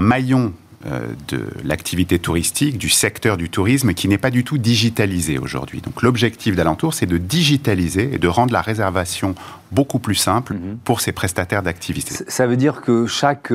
maillon 0.02 0.54
euh, 0.86 1.08
de 1.28 1.48
l'activité 1.64 2.20
touristique, 2.20 2.78
du 2.78 2.90
secteur 2.90 3.38
du 3.38 3.50
tourisme 3.50 3.94
qui 3.94 4.08
n'est 4.08 4.18
pas 4.18 4.32
du 4.32 4.44
tout 4.44 4.58
digitalisé 4.58 5.38
aujourd'hui. 5.38 5.82
Donc 5.82 6.02
l'objectif 6.02 6.56
d'Alentour, 6.56 6.94
c'est 6.94 7.06
de 7.06 7.18
digitaliser 7.18 8.14
et 8.14 8.18
de 8.18 8.28
rendre 8.28 8.54
la 8.54 8.62
réservation 8.62 9.36
beaucoup 9.72 10.00
plus 10.00 10.16
simple 10.16 10.54
mmh. 10.54 10.78
pour 10.84 11.02
ces 11.02 11.12
prestataires 11.12 11.64
d'activité. 11.64 12.16
Ça 12.28 12.48
veut 12.48 12.58
dire 12.58 12.82
que 12.82 13.08
chaque 13.08 13.52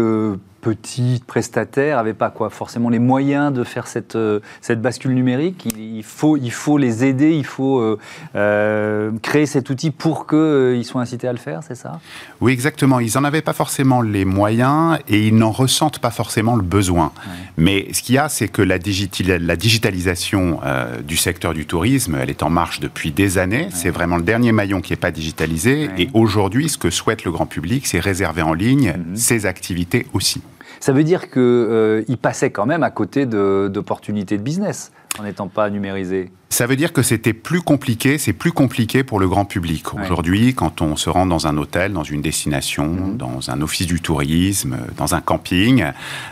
petits 0.61 1.23
prestataires 1.27 1.97
n'avaient 1.97 2.15
pas 2.15 2.31
quoi, 2.31 2.51
forcément 2.51 2.91
les 2.91 2.99
moyens 2.99 3.53
de 3.53 3.65
faire 3.65 3.87
cette, 3.87 4.17
euh, 4.17 4.41
cette 4.61 4.81
bascule 4.81 5.15
numérique. 5.15 5.69
Il, 5.77 6.03
faut, 6.03 6.37
il 6.37 6.53
faut 6.53 6.79
les 6.79 7.05
aider, 7.05 7.33
il 7.33 7.47
faut 7.47 7.79
euh, 7.81 7.99
euh, 8.35 9.11
créer 9.23 9.47
cet 9.47 9.71
outil 9.71 9.91
pour 9.91 10.27
qu'ils 10.27 10.85
soient 10.85 11.01
incités 11.01 11.29
à 11.29 11.33
le 11.33 11.39
faire, 11.39 11.63
c'est 11.67 11.75
ça? 11.75 12.01
Oui, 12.41 12.53
exactement. 12.53 13.01
Ils 13.01 13.13
n'en 13.15 13.25
avaient 13.25 13.43
pas 13.43 13.53
forcément 13.53 14.03
les 14.03 14.25
moyens 14.25 14.99
et 15.09 15.27
ils 15.27 15.37
n'en 15.37 15.51
ressentent 15.51 15.99
pas 15.99 16.11
forcément 16.11 16.57
le 16.57 16.63
besoin. 16.63 17.13
Mais 17.57 17.89
ce 17.93 18.03
qu'il 18.03 18.15
y 18.15 18.19
a, 18.19 18.29
c'est 18.29 18.49
que 18.49 18.63
la, 18.63 18.77
la 18.77 19.57
digitalisation 19.57 20.61
du 21.07 21.17
secteur 21.17 21.55
du 21.55 21.67
tourisme, 21.67 22.17
elle 22.21 22.31
est 22.31 22.43
en 22.43 22.51
marche 22.51 22.81
depuis 22.81 23.13
des 23.13 23.39
années. 23.39 23.69
C'est 23.73 23.91
vraiment 23.91 24.17
le 24.17 24.23
dernier 24.23 24.53
maillon 24.53 24.81
qui 24.81 24.93
n'est 24.93 24.99
pas 24.99 25.11
digitalisé. 25.11 25.91
Et 25.99 26.09
aujourd'hui, 26.15 26.69
ce 26.69 26.79
que 26.79 26.91
souhaite 26.91 27.25
le 27.25 27.31
grand 27.31 27.47
public, 27.47 27.87
c'est 27.87 28.01
réserver 28.01 28.43
en 28.43 28.55
ligne 28.55 28.91
mm-hmm. 28.91 29.17
ces 29.17 29.47
activités 29.47 30.07
aussi. 30.13 30.43
Ça 30.81 30.93
veut 30.93 31.05
dire 31.05 31.31
qu'il 31.31 31.43
euh, 31.43 32.03
passait 32.21 32.51
quand 32.51 32.65
même 32.65 32.83
à 32.83 32.91
côté 32.91 33.27
d'opportunités 33.27 34.39
de, 34.39 34.43
business 34.43 34.93
en 35.19 35.25
n'étant 35.25 35.49
pas 35.49 35.69
numérisé. 35.69 36.33
Ça 36.53 36.67
veut 36.67 36.75
dire 36.75 36.93
que 36.93 37.03
c'était 37.03 37.33
plus 37.33 37.63
compliqué, 37.63 38.19
c'est 38.19 38.33
plus 38.33 38.51
compliqué 38.51 39.05
pour 39.05 39.21
le 39.21 39.29
grand 39.29 39.45
public. 39.45 39.95
Aujourd'hui, 39.95 40.53
quand 40.53 40.83
on 40.83 40.97
se 40.97 41.09
rend 41.09 41.25
dans 41.25 41.47
un 41.47 41.57
hôtel, 41.57 41.93
dans 41.93 42.03
une 42.03 42.23
destination, 42.23 42.89
mhm. 42.89 43.17
dans 43.17 43.51
un 43.51 43.63
office 43.63 43.87
du 43.87 44.01
tourisme, 44.01 44.77
dans 44.97 45.15
un 45.15 45.21
camping, 45.21 45.85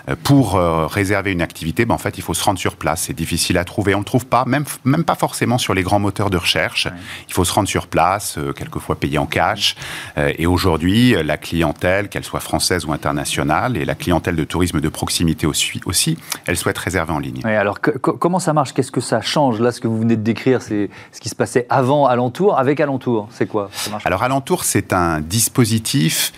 euh, 0.08 0.16
pour 0.24 0.56
euh, 0.56 0.88
réserver 0.88 1.30
une 1.30 1.40
activité, 1.40 1.84
ben, 1.84 1.94
en 1.94 1.98
fait, 1.98 2.18
il 2.18 2.22
faut 2.22 2.34
se 2.34 2.42
rendre 2.42 2.58
sur 2.58 2.74
place. 2.74 3.02
C'est 3.02 3.14
difficile 3.14 3.58
à 3.58 3.64
trouver. 3.64 3.94
On 3.94 4.00
ne 4.00 4.04
trouve 4.04 4.26
pas, 4.26 4.44
même, 4.44 4.64
même 4.82 5.04
pas 5.04 5.14
forcément 5.14 5.56
sur 5.56 5.72
les 5.72 5.84
grands 5.84 6.00
moteurs 6.00 6.30
de 6.30 6.36
recherche. 6.36 6.88
Il 7.28 7.32
faut 7.32 7.44
se 7.44 7.52
rendre 7.52 7.68
sur 7.68 7.86
place, 7.86 8.38
euh, 8.38 8.52
quelquefois 8.52 8.98
payer 8.98 9.18
en 9.18 9.26
cash. 9.26 9.76
et 10.16 10.46
aujourd'hui, 10.46 11.14
la 11.22 11.36
clientèle, 11.36 12.08
qu'elle 12.08 12.24
soit 12.24 12.40
française 12.40 12.84
ou 12.84 12.92
internationale, 12.92 13.76
et 13.76 13.84
la 13.84 13.94
clientèle 13.94 14.34
de 14.34 14.44
tourisme 14.44 14.80
de 14.80 14.88
proximité 14.88 15.46
aussi, 15.46 15.80
aussi 15.84 16.18
elle 16.46 16.56
souhaite 16.56 16.78
réserver 16.78 17.12
en 17.12 17.20
ligne. 17.20 17.44
alors, 17.44 17.80
comment 17.80 18.40
ça 18.40 18.52
marche? 18.52 18.74
Qu'est-ce 18.74 18.90
que 18.90 19.00
ça 19.00 19.20
change? 19.20 19.60
Là, 19.60 19.70
ce 19.70 19.80
que 19.80 19.86
vous 19.86 20.07
de 20.16 20.22
décrire, 20.22 20.62
c'est 20.62 20.90
ce 21.12 21.20
qui 21.20 21.28
se 21.28 21.34
passait 21.34 21.66
avant 21.68 22.06
Alentour. 22.06 22.58
Avec 22.58 22.80
Alentour, 22.80 23.28
c'est 23.30 23.46
quoi 23.46 23.70
Alors 24.04 24.22
Alentour, 24.22 24.64
c'est 24.64 24.92
un 24.92 25.20
dispositif 25.20 26.32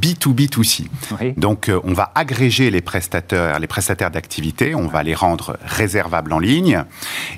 B2B2C. 0.00 0.86
Donc, 1.36 1.68
euh, 1.68 1.80
on 1.84 1.92
va 1.92 2.10
agréger 2.14 2.70
les 2.70 2.80
prestataires, 2.80 3.58
les 3.58 3.66
prestataires 3.66 4.10
d'activité, 4.10 4.74
on 4.74 4.86
va 4.86 5.02
les 5.02 5.14
rendre 5.14 5.58
réservables 5.66 6.32
en 6.32 6.38
ligne, 6.38 6.82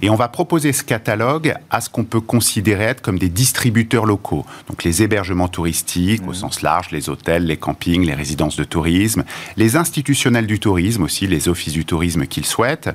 et 0.02 0.10
on 0.10 0.14
va 0.14 0.28
proposer 0.28 0.72
ce 0.72 0.84
catalogue 0.84 1.54
à 1.70 1.80
ce 1.80 1.90
qu'on 1.90 2.04
peut 2.04 2.20
considérer 2.20 2.84
être 2.84 3.02
comme 3.02 3.18
des 3.18 3.28
distributeurs 3.28 4.06
locaux. 4.06 4.46
Donc, 4.68 4.84
les 4.84 5.02
hébergements 5.02 5.48
touristiques 5.48 6.22
au 6.28 6.30
mmh. 6.30 6.34
sens 6.34 6.62
large, 6.62 6.90
les 6.92 7.08
hôtels, 7.08 7.44
les 7.44 7.56
campings, 7.56 8.04
les 8.04 8.14
résidences 8.14 8.56
de 8.56 8.64
tourisme, 8.64 9.24
les 9.56 9.74
institutionnels 9.74 10.46
du 10.46 10.60
tourisme 10.60 11.02
aussi, 11.02 11.26
les 11.26 11.48
offices 11.48 11.72
du 11.72 11.84
tourisme 11.84 12.26
qu'ils 12.26 12.46
souhaitent. 12.46 12.90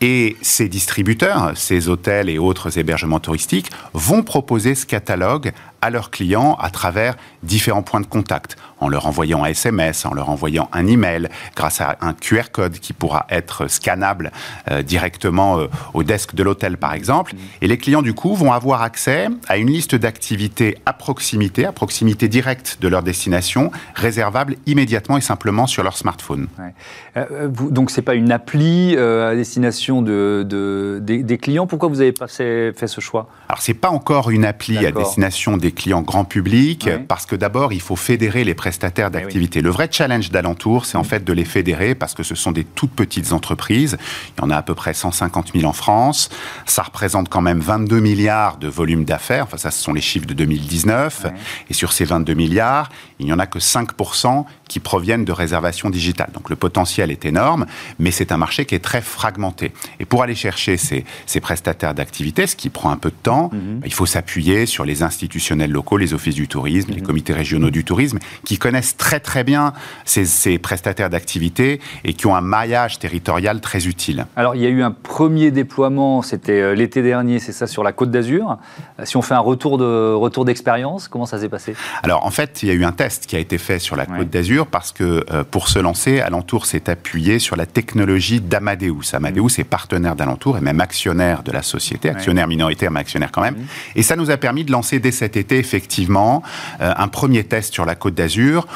Et 0.00 0.36
ces 0.42 0.68
distributeurs, 0.68 1.52
ces 1.56 1.88
hôtels 1.88 2.28
et 2.28 2.38
autres 2.38 2.78
hébergements 2.78 3.18
touristiques 3.18 3.70
vont 3.94 4.22
proposer 4.22 4.74
ce 4.74 4.86
catalogue 4.86 5.52
à 5.80 5.90
leurs 5.90 6.10
clients 6.10 6.56
à 6.60 6.70
travers 6.70 7.16
différents 7.42 7.82
points 7.82 8.00
de 8.00 8.06
contact, 8.06 8.56
en 8.80 8.88
leur 8.88 9.06
envoyant 9.06 9.44
un 9.44 9.48
SMS, 9.48 10.06
en 10.06 10.14
leur 10.14 10.30
envoyant 10.30 10.68
un 10.72 10.86
email, 10.86 11.28
grâce 11.56 11.80
à 11.80 11.96
un 12.00 12.12
QR 12.12 12.50
code 12.52 12.78
qui 12.78 12.92
pourra 12.92 13.26
être 13.30 13.68
scannable 13.68 14.32
euh, 14.70 14.82
directement 14.82 15.58
euh, 15.58 15.66
au 15.94 16.02
desk 16.02 16.34
de 16.34 16.42
l'hôtel 16.42 16.76
par 16.76 16.94
exemple. 16.94 17.34
Et 17.60 17.66
les 17.66 17.78
clients 17.78 18.02
du 18.02 18.14
coup 18.14 18.34
vont 18.34 18.52
avoir 18.52 18.82
accès 18.82 19.28
à 19.48 19.56
une 19.56 19.68
liste 19.68 19.94
d'activités 19.94 20.78
à 20.86 20.92
proximité, 20.92 21.64
à 21.64 21.72
proximité 21.72 22.28
directe 22.28 22.78
de 22.80 22.88
leur 22.88 23.02
destination, 23.02 23.70
réservables 23.94 24.56
immédiatement 24.66 25.18
et 25.18 25.22
simplement 25.22 25.66
sur 25.66 25.82
leur 25.82 25.96
smartphone. 25.96 26.48
Ouais. 26.58 26.74
Euh, 27.16 27.48
vous, 27.52 27.70
donc 27.70 27.90
c'est 27.90 28.02
pas 28.02 28.14
une 28.14 28.32
appli 28.32 28.96
à 28.96 29.34
destination 29.34 30.02
de, 30.02 31.00
des, 31.02 31.38
clients. 31.38 31.66
Pourquoi 31.66 31.88
vous 31.88 32.00
avez 32.00 32.12
pas 32.12 32.28
fait, 32.28 32.74
ce 32.86 33.00
choix? 33.00 33.28
Alors 33.48 33.60
c'est 33.60 33.74
pas 33.74 33.90
encore 33.90 34.30
une 34.30 34.44
appli 34.44 34.86
à 34.86 34.92
destination 34.92 35.56
des 35.56 35.72
clients 35.72 36.02
grand 36.02 36.24
public, 36.24 36.88
parce 37.08 37.26
que 37.26 37.36
d'abord 37.36 37.72
il 37.72 37.80
faut 37.80 37.96
fédérer 37.96 38.44
les 38.44 38.54
prestataires 38.54 38.67
eh 38.70 39.10
d'activité. 39.10 39.60
Le 39.60 39.70
vrai 39.70 39.88
challenge 39.90 40.30
d'Alentour, 40.30 40.86
c'est 40.86 40.96
en 40.96 41.04
fait 41.04 41.24
de 41.24 41.32
les 41.32 41.44
fédérer 41.44 41.94
parce 41.94 42.14
que 42.14 42.22
ce 42.22 42.34
sont 42.34 42.52
des 42.52 42.64
toutes 42.64 42.92
petites 42.92 43.32
entreprises. 43.32 43.96
Il 44.36 44.42
y 44.42 44.44
en 44.44 44.50
a 44.50 44.56
à 44.56 44.62
peu 44.62 44.74
près 44.74 44.94
150 44.94 45.52
000 45.54 45.64
en 45.64 45.72
France. 45.72 46.30
Ça 46.66 46.82
représente 46.82 47.28
quand 47.28 47.40
même 47.40 47.60
22 47.60 48.00
milliards 48.00 48.56
de 48.58 48.68
volume 48.68 49.04
d'affaires. 49.04 49.44
Enfin, 49.44 49.56
ça, 49.56 49.70
ce 49.70 49.82
sont 49.82 49.92
les 49.92 50.00
chiffres 50.00 50.26
de 50.26 50.34
2019. 50.34 51.26
Et 51.70 51.74
sur 51.74 51.92
ces 51.92 52.04
22 52.04 52.34
milliards, 52.34 52.88
il 53.18 53.26
n'y 53.26 53.32
en 53.32 53.38
a 53.38 53.46
que 53.46 53.58
5% 53.58 54.44
qui 54.68 54.80
proviennent 54.80 55.24
de 55.24 55.32
réservations 55.32 55.90
digitales. 55.90 56.30
Donc 56.34 56.50
le 56.50 56.56
potentiel 56.56 57.10
est 57.10 57.24
énorme, 57.24 57.66
mais 57.98 58.10
c'est 58.10 58.32
un 58.32 58.36
marché 58.36 58.66
qui 58.66 58.74
est 58.74 58.84
très 58.84 59.00
fragmenté. 59.00 59.72
Et 59.98 60.04
pour 60.04 60.22
aller 60.22 60.34
chercher 60.34 60.76
ces, 60.76 61.04
ces 61.26 61.40
prestataires 61.40 61.94
d'activité, 61.94 62.46
ce 62.46 62.56
qui 62.56 62.68
prend 62.68 62.90
un 62.90 62.96
peu 62.96 63.10
de 63.10 63.16
temps, 63.22 63.50
mhm. 63.52 63.80
il 63.84 63.92
faut 63.92 64.06
s'appuyer 64.06 64.66
sur 64.66 64.84
les 64.84 65.02
institutionnels 65.02 65.70
locaux, 65.70 65.96
les 65.96 66.14
offices 66.14 66.34
du 66.34 66.48
tourisme, 66.48 66.92
les 66.92 67.00
mhm. 67.00 67.06
comités 67.06 67.32
régionaux 67.32 67.70
du 67.70 67.84
tourisme, 67.84 68.18
qui 68.44 68.58
connaissent 68.58 68.96
très 68.96 69.20
très 69.20 69.44
bien 69.44 69.72
ces, 70.04 70.24
ces 70.24 70.58
prestataires 70.58 71.10
d'activité 71.10 71.80
et 72.04 72.12
qui 72.12 72.26
ont 72.26 72.36
un 72.36 72.40
maillage 72.40 72.98
territorial 72.98 73.60
très 73.60 73.86
utile. 73.86 74.26
Alors 74.36 74.54
il 74.54 74.62
y 74.62 74.66
a 74.66 74.68
eu 74.68 74.82
un 74.82 74.90
premier 74.90 75.50
déploiement, 75.50 76.22
c'était 76.22 76.60
euh, 76.60 76.74
l'été 76.74 77.02
dernier, 77.02 77.38
c'est 77.38 77.52
ça, 77.52 77.66
sur 77.66 77.82
la 77.82 77.92
Côte 77.92 78.10
d'Azur. 78.10 78.58
Si 79.04 79.16
on 79.16 79.22
fait 79.22 79.34
un 79.34 79.40
retour 79.40 79.78
de 79.78 80.12
retour 80.12 80.44
d'expérience, 80.44 81.08
comment 81.08 81.26
ça 81.26 81.38
s'est 81.38 81.48
passé? 81.48 81.74
Alors 82.02 82.26
en 82.26 82.30
fait, 82.30 82.62
il 82.62 82.68
y 82.68 82.70
a 82.70 82.74
eu 82.74 82.84
un 82.84 82.92
test 82.92 83.26
qui 83.26 83.36
a 83.36 83.38
été 83.38 83.58
fait 83.58 83.78
sur 83.78 83.96
la 83.96 84.06
Côte 84.06 84.30
d'Azur 84.30 84.57
parce 84.66 84.92
que 84.92 85.24
euh, 85.30 85.44
pour 85.44 85.68
se 85.68 85.78
lancer, 85.78 86.20
Alentour 86.20 86.66
s'est 86.66 86.90
appuyé 86.90 87.38
sur 87.38 87.56
la 87.56 87.66
technologie 87.66 88.40
d'Amadeus. 88.40 89.14
Amadeus 89.14 89.58
est 89.58 89.64
partenaire 89.64 90.16
d'Alentour 90.16 90.58
et 90.58 90.60
même 90.60 90.80
actionnaire 90.80 91.42
de 91.42 91.52
la 91.52 91.62
société, 91.62 92.08
actionnaire 92.08 92.48
minoritaire 92.48 92.90
mais 92.90 93.00
actionnaire 93.00 93.30
quand 93.32 93.42
même. 93.42 93.54
Mhm. 93.54 93.66
Et 93.96 94.02
ça 94.02 94.16
nous 94.16 94.30
a 94.30 94.36
permis 94.36 94.64
de 94.64 94.72
lancer 94.72 94.98
dès 94.98 95.10
cet 95.10 95.36
été 95.36 95.58
effectivement 95.58 96.42
euh, 96.80 96.92
un 96.96 97.08
premier 97.08 97.44
test 97.44 97.74
sur 97.74 97.84
la 97.84 97.94
Côte 97.94 98.14
d'Azur 98.14 98.66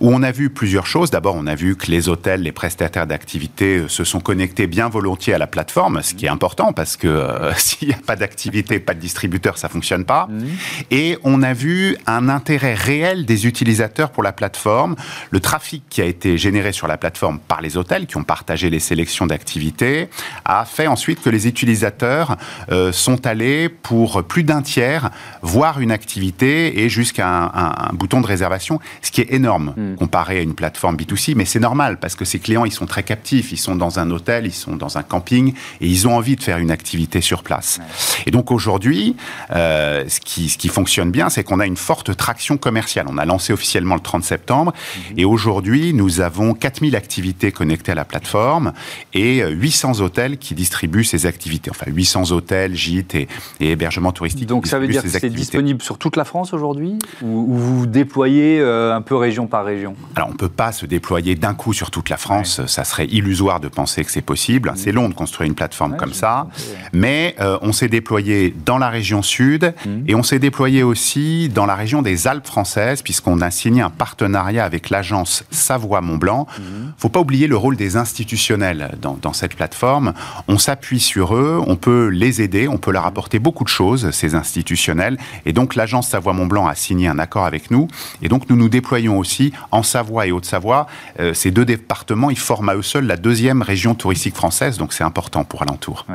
où 0.00 0.10
on 0.12 0.22
a 0.22 0.32
vu 0.32 0.50
plusieurs 0.50 0.86
choses. 0.86 1.10
D'abord, 1.10 1.36
on 1.36 1.46
a 1.46 1.54
vu 1.54 1.76
que 1.76 1.90
les 1.90 2.08
hôtels, 2.08 2.42
les 2.42 2.52
prestataires 2.52 3.06
d'activité 3.06 3.78
euh, 3.78 3.88
se 3.88 4.04
sont 4.04 4.20
connectés 4.20 4.66
bien 4.66 4.88
volontiers 4.88 5.34
à 5.34 5.38
la 5.38 5.46
plateforme, 5.46 6.02
ce 6.02 6.14
qui 6.14 6.26
est 6.26 6.30
important 6.30 6.72
parce 6.72 6.96
que 6.96 7.26
s'il 7.56 7.88
n'y 7.88 7.94
a 7.94 7.98
pas 8.06 8.16
d'activité, 8.16 8.80
pas 8.80 8.94
de 8.94 9.00
distributeur, 9.00 9.58
ça 9.58 9.68
fonctionne 9.68 10.04
pas. 10.04 10.28
Mhm. 10.28 10.48
Et 10.90 11.18
on 11.24 11.42
a 11.42 11.52
vu 11.52 11.96
un 12.06 12.28
intérêt 12.28 12.74
réel 12.74 13.24
des 13.24 13.46
utilisateurs 13.46 14.10
pour 14.10 14.22
la 14.22 14.32
plateforme. 14.32 14.96
Le 15.30 15.40
trafic 15.40 15.84
qui 15.88 16.02
a 16.02 16.04
été 16.04 16.38
généré 16.38 16.72
sur 16.72 16.86
la 16.86 16.96
plateforme 16.96 17.38
par 17.38 17.60
les 17.60 17.76
hôtels 17.76 18.06
qui 18.06 18.16
ont 18.16 18.24
partagé 18.24 18.70
les 18.70 18.80
sélections 18.80 19.26
d'activités 19.26 20.08
a 20.44 20.64
fait 20.64 20.86
ensuite 20.86 21.22
que 21.22 21.30
les 21.30 21.46
utilisateurs 21.46 22.36
euh, 22.70 22.92
sont 22.92 23.26
allés 23.26 23.68
pour 23.68 24.24
plus 24.24 24.42
d'un 24.42 24.62
tiers 24.62 25.10
voir 25.42 25.80
une 25.80 25.92
activité 25.92 26.80
et 26.82 26.88
jusqu'à 26.88 27.28
un, 27.28 27.92
bouton 27.92 28.20
de 28.20 28.26
réservation, 28.26 28.80
ce 29.02 29.10
qui 29.10 29.20
est 29.20 29.32
énorme 29.32 29.74
hmm. 29.76 29.94
comparé 29.96 30.38
à 30.38 30.42
une 30.42 30.54
plateforme 30.54 30.96
B2C, 30.96 31.34
mais 31.36 31.44
c'est 31.44 31.60
normal 31.60 31.98
parce 32.00 32.14
que 32.14 32.24
ces 32.24 32.38
clients, 32.38 32.64
ils 32.64 32.72
sont 32.72 32.86
très 32.86 33.02
captifs, 33.02 33.52
ils 33.52 33.56
sont 33.56 33.76
dans 33.76 33.98
un 33.98 34.10
hôtel, 34.10 34.46
ils 34.46 34.52
sont 34.52 34.76
dans 34.76 34.98
un 34.98 35.02
camping 35.02 35.54
et 35.80 35.86
ils 35.86 36.08
ont 36.08 36.16
envie 36.16 36.36
de 36.36 36.42
faire 36.42 36.58
une 36.58 36.70
activité 36.70 37.20
sur 37.20 37.42
place. 37.42 37.80
Et 38.26 38.30
donc 38.30 38.50
aujourd'hui, 38.50 39.16
euh, 39.52 40.04
ce, 40.08 40.20
qui, 40.20 40.48
ce 40.48 40.58
qui 40.58 40.68
fonctionne 40.68 41.10
bien, 41.10 41.28
c'est 41.30 41.44
qu'on 41.44 41.60
a 41.60 41.66
une 41.66 41.76
forte 41.76 42.16
traction 42.16 42.56
commerciale. 42.56 43.06
On 43.08 43.18
a 43.18 43.24
lancé 43.24 43.52
officiellement 43.52 43.94
le 43.94 44.00
30 44.00 44.24
septembre 44.24 44.72
mhm. 45.12 45.19
Et 45.20 45.26
aujourd'hui, 45.26 45.92
nous 45.92 46.22
avons 46.22 46.54
4000 46.54 46.96
activités 46.96 47.52
connectées 47.52 47.92
à 47.92 47.94
la 47.94 48.06
plateforme 48.06 48.72
et 49.12 49.46
800 49.46 50.00
hôtels 50.00 50.38
qui 50.38 50.54
distribuent 50.54 51.04
ces 51.04 51.26
activités. 51.26 51.70
Enfin, 51.70 51.90
800 51.90 52.30
hôtels, 52.32 52.74
gîtes 52.74 53.14
et, 53.14 53.28
hébergements 53.60 54.12
touristiques. 54.12 54.46
Donc 54.46 54.66
ça 54.66 54.78
veut 54.78 54.88
dire 54.88 55.02
que 55.02 55.10
c'est 55.10 55.28
disponible 55.28 55.82
sur 55.82 55.98
toute 55.98 56.16
la 56.16 56.24
France 56.24 56.54
aujourd'hui 56.54 56.98
ou, 57.20 57.54
vous 57.54 57.80
vous 57.80 57.86
déployez 57.86 58.60
euh, 58.60 58.96
un 58.96 59.02
peu 59.02 59.14
région 59.14 59.46
par 59.46 59.66
région? 59.66 59.94
Alors 60.16 60.30
on 60.30 60.32
ne 60.32 60.38
peut 60.38 60.48
pas 60.48 60.72
se 60.72 60.86
déployer 60.86 61.34
d'un 61.34 61.52
coup 61.52 61.74
sur 61.74 61.90
toute 61.90 62.08
la 62.08 62.16
France. 62.16 62.64
Ça 62.64 62.84
serait 62.84 63.04
illusoire 63.04 63.60
de 63.60 63.68
penser 63.68 64.02
que 64.02 64.10
c'est 64.10 64.22
possible. 64.22 64.70
Mhm. 64.70 64.76
C'est 64.78 64.92
long 64.92 65.10
de 65.10 65.14
construire 65.14 65.48
une 65.48 65.54
plateforme 65.54 65.98
comme 65.98 66.14
ça. 66.14 66.46
Mais 66.94 67.34
euh, 67.40 67.58
on 67.60 67.72
s'est 67.72 67.88
déployé 67.88 68.54
dans 68.64 68.78
la 68.78 68.88
région 68.88 69.20
sud 69.20 69.74
mhm. 69.84 70.04
et 70.06 70.14
on 70.14 70.22
s'est 70.22 70.38
déployé 70.38 70.82
aussi 70.82 71.50
dans 71.50 71.66
la 71.66 71.74
région 71.74 72.00
des 72.00 72.26
Alpes 72.26 72.46
françaises 72.46 73.02
puisqu'on 73.02 73.42
a 73.42 73.50
signé 73.50 73.82
un 73.82 73.90
partenariat 73.90 74.64
avec 74.64 74.88
l'agence 74.88 75.09
Savoie-Mont-Blanc. 75.50 76.46
Il 76.58 76.64
ne 76.64 76.92
faut 76.98 77.08
pas 77.08 77.20
oublier 77.20 77.46
le 77.46 77.56
rôle 77.56 77.76
des 77.76 77.96
institutionnels 77.96 78.96
dans, 79.00 79.18
dans 79.20 79.32
cette 79.32 79.54
plateforme. 79.54 80.12
On 80.48 80.58
s'appuie 80.58 81.00
sur 81.00 81.34
eux, 81.34 81.60
on 81.66 81.76
peut 81.76 82.08
les 82.08 82.42
aider, 82.42 82.68
on 82.68 82.78
peut 82.78 82.90
leur 82.90 83.06
apporter 83.06 83.38
beaucoup 83.38 83.64
de 83.64 83.68
choses, 83.68 84.10
ces 84.10 84.34
institutionnels. 84.34 85.18
Et 85.46 85.52
donc 85.52 85.74
l'agence 85.74 86.08
Savoie-Mont-Blanc 86.08 86.66
a 86.66 86.74
signé 86.74 87.08
un 87.08 87.18
accord 87.18 87.44
avec 87.44 87.70
nous. 87.70 87.88
Et 88.22 88.28
donc 88.28 88.48
nous 88.48 88.56
nous 88.56 88.68
déployons 88.68 89.18
aussi 89.18 89.52
en 89.70 89.82
Savoie 89.82 90.26
et 90.26 90.32
Haute-Savoie. 90.32 90.86
Euh, 91.18 91.34
ces 91.34 91.50
deux 91.50 91.64
départements, 91.64 92.30
ils 92.30 92.38
forment 92.38 92.70
à 92.70 92.74
eux 92.76 92.82
seuls 92.82 93.06
la 93.06 93.16
deuxième 93.16 93.62
région 93.62 93.94
touristique 93.94 94.34
française, 94.34 94.78
donc 94.78 94.92
c'est 94.92 95.04
important 95.04 95.44
pour 95.44 95.62
Alentour. 95.62 96.06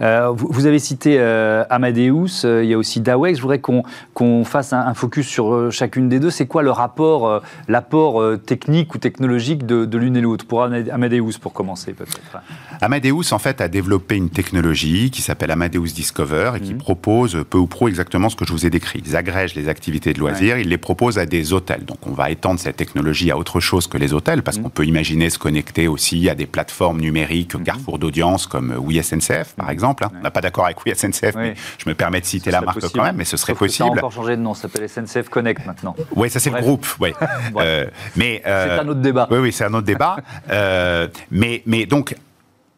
Euh, 0.00 0.30
vous, 0.34 0.66
avez 0.66 0.78
cité 0.78 1.16
euh, 1.18 1.64
Amadeus, 1.70 2.44
il 2.44 2.66
y 2.66 2.74
a 2.74 2.78
aussi 2.78 3.00
Dawex. 3.00 3.38
Je 3.38 3.42
voudrais 3.42 3.60
qu'on 3.60 4.44
fasse 4.44 4.72
un, 4.72 4.80
un, 4.80 4.94
focus 4.94 5.26
sur 5.26 5.70
chacune 5.70 6.08
des 6.08 6.20
deux. 6.20 6.30
C'est 6.30 6.46
quoi 6.46 6.62
le 6.62 6.70
rapport, 6.70 7.42
l'apport 7.68 8.22
technique 8.40 8.94
ou 8.94 8.98
technologique 8.98 9.66
de, 9.66 9.98
l'une 9.98 10.16
et 10.16 10.20
l'autre 10.20 10.46
Pour 10.46 10.62
Amadeus, 10.62 11.38
pour 11.40 11.52
commencer 11.52 11.92
peut-être. 11.92 12.42
Amadeus, 12.80 13.32
en 13.32 13.38
fait, 13.38 13.60
a 13.60 13.68
développé 13.68 14.16
une 14.16 14.30
technologie 14.30 15.10
qui 15.10 15.22
s'appelle 15.22 15.50
Amadeus 15.50 15.92
Discover 15.94 16.52
et 16.56 16.60
qui 16.60 16.72
mhm. 16.72 16.78
propose 16.78 17.44
peu 17.48 17.58
ou 17.58 17.66
prou 17.66 17.88
exactement 17.88 18.28
ce 18.28 18.36
que 18.36 18.44
je 18.44 18.52
vous 18.52 18.66
ai 18.66 18.70
décrit. 18.70 19.02
Ils 19.04 19.16
agrègent 19.16 19.54
les 19.54 19.68
activités 19.68 20.12
de 20.12 20.18
loisirs, 20.18 20.58
ils 20.58 20.68
les 20.68 20.78
proposent 20.78 21.18
à 21.18 21.26
des 21.26 21.52
hôtels. 21.52 21.84
Donc 21.84 22.06
on 22.06 22.12
va 22.12 22.30
étendre 22.30 22.60
cette 22.60 22.76
technologie 22.76 23.30
à 23.30 23.38
autre 23.38 23.60
chose 23.60 23.86
que 23.86 23.98
les 23.98 24.12
hôtels 24.12 24.42
parce 24.42 24.56
mhm. 24.56 24.64
qu'on 24.64 24.70
peut 24.70 24.86
imaginer 24.86 25.30
se 25.30 25.38
connecter 25.38 25.88
aussi 25.88 26.28
à 26.28 26.34
des 26.34 26.46
plateformes 26.46 27.00
numériques, 27.00 27.54
mhm. 27.54 27.64
carrefour 27.64 27.98
d'audience 27.98 28.46
comme 28.46 28.74
WeSNCF 28.86 29.54
par 29.56 29.70
exemple. 29.70 30.04
Hein. 30.04 30.12
On 30.18 30.22
n'a 30.22 30.30
pas 30.30 30.40
d'accord 30.40 30.64
avec 30.64 30.84
WeSNCF, 30.84 31.34
mais 31.36 31.54
je 31.78 31.88
me 31.88 31.94
permets 31.94 32.20
de 32.20 32.26
citer 32.26 32.50
la 32.50 32.60
marque 32.60 32.80
quand 32.92 33.02
même, 33.02 33.16
mais 33.16 33.24
ce 33.24 33.36
serait 33.36 33.54
possible. 33.54 33.88
Ça 33.88 33.94
a 33.94 33.96
encore 33.96 34.12
changé 34.12 34.36
de 34.36 34.42
nom, 34.42 34.54
ça 34.54 34.62
s'appelle 34.62 34.88
SNCF 34.88 35.28
Connect 35.28 35.66
maintenant. 35.66 35.94
Oui, 36.14 36.30
ça 36.30 36.40
c'est 36.40 36.50
le 36.50 36.60
groupe. 36.60 36.86
Ouais. 36.98 37.14
euh, 37.56 37.86
mais 38.16 38.29
euh, 38.46 38.76
c'est 38.76 38.84
un 38.84 38.88
autre 38.88 39.00
débat. 39.00 39.26
Oui, 39.30 39.38
oui, 39.38 39.52
c'est 39.52 39.64
un 39.64 39.74
autre 39.74 39.86
débat. 39.86 40.16
euh, 40.50 41.08
mais, 41.30 41.62
mais 41.66 41.86
donc 41.86 42.14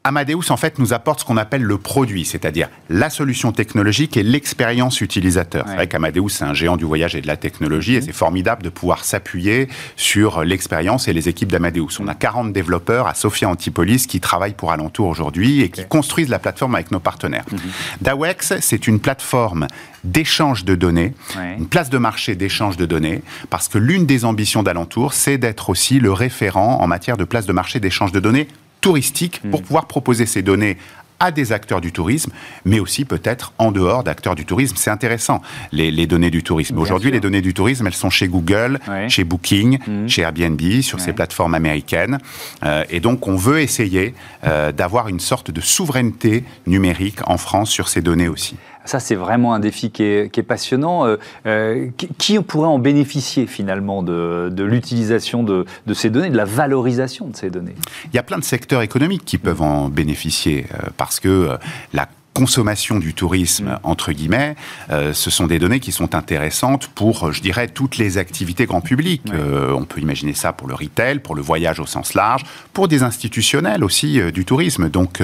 Amadeus, 0.04 0.50
en 0.50 0.56
fait, 0.56 0.80
nous 0.80 0.92
apporte 0.92 1.20
ce 1.20 1.24
qu'on 1.24 1.36
appelle 1.36 1.62
le 1.62 1.78
produit, 1.78 2.24
c'est-à-dire 2.24 2.68
la 2.88 3.08
solution 3.08 3.52
technologique 3.52 4.16
et 4.16 4.24
l'expérience 4.24 5.00
utilisateur. 5.00 5.64
C'est 5.68 5.76
vrai 5.76 5.86
qu'Amadeus, 5.86 6.28
c'est 6.30 6.44
un 6.44 6.54
géant 6.54 6.76
du 6.76 6.84
voyage 6.84 7.14
et 7.14 7.20
de 7.20 7.28
la 7.28 7.36
technologie, 7.36 7.94
et 7.94 8.00
mhm. 8.00 8.06
c'est 8.06 8.12
formidable 8.12 8.64
de 8.64 8.68
pouvoir 8.68 9.04
s'appuyer 9.04 9.68
sur 9.94 10.42
l'expérience 10.42 11.06
et 11.06 11.12
les 11.12 11.28
équipes 11.28 11.52
d'Amadeus. 11.52 12.00
On 12.00 12.08
a 12.08 12.16
40 12.16 12.52
développeurs 12.52 13.06
à 13.06 13.14
Sophia 13.14 13.48
Antipolis 13.48 14.08
qui 14.08 14.18
travaillent 14.18 14.54
pour 14.54 14.72
Alentour 14.72 15.06
aujourd'hui 15.06 15.60
et 15.60 15.68
qui 15.68 15.84
construisent 15.84 16.30
la 16.30 16.40
plateforme 16.40 16.74
avec 16.74 16.90
nos 16.90 17.00
partenaires. 17.00 17.44
Mhm. 17.52 17.58
Dawex, 18.00 18.54
c'est 18.60 18.88
une 18.88 18.98
plateforme 18.98 19.68
d'échange 20.02 20.64
de 20.64 20.74
données, 20.74 21.14
une 21.56 21.68
place 21.68 21.90
de 21.90 21.98
marché 21.98 22.34
d'échange 22.34 22.76
de 22.76 22.86
données, 22.86 23.22
parce 23.50 23.68
que 23.68 23.78
l'une 23.78 24.04
des 24.04 24.24
ambitions 24.24 24.64
d'Alentour, 24.64 25.12
c'est 25.12 25.38
d'être 25.38 25.70
aussi 25.70 26.00
le 26.00 26.12
référent 26.12 26.80
en 26.80 26.88
matière 26.88 27.16
de 27.16 27.22
place 27.22 27.46
de 27.46 27.52
marché 27.52 27.78
d'échange 27.78 28.10
de 28.10 28.18
données 28.18 28.48
touristique 28.82 29.40
pour 29.50 29.60
hmm. 29.60 29.64
pouvoir 29.64 29.86
proposer 29.86 30.26
ces 30.26 30.42
données 30.42 30.76
à 31.22 31.30
des 31.30 31.52
acteurs 31.52 31.80
du 31.80 31.92
tourisme, 31.92 32.32
mais 32.64 32.80
aussi 32.80 33.04
peut-être 33.04 33.52
en 33.56 33.70
dehors 33.70 34.02
d'acteurs 34.02 34.34
du 34.34 34.44
tourisme. 34.44 34.74
C'est 34.76 34.90
intéressant, 34.90 35.40
les, 35.70 36.06
données 36.08 36.32
du 36.32 36.42
tourisme. 36.42 36.76
Aujourd'hui, 36.78 37.12
les 37.12 37.20
données 37.20 37.40
du 37.40 37.54
tourisme, 37.54 37.86
elles 37.86 37.94
sont 37.94 38.10
chez 38.10 38.26
Google, 38.26 38.80
chez 39.08 39.22
Booking, 39.22 39.78
hmm. 39.86 40.08
chez 40.08 40.22
Airbnb, 40.22 40.60
sur 40.82 40.98
ces 40.98 41.12
plateformes 41.12 41.54
américaines. 41.54 42.18
Euh, 42.64 42.84
et 42.90 42.98
donc, 42.98 43.28
on 43.28 43.36
veut 43.36 43.60
essayer 43.60 44.14
euh, 44.44 44.72
d'avoir 44.72 45.06
une 45.08 45.20
sorte 45.20 45.52
de 45.52 45.60
souveraineté 45.60 46.42
numérique 46.66 47.20
en 47.26 47.38
France 47.38 47.70
sur 47.70 47.88
ces 47.88 48.02
données 48.02 48.28
aussi. 48.28 48.56
Ça, 48.84 49.00
c'est 49.00 49.14
vraiment 49.14 49.54
un 49.54 49.60
défi 49.60 49.90
qui 49.90 50.02
est, 50.02 50.42
passionnant. 50.42 51.06
Euh, 51.06 51.16
euh, 51.46 51.88
qui, 52.18 52.38
pourrait 52.40 52.68
en 52.68 52.78
bénéficier 52.78 53.46
finalement 53.46 54.02
de, 54.02 54.52
l'utilisation 54.58 55.42
de, 55.42 55.64
ces 55.94 56.10
données, 56.10 56.30
de 56.30 56.36
la 56.36 56.44
valorisation 56.44 57.28
de 57.28 57.36
ces 57.36 57.50
données? 57.50 57.74
Il 58.12 58.16
y 58.16 58.18
a 58.18 58.22
plein 58.22 58.38
de 58.38 58.44
secteurs 58.44 58.82
économiques 58.82 59.24
qui 59.24 59.38
peuvent 59.38 59.62
en 59.62 59.88
bénéficier 59.88 60.66
euh, 60.74 60.88
parce 60.96 61.20
que 61.20 61.56
la 61.92 62.08
consommation 62.34 62.98
du 62.98 63.14
tourisme, 63.14 63.66
mm. 63.66 63.78
entre 63.82 64.12
guillemets, 64.12 64.56
euh, 64.90 65.12
ce 65.12 65.30
sont 65.30 65.46
des 65.46 65.58
données 65.58 65.80
qui 65.80 65.92
sont 65.92 66.14
intéressantes 66.14 66.88
pour, 66.88 67.32
je 67.32 67.40
dirais, 67.40 67.68
toutes 67.68 67.98
les 67.98 68.18
activités 68.18 68.66
grand 68.66 68.80
public. 68.80 69.22
Euh, 69.32 69.72
on 69.72 69.84
peut 69.84 70.00
imaginer 70.00 70.34
ça 70.34 70.52
pour 70.52 70.68
le 70.68 70.74
retail, 70.74 71.18
pour 71.18 71.34
le 71.34 71.42
voyage 71.42 71.80
au 71.80 71.86
sens 71.86 72.14
large, 72.14 72.44
pour 72.72 72.88
des 72.88 73.02
institutionnels 73.02 73.84
aussi 73.84 74.20
euh, 74.20 74.30
du 74.30 74.44
tourisme. 74.44 74.88
Donc, 74.88 75.22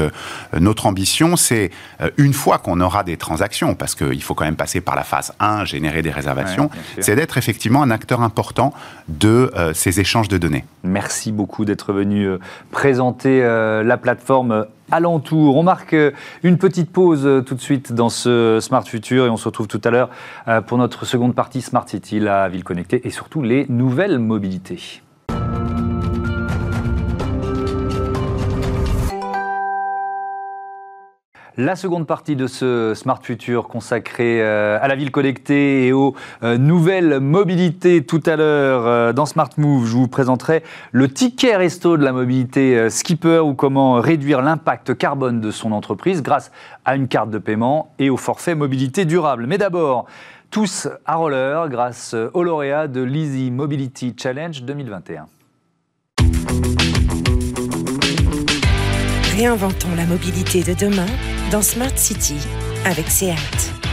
notre 0.59 0.87
ambition, 0.87 1.37
c'est, 1.37 1.71
une 2.17 2.33
fois 2.33 2.59
qu'on 2.59 2.81
aura 2.81 3.03
des 3.05 3.17
transactions, 3.17 3.75
parce 3.75 3.95
qu'il 3.95 4.23
faut 4.23 4.35
quand 4.35 4.45
même 4.45 4.57
passer 4.57 4.81
par 4.81 4.97
la 4.97 5.03
phase 5.03 5.33
1, 5.41 5.65
générer 5.65 6.03
des 6.03 6.11
réservations, 6.11 6.71
c'est 7.01 7.17
d'être 7.17 7.39
effectivement 7.39 7.83
un 7.83 7.91
acteur 7.91 8.23
important 8.23 8.73
de 9.09 9.51
ces 9.75 10.01
échanges 10.01 10.29
de 10.29 10.39
données. 10.39 10.65
Merci 10.85 11.33
beaucoup 11.33 11.65
d'être 11.65 11.93
venu 11.93 12.29
présenter 12.71 13.41
la 13.41 13.97
plateforme 13.97 14.67
alentours. 14.91 15.57
On 15.57 15.63
marque 15.63 15.97
une 16.43 16.59
petite 16.59 16.91
pause 16.91 17.45
tout 17.47 17.55
de 17.55 17.61
suite 17.61 17.93
dans 17.93 18.09
ce 18.09 18.59
Smart 18.61 18.85
Future 18.85 19.27
et 19.27 19.31
on 19.31 19.37
se 19.37 19.45
retrouve 19.47 19.69
tout 19.69 19.81
à 19.85 19.91
l'heure 19.91 20.11
pour 20.67 20.79
notre 20.79 21.05
seconde 21.05 21.35
partie 21.35 21.63
Smart 21.63 21.89
City, 21.89 22.21
la 22.21 22.49
ville 22.49 22.65
connectée 22.65 23.07
et 23.07 23.11
surtout 23.11 23.43
les 23.43 23.67
nouvelles 23.69 24.19
mobilités. 24.19 25.03
La 31.61 31.75
seconde 31.75 32.07
partie 32.07 32.37
de 32.37 32.47
ce 32.47 32.93
Smart 32.95 33.19
Future 33.21 33.67
consacrée 33.67 34.41
euh, 34.41 34.79
à 34.81 34.87
la 34.87 34.95
ville 34.95 35.11
connectée 35.11 35.89
et 35.89 35.93
aux 35.93 36.15
euh, 36.45 36.57
nouvelles 36.57 37.19
mobilités. 37.19 38.05
Tout 38.05 38.23
à 38.27 38.37
l'heure, 38.37 38.87
euh, 38.87 39.13
dans 39.13 39.27
Smart 39.27 39.51
Move, 39.57 39.85
je 39.85 39.95
vous 39.95 40.07
présenterai 40.07 40.63
le 40.93 41.09
ticket 41.09 41.57
resto 41.57 41.97
de 41.97 42.05
la 42.05 42.13
mobilité 42.13 42.89
Skipper 42.89 43.41
ou 43.41 43.55
comment 43.55 43.95
réduire 43.95 44.41
l'impact 44.41 44.97
carbone 44.97 45.41
de 45.41 45.51
son 45.51 45.73
entreprise 45.73 46.23
grâce 46.23 46.53
à 46.85 46.95
une 46.95 47.09
carte 47.09 47.31
de 47.31 47.39
paiement 47.39 47.93
et 47.99 48.09
au 48.09 48.17
forfait 48.17 48.55
mobilité 48.55 49.05
durable. 49.05 49.49
Mais 49.49 49.59
d'abord, 49.59 50.07
tous 50.53 50.87
à 51.07 51.17
roller 51.17 51.69
grâce 51.69 52.15
au 52.35 52.45
lauréat 52.45 52.87
de 52.87 53.03
l'Easy 53.03 53.51
Mobility 53.51 54.15
Challenge 54.17 54.63
2021. 54.63 55.27
Réinventons 59.37 59.95
la 59.97 60.07
mobilité 60.07 60.63
de 60.63 60.75
demain 60.75 61.07
dans 61.51 61.63
Smart 61.63 61.97
City 61.97 62.37
avec 62.85 63.09
SEAT. 63.09 63.88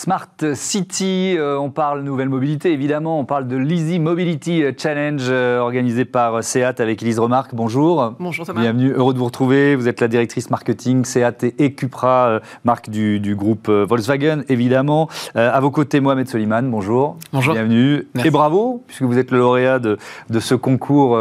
Smart 0.00 0.30
City, 0.54 1.34
euh, 1.36 1.58
on 1.58 1.68
parle 1.68 2.00
nouvelle 2.00 2.30
mobilité 2.30 2.72
évidemment, 2.72 3.20
on 3.20 3.26
parle 3.26 3.46
de 3.46 3.56
l'Easy 3.58 3.98
Mobility 3.98 4.62
Challenge 4.78 5.20
euh, 5.28 5.58
organisé 5.58 6.06
par 6.06 6.42
SEAT 6.42 6.80
avec 6.80 7.02
Elise 7.02 7.18
Remarque. 7.18 7.54
Bonjour. 7.54 8.14
Bonjour 8.18 8.46
Thomas. 8.46 8.62
Bienvenue, 8.62 8.92
heureux 8.92 9.12
de 9.12 9.18
vous 9.18 9.26
retrouver. 9.26 9.76
Vous 9.76 9.88
êtes 9.88 10.00
la 10.00 10.08
directrice 10.08 10.48
marketing 10.48 11.04
SEAT 11.04 11.52
et 11.58 11.74
Cupra, 11.74 12.28
euh, 12.28 12.40
marque 12.64 12.88
du, 12.88 13.36
groupe 13.36 13.68
Volkswagen 13.68 14.40
évidemment. 14.48 15.10
à 15.34 15.60
vos 15.60 15.70
côtés, 15.70 16.00
Mohamed 16.00 16.28
Soliman, 16.28 16.62
bonjour. 16.62 17.18
Bonjour. 17.34 17.52
Bienvenue. 17.52 18.08
Et 18.24 18.30
bravo, 18.30 18.82
puisque 18.86 19.02
vous 19.02 19.18
êtes 19.18 19.30
le 19.30 19.36
lauréat 19.36 19.80
de, 19.80 19.98
de 20.30 20.40
ce 20.40 20.54
concours 20.54 21.18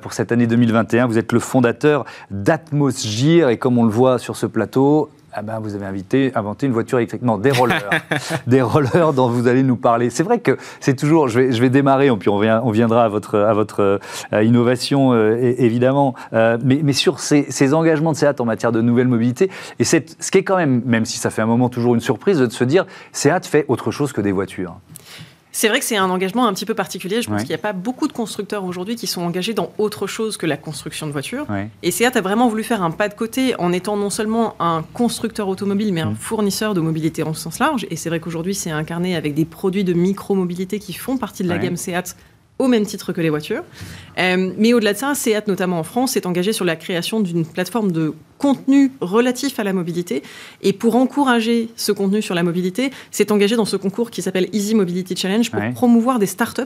pour 0.00 0.14
cette 0.14 0.32
année 0.32 0.46
2021. 0.46 1.06
Vous 1.06 1.18
êtes 1.18 1.32
le 1.32 1.38
fondateur 1.38 2.06
d'Atmosgir 2.30 3.50
et 3.50 3.58
comme 3.58 3.76
on 3.76 3.84
le 3.84 3.90
voit 3.90 4.18
sur 4.18 4.36
ce 4.36 4.46
plateau, 4.46 5.10
ah 5.38 5.42
ben, 5.42 5.60
vous 5.60 5.74
avez 5.74 5.84
invité, 5.84 6.32
inventé 6.34 6.66
une 6.66 6.72
voiture 6.72 6.96
électrique. 6.96 7.20
Non, 7.20 7.36
des 7.36 7.50
rollers. 7.50 7.90
des 8.46 8.62
rollers 8.62 9.12
dont 9.12 9.28
vous 9.28 9.48
allez 9.48 9.62
nous 9.62 9.76
parler. 9.76 10.08
C'est 10.08 10.22
vrai 10.22 10.38
que 10.38 10.56
c'est 10.80 10.96
toujours, 10.96 11.28
je 11.28 11.38
vais, 11.38 11.52
je 11.52 11.60
vais 11.60 11.68
démarrer, 11.68 12.08
puis 12.16 12.30
on, 12.30 12.36
on 12.36 12.70
viendra 12.70 13.04
à 13.04 13.08
votre, 13.08 13.38
à 13.38 13.52
votre 13.52 14.00
euh, 14.32 14.42
innovation, 14.42 15.12
euh, 15.12 15.36
évidemment, 15.58 16.14
euh, 16.32 16.56
mais, 16.64 16.80
mais, 16.82 16.94
sur 16.94 17.20
ces, 17.20 17.44
ces, 17.50 17.74
engagements 17.74 18.12
de 18.12 18.16
SEAT 18.16 18.40
en 18.40 18.46
matière 18.46 18.72
de 18.72 18.80
nouvelle 18.80 19.08
mobilité, 19.08 19.50
et 19.78 19.84
ce 19.84 19.98
qui 19.98 20.38
est 20.38 20.42
quand 20.42 20.56
même, 20.56 20.80
même 20.86 21.04
si 21.04 21.18
ça 21.18 21.28
fait 21.28 21.42
un 21.42 21.46
moment 21.46 21.68
toujours 21.68 21.94
une 21.94 22.00
surprise, 22.00 22.38
de 22.38 22.48
se 22.48 22.64
dire, 22.64 22.86
SEAT 23.12 23.40
fait 23.42 23.66
autre 23.68 23.90
chose 23.90 24.14
que 24.14 24.22
des 24.22 24.32
voitures. 24.32 24.78
C'est 25.56 25.68
vrai 25.68 25.78
que 25.78 25.86
c'est 25.86 25.96
un 25.96 26.10
engagement 26.10 26.46
un 26.46 26.52
petit 26.52 26.66
peu 26.66 26.74
particulier. 26.74 27.22
Je 27.22 27.30
pense 27.30 27.40
qu'il 27.40 27.48
n'y 27.48 27.54
a 27.54 27.58
pas 27.58 27.72
beaucoup 27.72 28.08
de 28.08 28.12
constructeurs 28.12 28.64
aujourd'hui 28.64 28.94
qui 28.94 29.06
sont 29.06 29.22
engagés 29.22 29.54
dans 29.54 29.72
autre 29.78 30.06
chose 30.06 30.36
que 30.36 30.44
la 30.44 30.58
construction 30.58 31.06
de 31.06 31.12
voitures. 31.12 31.46
Et 31.82 31.90
SEAT 31.90 32.14
a 32.14 32.20
vraiment 32.20 32.46
voulu 32.48 32.62
faire 32.62 32.82
un 32.82 32.90
pas 32.90 33.08
de 33.08 33.14
côté 33.14 33.58
en 33.58 33.72
étant 33.72 33.96
non 33.96 34.10
seulement 34.10 34.54
un 34.60 34.84
constructeur 34.92 35.48
automobile, 35.48 35.94
mais 35.94 36.02
un 36.02 36.10
mm. 36.10 36.16
fournisseur 36.16 36.74
de 36.74 36.82
mobilité 36.82 37.22
en 37.22 37.32
sens 37.32 37.58
large. 37.58 37.86
Et 37.88 37.96
c'est 37.96 38.10
vrai 38.10 38.20
qu'aujourd'hui, 38.20 38.54
c'est 38.54 38.70
incarné 38.70 39.16
avec 39.16 39.32
des 39.32 39.46
produits 39.46 39.82
de 39.82 39.94
micro-mobilité 39.94 40.78
qui 40.78 40.92
font 40.92 41.16
partie 41.16 41.42
de 41.42 41.48
la 41.48 41.56
gamme 41.56 41.78
SEAT 41.78 42.16
au 42.58 42.68
même 42.68 42.86
titre 42.86 43.12
que 43.12 43.20
les 43.20 43.30
voitures. 43.30 43.62
Euh, 44.18 44.52
mais 44.56 44.72
au-delà 44.72 44.94
de 44.94 44.98
ça, 44.98 45.14
SEAT, 45.14 45.42
notamment 45.46 45.78
en 45.78 45.82
France, 45.82 46.12
s'est 46.12 46.26
engagé 46.26 46.52
sur 46.52 46.64
la 46.64 46.76
création 46.76 47.20
d'une 47.20 47.44
plateforme 47.44 47.92
de 47.92 48.14
contenu 48.38 48.92
relatif 49.00 49.58
à 49.58 49.64
la 49.64 49.72
mobilité. 49.72 50.22
Et 50.62 50.72
pour 50.72 50.96
encourager 50.96 51.68
ce 51.76 51.92
contenu 51.92 52.22
sur 52.22 52.34
la 52.34 52.42
mobilité, 52.42 52.90
s'est 53.10 53.32
engagé 53.32 53.56
dans 53.56 53.64
ce 53.64 53.76
concours 53.76 54.10
qui 54.10 54.22
s'appelle 54.22 54.48
Easy 54.52 54.74
Mobility 54.74 55.16
Challenge 55.16 55.50
pour 55.50 55.60
promouvoir 55.74 56.18
des 56.18 56.26
startups 56.26 56.62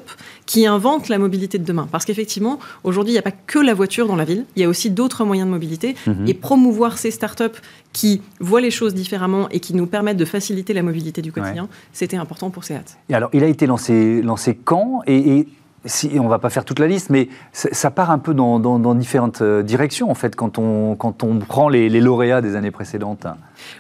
qui 0.47 0.67
inventent 0.67 1.09
la 1.09 1.19
mobilité 1.19 1.59
de 1.59 1.65
demain. 1.65 1.89
Parce 1.91 2.05
qu'effectivement, 2.05 2.59
aujourd'hui, 2.85 3.13
il 3.13 3.15
n'y 3.15 3.21
a 3.21 3.23
pas 3.23 3.31
que 3.31 3.59
la 3.59 3.75
voiture 3.75 4.07
dans 4.07 4.17
la 4.17 4.25
ville, 4.25 4.45
il 4.57 4.63
y 4.63 4.65
a 4.65 4.69
aussi 4.69 4.91
d'autres 4.91 5.25
moyens 5.25 5.47
de 5.47 5.53
mobilité. 5.53 5.95
Mhm. 6.07 6.29
Et 6.29 6.35
promouvoir 6.35 6.99
ces 6.99 7.11
startups 7.11 7.59
qui 7.93 8.23
voient 8.39 8.61
les 8.61 8.71
choses 8.71 8.95
différemment 8.95 9.49
et 9.51 9.59
qui 9.59 9.75
nous 9.75 9.87
permettent 9.87 10.17
de 10.17 10.25
faciliter 10.25 10.73
la 10.73 10.83
mobilité 10.83 11.23
du 11.23 11.33
quotidien, 11.33 11.69
c'était 11.93 12.17
important 12.17 12.51
pour 12.51 12.63
SEAT. 12.65 12.97
Et 13.09 13.15
alors, 13.15 13.31
il 13.33 13.43
a 13.43 13.49
été 13.49 13.67
lancé, 13.67 14.23
lancé 14.23 14.57
quand? 14.57 15.03
Et 15.07 15.47
si, 15.85 16.17
on 16.19 16.25
ne 16.25 16.29
va 16.29 16.39
pas 16.39 16.51
faire 16.51 16.65
toute 16.65 16.79
la 16.79 16.87
liste, 16.87 17.11
mais 17.11 17.29
ça 17.53 17.91
part 17.91 18.11
un 18.11 18.19
peu 18.19 18.35
dans, 18.35 18.95
différentes 18.95 19.43
euh, 19.43 19.63
directions, 19.63 20.11
en 20.11 20.15
fait, 20.15 20.37
quand 20.37 20.59
on, 20.59 20.95
quand 20.97 21.23
on 21.23 21.39
prend 21.39 21.69
les, 21.69 21.89
les 21.89 22.01
lauréats 22.01 22.41
des 22.41 22.57
années 22.57 22.71
précédentes. 22.71 23.27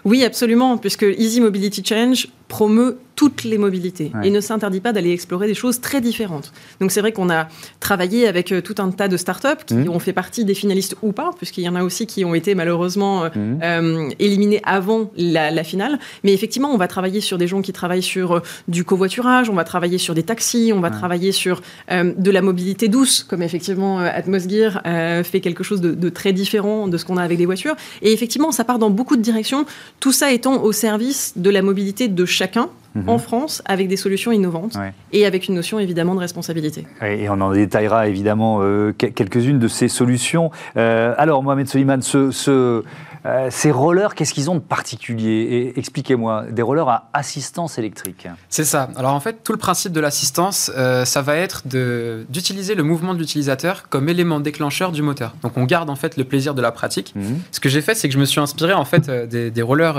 Oui, 0.04 0.24
absolument, 0.24 0.78
puisque 0.78 1.06
Easy 1.16 1.40
Mobility 1.40 1.82
Challenge 1.84 2.28
promeut 2.48 2.98
toutes 3.20 3.44
les 3.44 3.58
mobilités 3.58 4.12
et 4.24 4.30
ne 4.30 4.40
s'interdit 4.40 4.80
pas 4.80 4.94
d'aller 4.94 5.12
explorer 5.12 5.46
des 5.46 5.52
choses 5.52 5.82
très 5.82 6.00
différentes. 6.00 6.54
Donc 6.80 6.90
c'est 6.90 7.02
vrai 7.02 7.12
qu'on 7.12 7.28
a 7.28 7.48
travaillé 7.78 8.26
avec 8.26 8.50
euh, 8.50 8.62
tout 8.62 8.76
un 8.78 8.90
tas 8.90 9.08
de 9.08 9.18
startups 9.18 9.62
qui 9.66 9.74
mmh. 9.74 9.90
ont 9.90 9.98
fait 9.98 10.14
partie 10.14 10.46
des 10.46 10.54
finalistes 10.54 10.96
ou 11.02 11.12
pas, 11.12 11.32
puisqu'il 11.36 11.62
y 11.62 11.68
en 11.68 11.74
a 11.74 11.84
aussi 11.84 12.06
qui 12.06 12.24
ont 12.24 12.34
été 12.34 12.54
malheureusement 12.54 13.24
euh, 13.24 13.28
mmh. 13.28 13.58
euh, 13.62 14.08
éliminés 14.18 14.62
avant 14.64 15.10
la, 15.18 15.62
finale. 15.64 15.98
Mais 16.24 16.32
effectivement, 16.32 16.72
on 16.72 16.78
va 16.78 16.88
travailler 16.88 17.20
sur 17.20 17.36
des 17.36 17.46
gens 17.46 17.60
qui 17.60 17.74
travaillent 17.74 18.02
sur 18.02 18.40
du 18.68 18.84
covoiturage, 18.84 19.50
on 19.50 19.54
va 19.54 19.64
travailler 19.64 19.98
sur 19.98 20.14
des 20.14 20.22
taxis, 20.22 20.72
on 20.74 20.80
va 20.80 20.88
travailler 20.88 21.32
sur 21.32 21.60
de 21.90 22.30
la 22.30 22.40
mobilité 22.40 22.88
douce, 22.88 23.22
comme 23.28 23.42
effectivement 23.42 23.98
Atmosgear 23.98 24.80
fait 25.24 25.40
quelque 25.42 25.62
chose 25.62 25.82
de, 25.82 25.92
de 25.92 26.08
très 26.08 26.32
différent 26.32 26.88
de 26.88 26.96
ce 26.96 27.04
qu'on 27.04 27.18
a 27.18 27.22
avec 27.22 27.38
les 27.38 27.44
voitures. 27.44 27.76
Et 28.00 28.12
effectivement, 28.12 28.50
ça 28.50 28.64
part 28.64 28.78
dans 28.78 28.88
beaucoup 28.88 29.16
de 29.18 29.22
directions, 29.22 29.66
tout 30.00 30.12
ça 30.12 30.32
étant 30.32 30.62
au 30.62 30.72
service 30.72 31.34
de 31.36 31.50
la 31.50 31.62
mobilité 31.62 32.08
de 32.08 32.24
chacun 32.24 32.68
Mhm. 32.94 33.08
en 33.08 33.18
France 33.18 33.62
avec 33.66 33.86
des 33.86 33.96
solutions 33.96 34.32
innovantes 34.32 34.76
et 35.12 35.24
avec 35.24 35.46
une 35.46 35.54
notion 35.54 35.78
évidemment 35.78 36.14
de 36.16 36.20
responsabilité. 36.20 36.86
Et 37.02 37.28
on 37.28 37.40
en 37.40 37.52
détaillera 37.52 38.08
évidemment 38.08 38.58
euh, 38.62 38.92
quelques-unes 38.92 39.60
de 39.60 39.68
ces 39.68 39.86
solutions. 39.86 40.50
Euh, 40.76 41.14
alors 41.16 41.42
Mohamed 41.42 41.68
Soliman, 41.68 42.02
ce, 42.02 42.82
euh, 43.26 43.48
ces 43.50 43.70
rollers, 43.70 44.14
qu'est-ce 44.14 44.32
qu'ils 44.32 44.50
ont 44.50 44.54
de 44.54 44.60
particulier 44.60 45.72
Expliquez-moi, 45.76 46.44
des 46.50 46.62
rollers 46.62 46.88
à 46.88 47.10
assistance 47.12 47.78
électrique. 47.78 48.28
C'est 48.48 48.64
ça. 48.64 48.88
Alors 48.96 49.14
en 49.14 49.20
fait, 49.20 49.42
tout 49.44 49.52
le 49.52 49.58
principe 49.58 49.92
de 49.92 50.00
l'assistance, 50.00 50.70
ça 51.04 51.22
va 51.22 51.36
être 51.36 51.62
d'utiliser 51.66 52.74
le 52.74 52.82
mouvement 52.82 53.14
de 53.14 53.18
l'utilisateur 53.18 53.88
comme 53.88 54.08
élément 54.08 54.40
déclencheur 54.40 54.92
du 54.92 55.02
moteur. 55.02 55.34
Donc 55.42 55.56
on 55.56 55.64
garde 55.64 55.90
en 55.90 55.96
fait 55.96 56.16
le 56.16 56.24
plaisir 56.24 56.54
de 56.54 56.62
la 56.62 56.72
pratique. 56.72 57.12
Mhm. 57.14 57.40
Ce 57.50 57.60
que 57.60 57.68
j'ai 57.68 57.82
fait, 57.82 57.94
c'est 57.94 58.08
que 58.08 58.14
je 58.14 58.18
me 58.18 58.24
suis 58.24 58.40
inspiré 58.40 58.72
en 58.72 58.84
fait 58.84 59.10
des, 59.10 59.50
des 59.50 59.62
rollers 59.62 59.96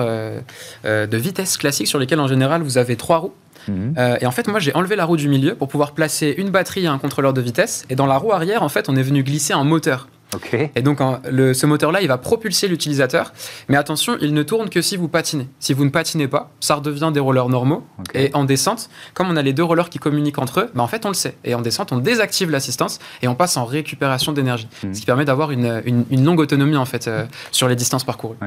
de 0.83 1.17
vitesse 1.17 1.57
classique 1.57 1.87
sur 1.87 1.99
lesquels 1.99 2.19
en 2.19 2.27
général 2.27 2.61
vous 2.63 2.77
avez 2.77 2.95
trois 2.95 3.17
roues. 3.17 3.33
Mhm. 3.67 3.95
Euh, 3.97 4.17
et 4.21 4.25
en 4.25 4.31
fait, 4.31 4.47
moi, 4.47 4.59
j'ai 4.59 4.73
enlevé 4.73 4.95
la 4.95 5.05
roue 5.05 5.17
du 5.17 5.29
milieu 5.29 5.55
pour 5.55 5.67
pouvoir 5.67 5.93
placer 5.93 6.33
une 6.37 6.49
batterie 6.49 6.85
et 6.85 6.87
un 6.87 6.97
contrôleur 6.97 7.33
de 7.33 7.41
vitesse. 7.41 7.85
Et 7.89 7.95
dans 7.95 8.05
la 8.05 8.17
roue 8.17 8.31
arrière, 8.31 8.63
en 8.63 8.69
fait, 8.69 8.89
on 8.89 8.95
est 8.95 9.03
venu 9.03 9.23
glisser 9.23 9.53
un 9.53 9.63
moteur. 9.63 10.07
Et 10.75 10.81
donc, 10.81 10.99
le, 11.29 11.53
ce 11.53 11.65
moteur-là, 11.65 12.01
il 12.01 12.07
va 12.07 12.17
propulser 12.17 12.67
l'utilisateur. 12.67 13.33
Mais 13.69 13.77
attention, 13.77 14.17
il 14.21 14.33
ne 14.33 14.43
tourne 14.43 14.69
que 14.69 14.81
si 14.81 14.97
vous 14.97 15.07
patinez. 15.07 15.47
Si 15.59 15.73
vous 15.73 15.85
ne 15.85 15.89
patinez 15.89 16.27
pas, 16.27 16.51
ça 16.59 16.75
redevient 16.75 17.11
des 17.13 17.19
rollers 17.19 17.49
normaux. 17.49 17.83
Et 18.13 18.31
en 18.33 18.45
descente, 18.45 18.89
comme 19.13 19.29
on 19.29 19.35
a 19.35 19.41
les 19.41 19.53
deux 19.53 19.63
rollers 19.63 19.89
qui 19.89 19.99
communiquent 19.99 20.39
entre 20.39 20.61
eux, 20.61 20.71
bah 20.73 20.83
en 20.83 20.87
fait, 20.87 21.05
on 21.05 21.09
le 21.09 21.13
sait. 21.13 21.35
Et 21.43 21.55
en 21.55 21.61
descente, 21.61 21.91
on 21.91 21.97
désactive 21.97 22.49
l'assistance 22.49 22.99
et 23.21 23.27
on 23.27 23.35
passe 23.35 23.57
en 23.57 23.65
récupération 23.65 24.31
d'énergie. 24.31 24.67
Hmm. 24.83 24.93
Ce 24.93 24.99
qui 24.99 25.05
permet 25.05 25.25
d'avoir 25.25 25.51
une, 25.51 25.81
une, 25.85 26.25
longue 26.25 26.39
autonomie, 26.39 26.77
en 26.77 26.85
fait, 26.85 27.07
euh, 27.07 27.25
sur 27.51 27.67
les 27.67 27.75
distances 27.75 28.03
parcourues. 28.03 28.37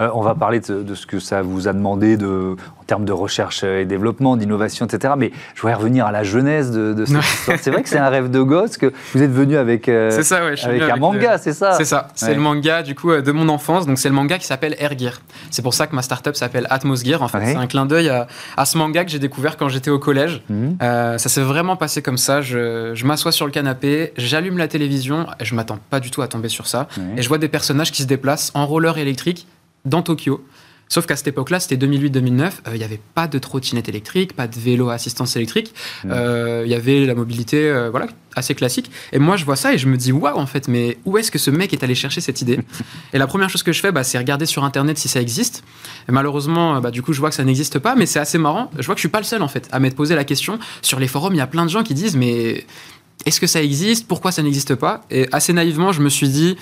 Euh, 0.00 0.08
on 0.14 0.20
va 0.20 0.34
parler 0.34 0.60
de, 0.60 0.94
ce 0.94 1.06
que 1.06 1.18
ça 1.18 1.42
vous 1.42 1.68
a 1.68 1.72
demandé 1.72 2.16
de, 2.16 2.56
en 2.80 2.84
termes 2.84 3.04
de 3.04 3.12
recherche 3.12 3.64
et 3.64 3.84
développement, 3.84 4.36
d'innovation, 4.36 4.86
etc. 4.86 5.14
Mais 5.16 5.32
je 5.54 5.62
voudrais 5.62 5.74
revenir 5.74 6.06
à 6.06 6.12
la 6.12 6.22
genèse 6.22 6.70
de, 6.70 7.04
cette 7.04 7.22
histoire. 7.22 7.58
C'est 7.60 7.70
vrai 7.70 7.82
que 7.82 7.88
c'est 7.88 7.98
un 7.98 8.08
rêve 8.08 8.30
de 8.30 8.42
gosse 8.42 8.76
que 8.76 8.92
vous 9.14 9.22
êtes 9.22 9.30
venu 9.32 9.56
avec, 9.56 9.88
euh, 9.88 10.10
ça, 10.22 10.40
avec 10.64 10.82
un 10.82 10.96
manga 10.96 11.31
c'est 11.38 11.52
ça 11.52 11.74
C'est 11.74 11.84
ça. 11.84 12.08
C'est 12.14 12.34
le 12.34 12.40
manga 12.40 12.82
du 12.82 12.94
coup 12.94 13.10
euh, 13.10 13.22
de 13.22 13.32
mon 13.32 13.48
enfance. 13.48 13.86
Donc 13.86 13.98
c'est 13.98 14.08
le 14.08 14.14
manga 14.14 14.38
qui 14.38 14.46
s'appelle 14.46 14.76
Air 14.78 14.98
Gear. 14.98 15.20
C'est 15.50 15.62
pour 15.62 15.74
ça 15.74 15.86
que 15.86 15.94
ma 15.94 16.02
startup 16.02 16.36
s'appelle 16.36 16.66
Atmos 16.70 17.04
Gear. 17.04 17.22
En 17.22 17.28
fait, 17.28 17.44
c'est 17.44 17.56
un 17.56 17.66
clin 17.66 17.86
d'œil 17.86 18.08
à, 18.08 18.64
ce 18.64 18.78
manga 18.78 19.04
que 19.04 19.10
j'ai 19.10 19.18
découvert 19.18 19.56
quand 19.56 19.68
j'étais 19.68 19.90
au 19.90 19.98
collège. 19.98 20.42
Mhm. 20.48 20.78
Euh, 20.82 21.18
ça 21.18 21.28
s'est 21.28 21.42
vraiment 21.42 21.76
passé 21.76 22.02
comme 22.02 22.18
ça. 22.18 22.40
Je, 22.40 22.92
je 22.94 23.06
m'assois 23.06 23.32
sur 23.32 23.46
le 23.46 23.52
canapé, 23.52 24.12
j'allume 24.16 24.58
la 24.58 24.68
télévision. 24.68 25.26
Je 25.40 25.54
m'attends 25.54 25.78
pas 25.90 26.00
du 26.00 26.10
tout 26.10 26.22
à 26.22 26.28
tomber 26.28 26.48
sur 26.48 26.66
ça. 26.66 26.88
Et 27.16 27.22
je 27.22 27.28
vois 27.28 27.38
des 27.38 27.48
personnages 27.48 27.92
qui 27.92 28.02
se 28.02 28.06
déplacent 28.06 28.50
en 28.54 28.66
roller 28.66 28.98
électrique 28.98 29.46
dans 29.84 30.02
Tokyo. 30.02 30.44
Sauf 30.92 31.06
qu'à 31.06 31.16
cette 31.16 31.28
époque-là, 31.28 31.58
c'était 31.58 31.86
2008-2009, 31.86 32.42
euh, 32.42 32.50
il 32.74 32.78
n'y 32.78 32.84
avait 32.84 33.00
pas 33.14 33.26
de 33.26 33.38
trottinette 33.38 33.88
électrique, 33.88 34.36
pas 34.36 34.46
de 34.46 34.58
vélo 34.60 34.90
à 34.90 34.94
assistance 34.94 35.36
électrique. 35.36 35.72
Euh, 36.04 36.64
il 36.66 36.70
y 36.70 36.74
avait 36.74 37.06
la 37.06 37.14
mobilité 37.14 37.66
euh, 37.70 37.88
voilà, 37.88 38.08
assez 38.36 38.54
classique. 38.54 38.90
Et 39.12 39.18
moi, 39.18 39.36
je 39.36 39.44
vois 39.44 39.56
ça 39.56 39.74
et 39.74 39.78
je 39.78 39.88
me 39.88 39.96
dis, 39.96 40.12
waouh, 40.12 40.36
en 40.36 40.46
fait, 40.46 40.68
mais 40.68 40.98
où 41.04 41.18
est-ce 41.18 41.30
que 41.30 41.38
ce 41.38 41.50
mec 41.50 41.72
est 41.72 41.82
allé 41.82 41.94
chercher 41.94 42.20
cette 42.20 42.40
idée 42.42 42.60
Et 43.12 43.18
la 43.18 43.26
première 43.26 43.50
chose 43.50 43.62
que 43.62 43.72
je 43.72 43.80
fais, 43.80 43.92
bah, 43.92 44.04
c'est 44.04 44.18
regarder 44.18 44.46
sur 44.46 44.64
Internet 44.64 44.98
si 44.98 45.08
ça 45.08 45.20
existe. 45.20 45.64
Et 46.08 46.12
malheureusement, 46.12 46.80
bah, 46.80 46.90
du 46.90 47.02
coup, 47.02 47.12
je 47.12 47.20
vois 47.20 47.30
que 47.30 47.36
ça 47.36 47.44
n'existe 47.44 47.78
pas, 47.78 47.94
mais 47.94 48.06
c'est 48.06 48.20
assez 48.20 48.38
marrant. 48.38 48.70
Je 48.78 48.86
vois 48.86 48.94
que 48.94 48.98
je 48.98 49.02
suis 49.02 49.08
pas 49.08 49.20
le 49.20 49.24
seul, 49.24 49.42
en 49.42 49.48
fait, 49.48 49.68
à 49.72 49.80
m'être 49.80 49.96
posé 49.96 50.14
la 50.14 50.24
question. 50.24 50.58
Sur 50.82 50.98
les 50.98 51.08
forums, 51.08 51.34
il 51.34 51.38
y 51.38 51.42
a 51.42 51.46
plein 51.46 51.64
de 51.64 51.70
gens 51.70 51.82
qui 51.82 51.94
disent, 51.94 52.16
mais 52.16 52.66
est-ce 53.26 53.40
que 53.40 53.46
ça 53.46 53.62
existe? 53.62 54.06
Pourquoi 54.06 54.32
ça 54.32 54.42
n'existe 54.42 54.74
pas? 54.74 55.02
Et 55.10 55.28
assez 55.32 55.52
naïvement, 55.52 55.92
je 55.92 56.00
me 56.00 56.08
suis 56.08 56.28
dit, 56.28 56.56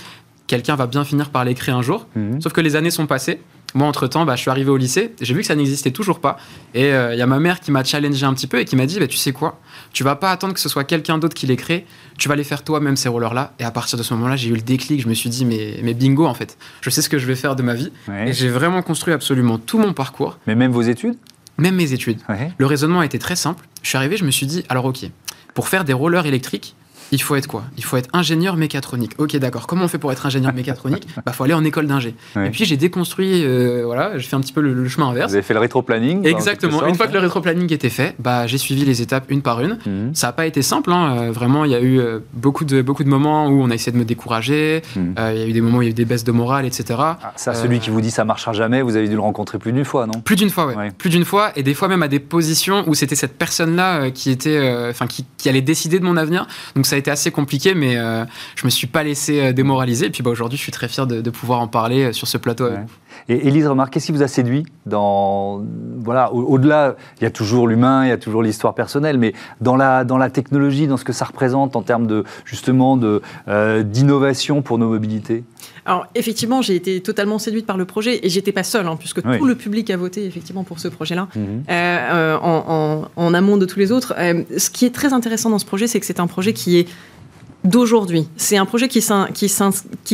quelqu'un 0.46 0.74
va 0.74 0.86
bien 0.86 1.04
finir 1.04 1.30
par 1.30 1.44
créer 1.54 1.74
un 1.74 1.82
jour. 1.82 2.06
Mhm. 2.16 2.40
Sauf 2.40 2.52
que 2.52 2.60
les 2.60 2.76
années 2.76 2.90
sont 2.90 3.06
passées. 3.06 3.40
Moi, 3.74 3.86
entre-temps, 3.86 4.24
bah, 4.24 4.36
je 4.36 4.40
suis 4.40 4.50
arrivé 4.50 4.70
au 4.70 4.76
lycée, 4.76 5.14
j'ai 5.20 5.34
vu 5.34 5.40
que 5.40 5.46
ça 5.46 5.54
n'existait 5.54 5.90
toujours 5.90 6.20
pas. 6.20 6.38
Et 6.74 6.88
il 6.88 6.92
euh, 6.92 7.14
y 7.14 7.22
a 7.22 7.26
ma 7.26 7.38
mère 7.38 7.60
qui 7.60 7.70
m'a 7.70 7.84
challengé 7.84 8.24
un 8.24 8.34
petit 8.34 8.46
peu 8.46 8.60
et 8.60 8.64
qui 8.64 8.76
m'a 8.76 8.86
dit, 8.86 8.98
bah, 8.98 9.06
tu 9.06 9.16
sais 9.16 9.32
quoi, 9.32 9.60
tu 9.92 10.04
vas 10.04 10.16
pas 10.16 10.30
attendre 10.30 10.54
que 10.54 10.60
ce 10.60 10.68
soit 10.68 10.84
quelqu'un 10.84 11.18
d'autre 11.18 11.34
qui 11.34 11.46
les 11.46 11.56
crée, 11.56 11.86
tu 12.18 12.28
vas 12.28 12.36
les 12.36 12.44
faire 12.44 12.64
toi-même, 12.64 12.96
ces 12.96 13.08
rollers-là. 13.08 13.52
Et 13.58 13.64
à 13.64 13.70
partir 13.70 13.98
de 13.98 14.02
ce 14.02 14.14
moment-là, 14.14 14.36
j'ai 14.36 14.50
eu 14.50 14.54
le 14.54 14.60
déclic, 14.60 15.00
je 15.02 15.08
me 15.08 15.14
suis 15.14 15.30
dit, 15.30 15.44
mais, 15.44 15.80
mais 15.82 15.94
bingo, 15.94 16.26
en 16.26 16.34
fait, 16.34 16.58
je 16.80 16.90
sais 16.90 17.02
ce 17.02 17.08
que 17.08 17.18
je 17.18 17.26
vais 17.26 17.36
faire 17.36 17.56
de 17.56 17.62
ma 17.62 17.74
vie. 17.74 17.92
Et 18.26 18.32
j'ai 18.32 18.48
vraiment 18.48 18.82
construit 18.82 19.14
absolument 19.14 19.58
tout 19.58 19.78
mon 19.78 19.92
parcours. 19.92 20.38
Mais 20.46 20.54
même 20.54 20.72
vos 20.72 20.82
études? 20.82 21.16
Même 21.58 21.76
mes 21.76 21.92
études. 21.92 22.18
Le 22.58 22.66
raisonnement 22.66 23.00
a 23.00 23.04
été 23.04 23.18
très 23.18 23.36
simple. 23.36 23.66
Je 23.82 23.88
suis 23.88 23.96
arrivé, 23.96 24.16
je 24.16 24.24
me 24.24 24.30
suis 24.30 24.46
dit, 24.46 24.64
alors 24.68 24.84
ok, 24.86 25.04
pour 25.54 25.68
faire 25.68 25.84
des 25.84 25.92
rollers 25.92 26.26
électriques, 26.26 26.74
il 27.12 27.22
faut 27.22 27.36
être 27.36 27.46
quoi? 27.46 27.64
Il 27.76 27.84
faut 27.84 27.96
être 27.96 28.08
ingénieur 28.12 28.56
mécatronique. 28.56 29.12
Ok, 29.18 29.36
d'accord. 29.36 29.66
Comment 29.66 29.84
on 29.84 29.88
fait 29.88 29.98
pour 29.98 30.12
être 30.12 30.26
ingénieur 30.26 30.54
mécatronique? 30.54 31.06
Bah, 31.26 31.32
faut 31.32 31.44
aller 31.44 31.54
en 31.54 31.64
école 31.64 31.86
d'ingé. 31.86 32.14
Et 32.36 32.48
puis 32.50 32.64
j'ai 32.64 32.78
déconstruit, 32.78 33.44
euh, 33.44 33.82
voilà, 33.84 34.16
j'ai 34.16 34.26
fait 34.26 34.36
un 34.36 34.40
petit 34.40 34.54
peu 34.54 34.62
le, 34.62 34.88
chemin 34.88 35.08
inverse. 35.08 35.28
Vous 35.30 35.34
avez 35.34 35.42
fait 35.42 35.52
le 35.52 35.60
rétro-planning 35.60 36.26
Exactement. 36.26 36.86
Une 36.86 36.94
fois 36.94 37.08
que 37.08 37.12
le 37.12 37.18
rétro-planning 37.18 37.70
était 37.72 37.90
fait, 37.90 38.14
bah, 38.18 38.46
j'ai 38.46 38.56
suivi 38.56 38.84
les 38.84 39.02
étapes 39.02 39.26
une 39.28 39.42
par 39.42 39.60
une. 39.60 39.78
Mhm. 39.84 40.14
Ça 40.14 40.28
n'a 40.28 40.32
pas 40.32 40.46
été 40.46 40.62
simple. 40.62 40.92
Hein. 40.92 41.16
Euh, 41.18 41.30
vraiment, 41.30 41.66
il 41.66 41.72
y 41.72 41.74
a 41.74 41.80
eu 41.80 41.98
euh, 41.98 42.20
beaucoup 42.32 42.64
de 42.64 42.80
beaucoup 42.80 43.04
de 43.04 43.08
moments 43.08 43.48
où 43.48 43.62
on 43.62 43.70
a 43.70 43.74
essayé 43.74 43.92
de 43.92 43.98
me 43.98 44.04
décourager. 44.04 44.82
Mhm. 44.96 45.14
Il 45.18 45.38
y 45.38 45.42
a 45.42 45.46
eu 45.46 45.52
des 45.52 45.60
moments 45.60 45.78
où 45.78 45.82
il 45.82 45.86
y 45.86 45.88
a 45.88 45.90
eu 45.90 45.94
des 45.94 46.06
baisses 46.06 46.24
de 46.24 46.32
morale, 46.32 46.64
etc. 46.64 46.98
Ah, 46.98 47.32
ça, 47.36 47.52
celui 47.52 47.80
qui 47.80 47.90
vous 47.90 48.00
dit 48.00 48.10
ça 48.10 48.24
marchera 48.24 48.52
jamais, 48.54 48.80
vous 48.80 48.96
avez 48.96 49.08
dû 49.08 49.14
le 49.14 49.20
rencontrer 49.20 49.58
plus 49.58 49.72
d'une 49.72 49.84
fois, 49.84 50.06
non? 50.06 50.20
Plus 50.20 50.36
d'une 50.36 50.50
fois, 50.50 50.66
oui. 50.66 50.90
Plus 50.96 51.10
d'une 51.10 51.24
fois, 51.26 51.52
et 51.56 51.62
des 51.62 51.74
fois 51.74 51.88
même 51.88 52.02
à 52.02 52.08
des 52.08 52.20
positions 52.20 52.84
où 52.86 52.94
c'était 52.94 53.16
cette 53.16 53.36
personne-là 53.36 54.10
qui 54.10 54.30
était, 54.30 54.88
enfin, 54.88 55.06
qui, 55.06 55.26
qui 55.36 55.48
allait 55.48 55.60
décider 55.60 55.98
de 55.98 56.04
mon 56.04 56.16
avenir. 56.16 56.46
Donc 56.74 56.86
ça 56.86 56.96
a 56.96 56.98
été 57.00 57.10
assez 57.10 57.30
compliqué 57.30 57.74
mais 57.74 57.96
euh, 57.96 58.24
je 58.54 58.64
me 58.64 58.70
suis 58.70 58.86
pas 58.86 59.02
laissé 59.02 59.40
euh, 59.40 59.52
démoraliser. 59.52 60.06
Et 60.06 60.10
puis 60.10 60.22
bah, 60.22 60.30
aujourd'hui, 60.30 60.56
je 60.56 60.62
suis 60.62 60.72
très 60.72 60.88
fier 60.88 61.06
de, 61.06 61.30
pouvoir 61.30 61.60
en 61.60 61.68
parler 61.68 62.04
euh, 62.04 62.12
sur 62.12 62.28
ce 62.28 62.38
plateau. 62.38 62.68
Et 63.28 63.48
Élise, 63.48 63.66
remarque, 63.66 63.92
qu'est-ce 63.92 64.06
qui 64.06 64.12
vous 64.12 64.22
a 64.22 64.28
séduit 64.28 64.64
dans 64.86 65.62
voilà 65.98 66.32
au-delà, 66.32 66.96
il 67.20 67.24
y 67.24 67.26
a 67.26 67.30
toujours 67.30 67.68
l'humain, 67.68 68.04
il 68.04 68.08
y 68.08 68.12
a 68.12 68.16
toujours 68.16 68.42
l'histoire 68.42 68.74
personnelle, 68.74 69.18
mais 69.18 69.34
dans 69.60 69.76
la 69.76 70.04
dans 70.04 70.16
la 70.16 70.30
technologie, 70.30 70.86
dans 70.86 70.96
ce 70.96 71.04
que 71.04 71.12
ça 71.12 71.24
représente 71.26 71.76
en 71.76 71.82
termes 71.82 72.06
de 72.06 72.24
justement 72.44 72.96
de 72.96 73.22
d'innovation 73.82 74.62
pour 74.62 74.78
nos 74.78 74.88
mobilités? 74.88 75.44
Alors 75.86 76.06
effectivement, 76.14 76.62
j'ai 76.62 76.74
été 76.74 77.00
totalement 77.00 77.38
séduite 77.38 77.66
par 77.66 77.76
le 77.76 77.84
projet 77.84 78.20
et 78.22 78.28
j'étais 78.28 78.52
pas 78.52 78.62
seule, 78.62 78.86
hein, 78.86 78.96
puisque 78.98 79.22
tout 79.22 79.46
le 79.46 79.54
public 79.54 79.90
a 79.90 79.96
voté 79.96 80.24
effectivement 80.24 80.64
pour 80.64 80.80
ce 80.80 80.88
projet-là, 80.88 81.28
mhm. 81.34 81.64
en, 82.42 83.08
en, 83.16 83.34
amont 83.34 83.56
de 83.56 83.66
tous 83.66 83.78
les 83.78 83.92
autres. 83.92 84.14
ce 84.16 84.70
qui 84.70 84.84
est 84.86 84.94
très 84.94 85.12
intéressant 85.12 85.50
dans 85.50 85.58
ce 85.58 85.66
projet, 85.66 85.86
c'est 85.86 86.00
que 86.00 86.06
c'est 86.06 86.20
un 86.20 86.26
projet 86.26 86.52
qui 86.52 86.78
est 86.78 86.88
d'aujourd'hui. 87.64 88.26
C'est 88.36 88.56
un 88.56 88.66
projet 88.66 88.88
qui 88.88 89.00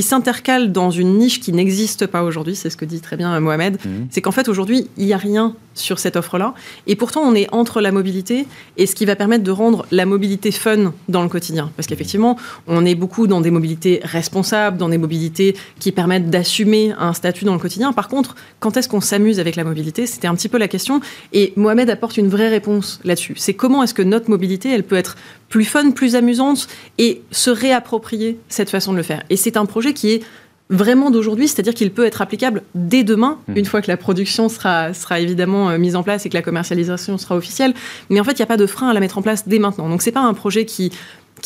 s'intercale 0.03 0.73
dans 0.73 0.91
une 0.91 1.19
niche 1.19 1.41
qui 1.41 1.53
n'existe 1.53 2.07
pas 2.07 2.23
aujourd'hui, 2.23 2.57
c'est 2.57 2.71
ce 2.71 2.77
que 2.77 2.85
dit 2.85 3.01
très 3.01 3.17
bien 3.17 3.39
Mohamed. 3.41 3.79
Mhm. 3.85 4.09
C'est 4.11 4.21
qu'en 4.21 4.33
fait 4.33 4.49
aujourd'hui, 4.49 4.89
il 4.97 5.07
n'y 5.07 5.13
a 5.13 5.19
rien 5.19 5.55
sur 5.75 5.99
cette 5.99 6.17
offre-là. 6.17 6.55
Et 6.87 6.97
pourtant, 6.97 7.21
on 7.21 7.35
est 7.35 7.49
entre 7.53 7.81
la 7.83 7.93
mobilité 7.93 8.47
et 8.79 8.87
ce 8.87 8.95
qui 8.95 9.05
va 9.05 9.15
permettre 9.15 9.45
de 9.45 9.51
rendre 9.51 9.87
la 9.91 10.07
mobilité 10.07 10.51
fun 10.51 10.95
dans 11.09 11.23
le 11.23 11.29
quotidien. 11.29 11.71
Parce 11.77 11.87
qu'effectivement, 11.87 12.39
on 12.67 12.87
est 12.87 12.95
beaucoup 12.95 13.27
dans 13.27 13.43
des 13.43 13.51
mobilités 13.51 14.01
responsables, 14.03 14.79
dans 14.79 14.89
des 14.89 14.97
mobilités 14.97 15.55
qui 15.79 15.93
permettent 15.93 16.31
d'assumer 16.31 16.95
un 16.99 17.13
statut 17.13 17.45
dans 17.45 17.53
le 17.53 17.59
quotidien. 17.59 17.93
Par 17.93 18.09
contre, 18.09 18.37
quand 18.59 18.77
est-ce 18.79 18.89
qu'on 18.89 19.03
s'amuse 19.03 19.39
avec 19.39 19.55
la 19.55 19.65
mobilité? 19.65 20.07
C'était 20.07 20.29
un 20.29 20.35
petit 20.35 20.49
peu 20.49 20.57
la 20.57 20.69
question. 20.69 21.01
Et 21.35 21.53
Mohamed 21.57 21.91
apporte 21.91 22.17
une 22.17 22.29
vraie 22.29 22.49
réponse 22.49 22.99
là-dessus. 23.05 23.35
C'est 23.37 23.55
comment 23.55 23.83
est-ce 23.83 23.95
que 23.95 24.03
notre 24.03 24.31
mobilité, 24.31 24.71
elle 24.71 24.85
peut 24.85 24.97
être 24.97 25.17
plus 25.51 25.65
fun, 25.65 25.91
plus 25.91 26.17
amusante? 26.17 26.69
Et 26.97 27.21
se 27.37 27.51
réapproprier 27.51 28.39
cette 28.49 28.71
façon 28.71 28.93
de 28.93 28.97
le 28.97 29.03
faire. 29.03 29.23
Et 29.31 29.37
c'est 29.37 29.57
un 29.57 29.67
projet 29.67 29.93
qui 29.93 30.13
est 30.13 30.23
vraiment 30.71 31.11
d'aujourd'hui, 31.11 31.47
c'est-à-dire 31.47 31.75
qu'il 31.75 31.93
peut 31.93 32.07
être 32.07 32.23
applicable 32.23 32.63
dès 32.75 33.05
demain, 33.05 33.39
mmh. 33.47 33.57
une 33.57 33.65
fois 33.67 33.83
que 33.83 33.89
la 33.89 33.97
production 33.97 34.49
sera, 34.49 34.95
sera 34.95 35.21
évidemment 35.21 35.71
euh, 35.71 35.79
mise 35.79 35.95
en 35.95 36.03
place 36.03 36.27
et 36.27 36.29
que 36.29 36.35
la 36.35 36.43
commercialisation 36.43 37.19
sera 37.19 37.37
officielle. 37.37 37.75
Mais 38.11 38.19
en 38.21 38.25
fait, 38.25 38.33
il 38.33 38.37
n'y 38.39 38.43
a 38.43 38.47
pas 38.47 38.57
de 38.57 38.67
frein 38.67 38.89
à 38.89 38.95
la 38.95 39.01
mettre 39.01 39.19
en 39.19 39.23
place 39.23 39.47
dès 39.47 39.59
maintenant. 39.59 39.89
Donc, 39.89 40.03
ce 40.03 40.09
n'est 40.09 40.13
pas 40.13 40.23
un 40.23 40.35
projet 40.35 40.65
qui 40.65 40.91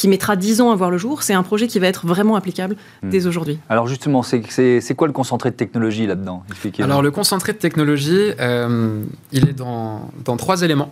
qui 0.00 0.08
mettra 0.08 0.34
10 0.34 0.62
ans 0.62 0.70
à 0.70 0.76
voir 0.76 0.90
le 0.90 0.96
jour. 0.96 1.22
C'est 1.22 1.34
un 1.34 1.42
projet 1.42 1.66
qui 1.66 1.78
va 1.78 1.86
être 1.86 2.06
vraiment 2.06 2.34
applicable 2.34 2.76
hmm. 3.02 3.10
dès 3.10 3.26
aujourd'hui. 3.26 3.58
Alors 3.68 3.86
justement, 3.86 4.22
c'est 4.22 4.94
quoi 4.96 5.06
le 5.06 5.12
concentré 5.12 5.50
de 5.50 5.56
technologie 5.56 6.06
là-dedans? 6.06 6.42
Alors 6.78 7.02
le 7.02 7.10
concentré 7.10 7.52
de 7.52 7.58
technologie, 7.58 8.30
euh, 8.40 9.02
il 9.30 9.50
est 9.50 9.52
dans, 9.52 10.10
dans 10.24 10.38
trois 10.38 10.62
éléments. 10.62 10.90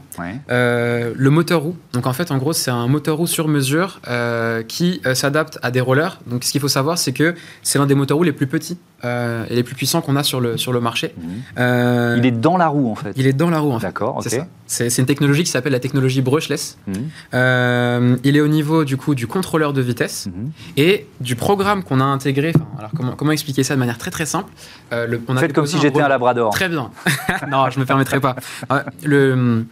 Euh, 0.50 1.14
le 1.16 1.30
moteur 1.30 1.62
roue. 1.62 1.76
Donc 1.94 2.06
en 2.06 2.12
fait, 2.12 2.30
en 2.30 2.36
gros, 2.36 2.52
c'est 2.52 2.70
un 2.70 2.86
moteur 2.86 3.16
roue 3.16 3.26
sur 3.26 3.48
mesure 3.48 4.02
euh, 4.08 4.62
qui 4.62 5.00
s'adapte 5.14 5.58
à 5.62 5.70
des 5.70 5.80
rollers. 5.80 6.20
Donc 6.26 6.44
ce 6.44 6.52
qu'il 6.52 6.60
faut 6.60 6.68
savoir, 6.68 6.98
c'est 6.98 7.12
que 7.12 7.34
c'est 7.62 7.78
l'un 7.78 7.86
des 7.86 7.94
moteurs 7.94 8.18
roues 8.18 8.24
les 8.24 8.32
plus 8.32 8.46
petits 8.46 8.76
et 9.04 9.54
les 9.54 9.62
plus 9.62 9.74
puissants 9.74 10.00
qu'on 10.00 10.16
a 10.16 10.22
sur 10.22 10.40
le, 10.40 10.56
sur 10.56 10.72
le 10.72 10.80
marché. 10.80 11.14
Hmm. 11.16 12.16
il 12.18 12.26
est 12.26 12.30
dans 12.32 12.56
la 12.56 12.68
roue 12.68 12.90
en 12.90 12.94
fait. 12.94 13.12
Il 13.16 13.26
est 13.26 13.32
dans 13.32 13.50
la 13.50 13.60
roue 13.60 13.72
en 13.72 13.78
fait. 13.78 13.86
D'accord, 13.86 14.16
ok. 14.18 14.40
C'est 14.66 14.98
une 14.98 15.06
technologie 15.06 15.44
qui 15.44 15.50
s'appelle 15.50 15.72
la 15.72 15.80
technologie 15.80 16.20
brushless. 16.20 16.78
Hmm. 16.86 18.16
il 18.24 18.36
est 18.36 18.40
au 18.40 18.48
niveau 18.48 18.84
du 18.84 18.96
coup 18.96 19.14
du 19.14 19.26
contrôleur 19.26 19.72
de 19.72 19.80
vitesse 19.80 20.26
mhm. 20.26 20.50
et 20.76 21.06
du 21.20 21.36
programme 21.36 21.82
qu'on 21.82 22.00
a 22.00 22.04
intégré. 22.04 22.52
Alors 22.78 22.90
comment, 22.96 23.12
comment, 23.12 23.32
expliquer 23.32 23.62
ça 23.62 23.74
de 23.74 23.78
manière 23.78 23.98
très 23.98 24.10
très 24.10 24.26
simple? 24.26 24.52
Euh, 24.92 25.06
le, 25.06 25.20
on 25.28 25.36
Faites 25.36 25.52
comme 25.52 25.66
si 25.66 25.78
j'étais 25.78 26.00
un 26.00 26.08
labrador. 26.08 26.52
Très 26.52 26.68
bien. 26.68 26.90
non, 27.50 27.70
je 27.70 27.78
me 27.78 27.84
permettrai 27.84 28.20
pas. 28.20 28.36
Euh, 28.72 28.82
le, 29.04 29.64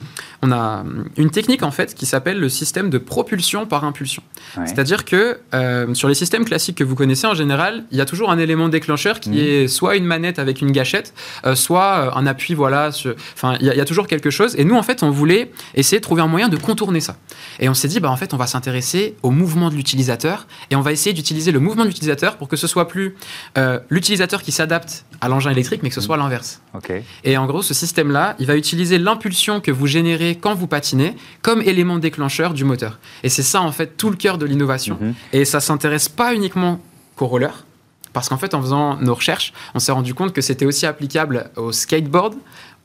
on 0.42 0.52
a 0.52 0.84
une 1.16 1.30
technique 1.30 1.62
en 1.62 1.70
fait 1.70 1.94
qui 1.94 2.06
s'appelle 2.06 2.38
le 2.38 2.48
système 2.48 2.90
de 2.90 2.98
propulsion 2.98 3.66
par 3.66 3.84
impulsion. 3.84 4.22
C'est-à-dire 4.64 5.04
que 5.04 5.38
euh, 5.54 5.94
sur 5.94 6.08
les 6.08 6.14
systèmes 6.14 6.44
classiques 6.44 6.78
que 6.78 6.84
vous 6.84 6.94
connaissez 6.94 7.26
en 7.26 7.34
général, 7.34 7.84
il 7.90 7.98
y 7.98 8.00
a 8.00 8.04
toujours 8.04 8.30
un 8.30 8.38
élément 8.38 8.68
déclencheur 8.68 9.15
qui 9.20 9.30
mhm. 9.30 9.38
est 9.38 9.68
soit 9.68 9.96
une 9.96 10.04
manette 10.04 10.38
avec 10.38 10.60
une 10.60 10.72
gâchette, 10.72 11.14
soit 11.54 12.16
un 12.16 12.26
appui. 12.26 12.54
Voilà. 12.54 12.90
Enfin, 13.34 13.56
il 13.60 13.66
y, 13.66 13.80
a 13.80 13.84
toujours 13.84 14.06
quelque 14.06 14.30
chose. 14.30 14.54
Et 14.56 14.64
nous 14.64 14.76
en 14.76 14.82
fait, 14.82 15.02
on 15.02 15.10
voulait 15.10 15.50
essayer 15.74 15.98
de 15.98 16.02
trouver 16.02 16.22
un 16.22 16.26
moyen 16.26 16.48
de 16.48 16.56
contourner 16.56 17.00
ça. 17.00 17.16
Et 17.60 17.68
on 17.68 17.74
s'est 17.74 17.88
dit, 17.88 18.00
bah 18.00 18.10
en 18.10 18.16
fait, 18.16 18.34
on 18.34 18.36
va 18.36 18.46
s'intéresser 18.46 19.14
au 19.22 19.30
mouvement 19.30 19.70
de 19.70 19.74
l'utilisateur 19.74 20.46
et 20.70 20.76
on 20.76 20.80
va 20.80 20.92
essayer 20.92 21.12
d'utiliser 21.12 21.52
le 21.52 21.60
mouvement 21.60 21.82
de 21.82 21.88
l'utilisateur 21.88 22.36
pour 22.36 22.48
que 22.48 22.56
ce 22.56 22.66
soit 22.66 22.88
plus 22.88 23.16
euh, 23.58 23.78
l'utilisateur 23.90 24.42
qui 24.42 24.52
s'adapte 24.52 25.04
à 25.20 25.28
l'engin 25.28 25.50
électrique, 25.50 25.82
mais 25.82 25.88
que 25.88 25.94
ce 25.94 26.00
soit 26.00 26.16
l'inverse. 26.16 26.60
Et 27.24 27.36
en 27.36 27.46
gros, 27.46 27.62
ce 27.62 27.74
système-là, 27.74 28.36
il 28.38 28.46
va 28.46 28.56
utiliser 28.56 28.98
l'impulsion 28.98 29.60
que 29.60 29.70
vous 29.70 29.86
générez 29.86 30.36
quand 30.36 30.54
vous 30.54 30.66
patinez 30.66 31.16
comme 31.42 31.62
élément 31.62 31.98
déclencheur 31.98 32.54
du 32.54 32.64
moteur. 32.64 32.98
Et 33.22 33.28
c'est 33.28 33.42
ça, 33.42 33.62
en 33.62 33.72
fait, 33.72 33.96
tout 33.96 34.10
le 34.10 34.16
cœur 34.16 34.38
de 34.38 34.46
l'innovation. 34.46 34.98
Mhm. 35.00 35.14
Et 35.32 35.44
ça 35.44 35.60
s'intéresse 35.60 36.08
pas 36.08 36.34
uniquement 36.34 36.80
qu'au 37.16 37.26
roller, 37.26 37.65
parce 38.16 38.30
qu'en 38.30 38.38
fait, 38.38 38.54
en 38.54 38.62
faisant 38.62 38.96
nos 38.96 39.14
recherches, 39.14 39.52
on 39.74 39.78
s'est 39.78 39.92
rendu 39.92 40.14
compte 40.14 40.32
que 40.32 40.40
c'était 40.40 40.64
aussi 40.64 40.86
applicable 40.86 41.50
au 41.56 41.70
skateboard, 41.70 42.32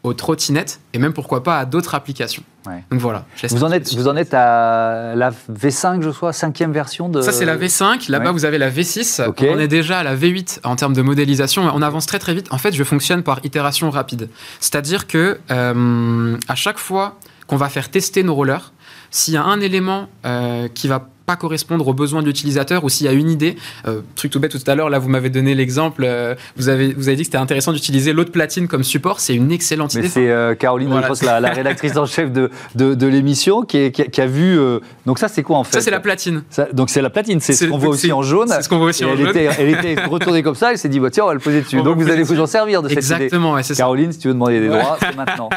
aux 0.04 0.14
trottinettes 0.14 0.82
et 0.92 1.00
même 1.00 1.14
pourquoi 1.14 1.42
pas 1.42 1.58
à 1.58 1.64
d'autres 1.64 1.96
applications. 1.96 2.44
Donc 2.66 3.00
voilà. 3.00 3.24
Vous 3.50 3.64
en, 3.64 3.72
êtes, 3.72 3.96
vous 3.96 4.10
en 4.10 4.18
êtes 4.18 4.34
à 4.34 5.16
la 5.16 5.32
V5, 5.32 6.02
je 6.02 6.10
crois, 6.10 6.34
cinquième 6.34 6.74
version 6.74 7.08
de. 7.08 7.22
Ça, 7.22 7.32
c'est 7.32 7.46
la 7.46 7.56
V5. 7.56 8.12
Là-bas, 8.12 8.34
vous 8.34 8.44
avez 8.44 8.58
la 8.58 8.70
V6. 8.70 9.32
On 9.40 9.58
est 9.58 9.70
déjà 9.70 10.00
à 10.00 10.04
la 10.04 10.18
V8 10.18 10.60
en 10.66 10.76
termes 10.76 10.94
de 10.94 11.02
modélisation. 11.02 11.64
On 11.74 11.82
avance 11.82 12.08
très 12.08 12.20
très 12.20 12.34
vite. 12.34 12.48
En 12.52 12.58
fait, 12.58 12.74
je 12.74 12.84
fonctionne 12.84 13.24
par 13.24 13.40
itération 13.46 13.90
rapide. 13.90 14.28
C'est-à-dire 14.60 15.08
que 15.08 15.40
euh, 15.50 16.38
à 16.50 16.56
chaque 16.56 16.78
fois 16.78 17.18
qu'on 17.48 17.56
va 17.56 17.70
faire 17.70 17.90
tester 17.90 18.24
nos 18.24 18.36
rollers, 18.36 18.74
s'il 19.12 19.36
y 19.36 19.38
a 19.38 19.44
un 19.44 19.62
élément 19.62 20.10
euh, 20.26 20.68
qui 20.68 20.90
va 20.90 21.08
correspondre 21.36 21.88
aux 21.88 21.94
besoins 21.94 22.22
de 22.22 22.28
l'utilisateur 22.28 22.84
ou 22.84 22.90
s'il 22.90 23.06
y 23.06 23.10
a 23.10 23.14
une 23.14 23.30
idée. 23.30 23.56
Euh, 23.88 24.02
truc 24.16 24.32
tout 24.32 24.40
bête, 24.40 24.52
tout 24.52 24.72
à 24.72 24.76
l'heure, 24.76 24.90
là, 24.90 25.00
vous 25.00 25.10
m'avez 25.10 25.30
donné 25.30 25.56
l'exemple. 25.56 26.04
Euh, 26.06 26.36
vous, 26.58 26.70
avez, 26.70 26.94
vous 26.94 27.08
avez 27.08 27.18
dit 27.18 27.24
que 27.24 27.28
c'était 27.28 27.38
intéressant 27.38 27.74
d'utiliser 27.74 28.14
l'autre 28.14 28.32
platine 28.32 28.68
comme 28.68 28.84
support. 28.84 29.20
C'est 29.20 29.36
une 29.36 29.52
excellente 29.52 29.94
idée. 29.94 30.10
C'est 30.10 30.30
euh, 30.30 30.56
Caroline 30.56 30.90
la, 31.22 31.40
la, 31.40 31.50
rédactrice 31.54 31.98
en 31.98 32.06
chef 32.06 32.32
de, 32.32 32.50
de, 32.76 33.08
l'émission, 33.08 33.64
qui, 33.64 33.92
qui, 33.92 34.22
a 34.22 34.26
vu. 34.26 34.60
donc, 35.06 35.20
ça, 35.20 35.28
c'est 35.28 35.44
quoi 35.44 35.58
en 35.58 35.64
fait 35.64 35.74
Ça, 35.74 35.82
c'est 35.82 35.92
la 35.92 36.00
platine. 36.00 36.44
donc, 36.74 36.90
c'est 36.90 37.02
la 37.02 37.10
platine. 37.10 37.40
C'est 37.40 37.54
ce 37.54 37.66
qu'on 37.66 37.78
voit 37.78 37.90
aussi 37.90 38.12
en 38.12 38.22
jaune. 38.22 38.48
C'est 38.50 38.64
ce 38.64 38.70
qu'on 38.70 38.78
voit 38.78 38.88
aussi 38.88 39.06
en 39.06 39.12
elle 39.12 39.18
jaune. 39.18 39.30
Était, 39.30 39.50
elle 39.58 39.70
était 39.70 40.04
retournée 40.06 40.44
comme 40.44 40.56
ça. 40.56 40.72
Elle 40.72 40.78
s'est 40.78 40.90
dit, 40.90 41.00
bah, 41.00 41.10
tiens, 41.10 41.26
on 41.26 41.28
va 41.28 41.34
le 41.34 41.40
poser 41.40 41.62
dessus. 41.62 41.82
donc, 41.82 41.98
vous 41.98 42.10
allez 42.10 42.24
vous 42.24 42.40
en 42.40 42.48
servir 42.48 42.82
de 42.82 42.90
cette 42.90 42.98
Exactement, 42.98 43.58
idée. 43.58 43.76
Caroline, 43.76 44.12
si 44.12 44.20
tu 44.20 44.28
veux 44.28 44.34
demander 44.34 44.60
des 44.60 44.68
droits, 44.68 44.98
c'est 45.00 45.16
maintenant. 45.16 45.50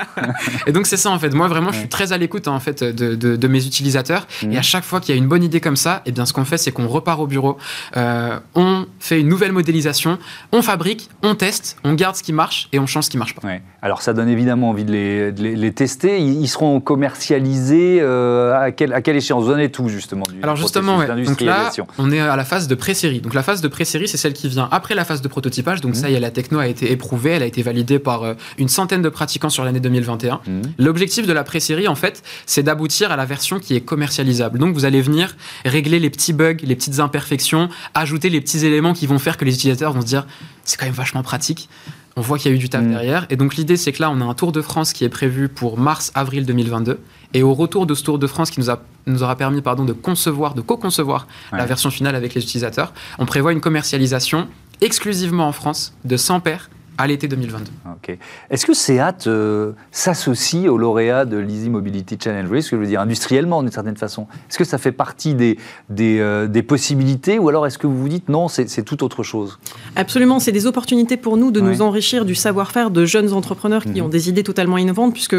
et 0.66 0.72
donc, 0.72 0.86
c'est 0.86 0.96
ça, 0.96 1.10
en 1.10 1.18
fait. 1.18 1.30
Moi, 1.30 1.48
vraiment, 1.48 1.72
je 1.72 1.78
suis 1.78 1.88
très 1.88 2.12
à 2.12 2.18
l'écoute, 2.18 2.48
en 2.48 2.60
fait, 2.60 2.82
de, 2.82 3.14
de, 3.14 3.48
mes 3.48 3.66
utilisateurs. 3.66 4.26
Mmh. 4.42 4.52
Et 4.52 4.58
à 4.58 4.62
chaque 4.62 4.84
fois 4.84 5.00
qu'il 5.00 5.14
y 5.14 5.18
a 5.18 5.20
une 5.20 5.28
bonne 5.28 5.44
idée 5.44 5.60
comme 5.64 5.76
ça, 5.76 6.02
et 6.04 6.10
eh 6.10 6.12
bien, 6.12 6.26
ce 6.26 6.32
qu'on 6.32 6.44
fait, 6.44 6.58
c'est 6.58 6.70
qu'on 6.70 6.86
repart 6.86 7.18
au 7.18 7.26
bureau, 7.26 7.56
euh, 7.96 8.38
on 8.54 8.86
fait 9.00 9.20
une 9.20 9.28
nouvelle 9.28 9.52
modélisation, 9.52 10.18
on 10.52 10.62
fabrique, 10.62 11.08
on 11.22 11.34
teste, 11.34 11.76
on 11.82 11.94
garde 11.94 12.14
ce 12.14 12.22
qui 12.22 12.32
marche 12.32 12.68
et 12.72 12.78
on 12.78 12.86
change 12.86 13.04
ce 13.04 13.10
qui 13.10 13.18
marche 13.18 13.34
pas. 13.34 13.48
Alors 13.82 14.02
ça 14.02 14.12
donne 14.12 14.28
évidemment 14.28 14.70
envie 14.70 14.84
de 14.84 14.92
les, 14.92 15.72
tester. 15.72 16.20
Ils, 16.20 16.48
seront 16.48 16.80
commercialisés 16.80 17.98
euh, 18.00 18.54
à, 18.54 18.70
quelle, 18.70 18.92
à 18.92 19.02
quelle 19.02 19.16
échéance? 19.16 19.44
Vous 19.44 19.52
en 19.52 19.58
êtes 19.58 19.72
tout 19.72 19.88
justement 19.88 20.24
du 20.30 20.42
Alors 20.42 20.56
justement, 20.56 20.98
donc 20.98 21.40
là, 21.40 21.70
on 21.98 22.12
est 22.12 22.20
à 22.20 22.36
la 22.36 22.44
phase 22.44 22.68
de 22.68 22.74
pré-série. 22.74 23.20
Donc 23.20 23.34
la 23.34 23.42
phase 23.42 23.60
de 23.60 23.68
pré-série, 23.68 24.06
c'est 24.06 24.16
celle 24.16 24.34
qui 24.34 24.48
vient 24.48 24.68
après 24.70 24.94
la 24.94 25.04
phase 25.04 25.22
de 25.22 25.28
prototypage. 25.28 25.80
Donc 25.80 25.96
ça, 25.96 26.10
y 26.10 26.14
est, 26.14 26.20
la 26.20 26.30
techno 26.30 26.58
a 26.58 26.66
été 26.66 26.92
éprouvée, 26.92 27.30
elle 27.30 27.42
a 27.42 27.46
été 27.46 27.62
validée 27.62 27.98
par 27.98 28.22
euh, 28.22 28.34
une 28.58 28.68
centaine 28.68 29.02
de 29.02 29.08
pratiquants 29.08 29.50
sur 29.50 29.64
l'année 29.64 29.80
2021. 29.80 30.40
Mmh. 30.46 30.62
L'objectif 30.78 31.26
de 31.26 31.32
la 31.32 31.44
pré-série, 31.44 31.88
en 31.88 31.94
fait, 31.94 32.22
c'est 32.46 32.62
d'aboutir 32.62 33.12
à 33.12 33.16
la 33.16 33.24
version 33.24 33.58
qui 33.58 33.74
est 33.74 33.80
commercialisable. 33.80 34.58
Donc 34.58 34.74
vous 34.74 34.84
allez 34.84 35.00
venir 35.00 35.36
régler 35.64 35.98
les 35.98 36.10
petits 36.10 36.32
bugs, 36.32 36.56
les 36.62 36.76
petites 36.76 37.00
imperfections, 37.00 37.68
ajouter 37.94 38.30
les 38.30 38.40
petits 38.40 38.64
éléments 38.64 38.94
qui 38.94 39.06
vont 39.06 39.18
faire 39.18 39.36
que 39.36 39.44
les 39.44 39.54
utilisateurs 39.54 39.92
vont 39.92 40.00
se 40.00 40.06
dire 40.06 40.26
c'est 40.64 40.78
quand 40.78 40.86
même 40.86 40.94
vachement 40.94 41.22
pratique. 41.22 41.68
On 42.16 42.20
voit 42.20 42.38
qu'il 42.38 42.50
y 42.50 42.54
a 42.54 42.56
eu 42.56 42.60
du 42.60 42.68
taf 42.68 42.82
mm. 42.82 42.90
derrière. 42.90 43.26
Et 43.30 43.36
donc 43.36 43.56
l'idée, 43.56 43.76
c'est 43.76 43.92
que 43.92 44.00
là, 44.00 44.10
on 44.10 44.20
a 44.20 44.24
un 44.24 44.34
Tour 44.34 44.52
de 44.52 44.62
France 44.62 44.92
qui 44.92 45.04
est 45.04 45.08
prévu 45.08 45.48
pour 45.48 45.78
mars-avril 45.78 46.46
2022. 46.46 47.00
Et 47.32 47.42
au 47.42 47.54
retour 47.54 47.86
de 47.86 47.94
ce 47.94 48.04
Tour 48.04 48.18
de 48.18 48.26
France 48.26 48.50
qui 48.50 48.60
nous, 48.60 48.70
a, 48.70 48.80
nous 49.06 49.22
aura 49.22 49.36
permis 49.36 49.62
pardon, 49.62 49.84
de 49.84 49.92
concevoir, 49.92 50.54
de 50.54 50.60
co-concevoir 50.60 51.26
la 51.52 51.66
version 51.66 51.90
finale 51.90 52.14
avec 52.14 52.34
les 52.34 52.42
utilisateurs, 52.42 52.92
on 53.18 53.26
prévoit 53.26 53.52
une 53.52 53.60
commercialisation 53.60 54.48
exclusivement 54.80 55.48
en 55.48 55.52
France 55.52 55.94
de 56.04 56.16
100 56.16 56.40
paires 56.40 56.70
à 56.98 57.06
l'été 57.06 57.28
2022. 57.28 57.70
Ok. 57.86 58.16
Est-ce 58.50 58.66
que 58.66 58.74
SEAT 58.74 59.26
euh, 59.26 59.72
s'associe 59.90 60.68
au 60.68 60.78
lauréat 60.78 61.24
de 61.24 61.36
l'Easy 61.36 61.68
Mobility 61.70 62.16
Challenge 62.22 62.46
Vous 62.46 62.60
ce 62.60 62.70
que 62.70 62.76
je 62.76 62.80
veux 62.80 62.86
dire, 62.86 63.00
industriellement 63.00 63.62
d'une 63.62 63.72
certaine 63.72 63.96
façon 63.96 64.26
Est-ce 64.48 64.58
que 64.58 64.64
ça 64.64 64.78
fait 64.78 64.92
partie 64.92 65.34
des, 65.34 65.58
des, 65.88 66.18
euh, 66.20 66.46
des 66.46 66.62
possibilités 66.62 67.38
ou 67.38 67.48
alors 67.48 67.66
est-ce 67.66 67.78
que 67.78 67.86
vous 67.86 67.98
vous 67.98 68.08
dites 68.08 68.28
non, 68.28 68.48
c'est 68.48 68.84
tout 68.84 69.02
autre 69.02 69.22
chose? 69.22 69.58
Absolument, 69.96 70.38
c'est 70.38 70.52
des 70.52 70.66
opportunités 70.66 71.16
pour 71.16 71.36
nous 71.36 71.50
de 71.50 71.60
nous 71.60 71.82
enrichir 71.82 72.24
du 72.24 72.34
savoir-faire 72.34 72.90
de 72.90 73.04
jeunes 73.04 73.32
entrepreneurs 73.32 73.82
qui 73.82 74.00
mhm. 74.00 74.06
ont 74.06 74.08
des 74.08 74.28
idées 74.28 74.44
totalement 74.44 74.78
innovantes 74.78 75.12
puisque 75.12 75.36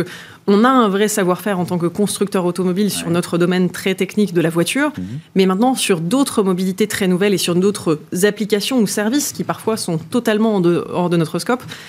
on 0.48 0.64
a 0.64 0.70
un 0.70 0.90
vrai 0.90 1.08
savoir-faire 1.08 1.60
en 1.60 1.66
tant 1.66 1.78
que 1.78 1.88
constructeur 1.88 2.46
automobile 2.46 2.92
sur 2.92 3.10
notre 3.10 3.38
domaine 3.38 3.70
très 3.70 3.96
technique 3.96 4.34
de 4.34 4.42
la 4.42 4.50
voiture, 4.50 4.92
mhm. 4.98 5.06
mais 5.36 5.46
maintenant 5.46 5.76
sur 5.76 6.02
d'autres 6.02 6.44
mobilités 6.44 6.88
très 6.88 7.08
nouvelles 7.08 7.34
et 7.34 7.38
sur 7.38 7.56
d'autres 7.56 8.00
applications 8.24 8.80
ou 8.80 8.88
services 8.88 9.32
qui 9.32 9.44
parfois 9.44 9.78
sont 9.78 9.98
totalement 9.98 10.62
hors 10.92 11.10
de 11.10 11.18
notre 11.18 11.40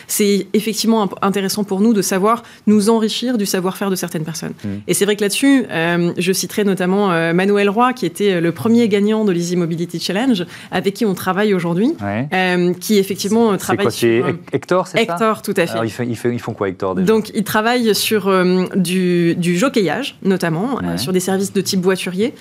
c'est 0.06 0.46
effectivement 0.52 1.08
intéressant 1.22 1.64
pour 1.64 1.80
nous 1.80 1.92
de 1.92 2.02
savoir 2.02 2.42
nous 2.66 2.90
enrichir 2.90 3.38
du 3.38 3.46
savoir-faire 3.46 3.90
de 3.90 3.96
certaines 3.96 4.24
personnes. 4.24 4.52
Mmh. 4.64 4.68
Et 4.86 4.94
c'est 4.94 5.04
vrai 5.04 5.16
que 5.16 5.22
là-dessus, 5.22 5.64
euh, 5.70 6.12
je 6.16 6.32
citerai 6.32 6.64
notamment 6.64 7.12
euh, 7.12 7.32
Manuel 7.32 7.68
Roy, 7.68 7.92
qui 7.92 8.06
était 8.06 8.40
le 8.40 8.52
premier 8.52 8.88
gagnant 8.88 9.24
de 9.24 9.32
l'Easy 9.32 9.56
Mobility 9.56 10.00
Challenge, 10.00 10.44
avec 10.70 10.94
qui 10.94 11.04
on 11.04 11.14
travaille 11.14 11.54
aujourd'hui, 11.54 11.94
euh, 12.02 12.72
qui 12.74 12.98
effectivement 12.98 13.56
travaille 13.56 13.86
quoi, 13.86 13.90
sur... 13.90 14.28
Hector, 14.52 14.86
c'est 14.86 15.04
ça? 15.04 15.14
Hector, 15.14 15.42
tout 15.42 15.54
à 15.56 15.66
fait. 15.66 15.72
Alors, 15.72 15.84
ils, 15.84 16.38
font 16.38 16.52
quoi, 16.52 16.68
Hector 16.68 16.94
déjà? 16.94 17.06
Donc, 17.06 17.30
ils 17.34 17.44
travaillent 17.44 17.94
sur 17.94 18.32
du, 18.74 19.34
du 19.36 19.56
jockeyage, 19.56 20.16
notamment, 20.22 20.78
sur 20.96 21.12
des 21.12 21.20
services 21.20 21.52
de 21.52 21.60
type 21.60 21.80
voiturier, 21.80 22.34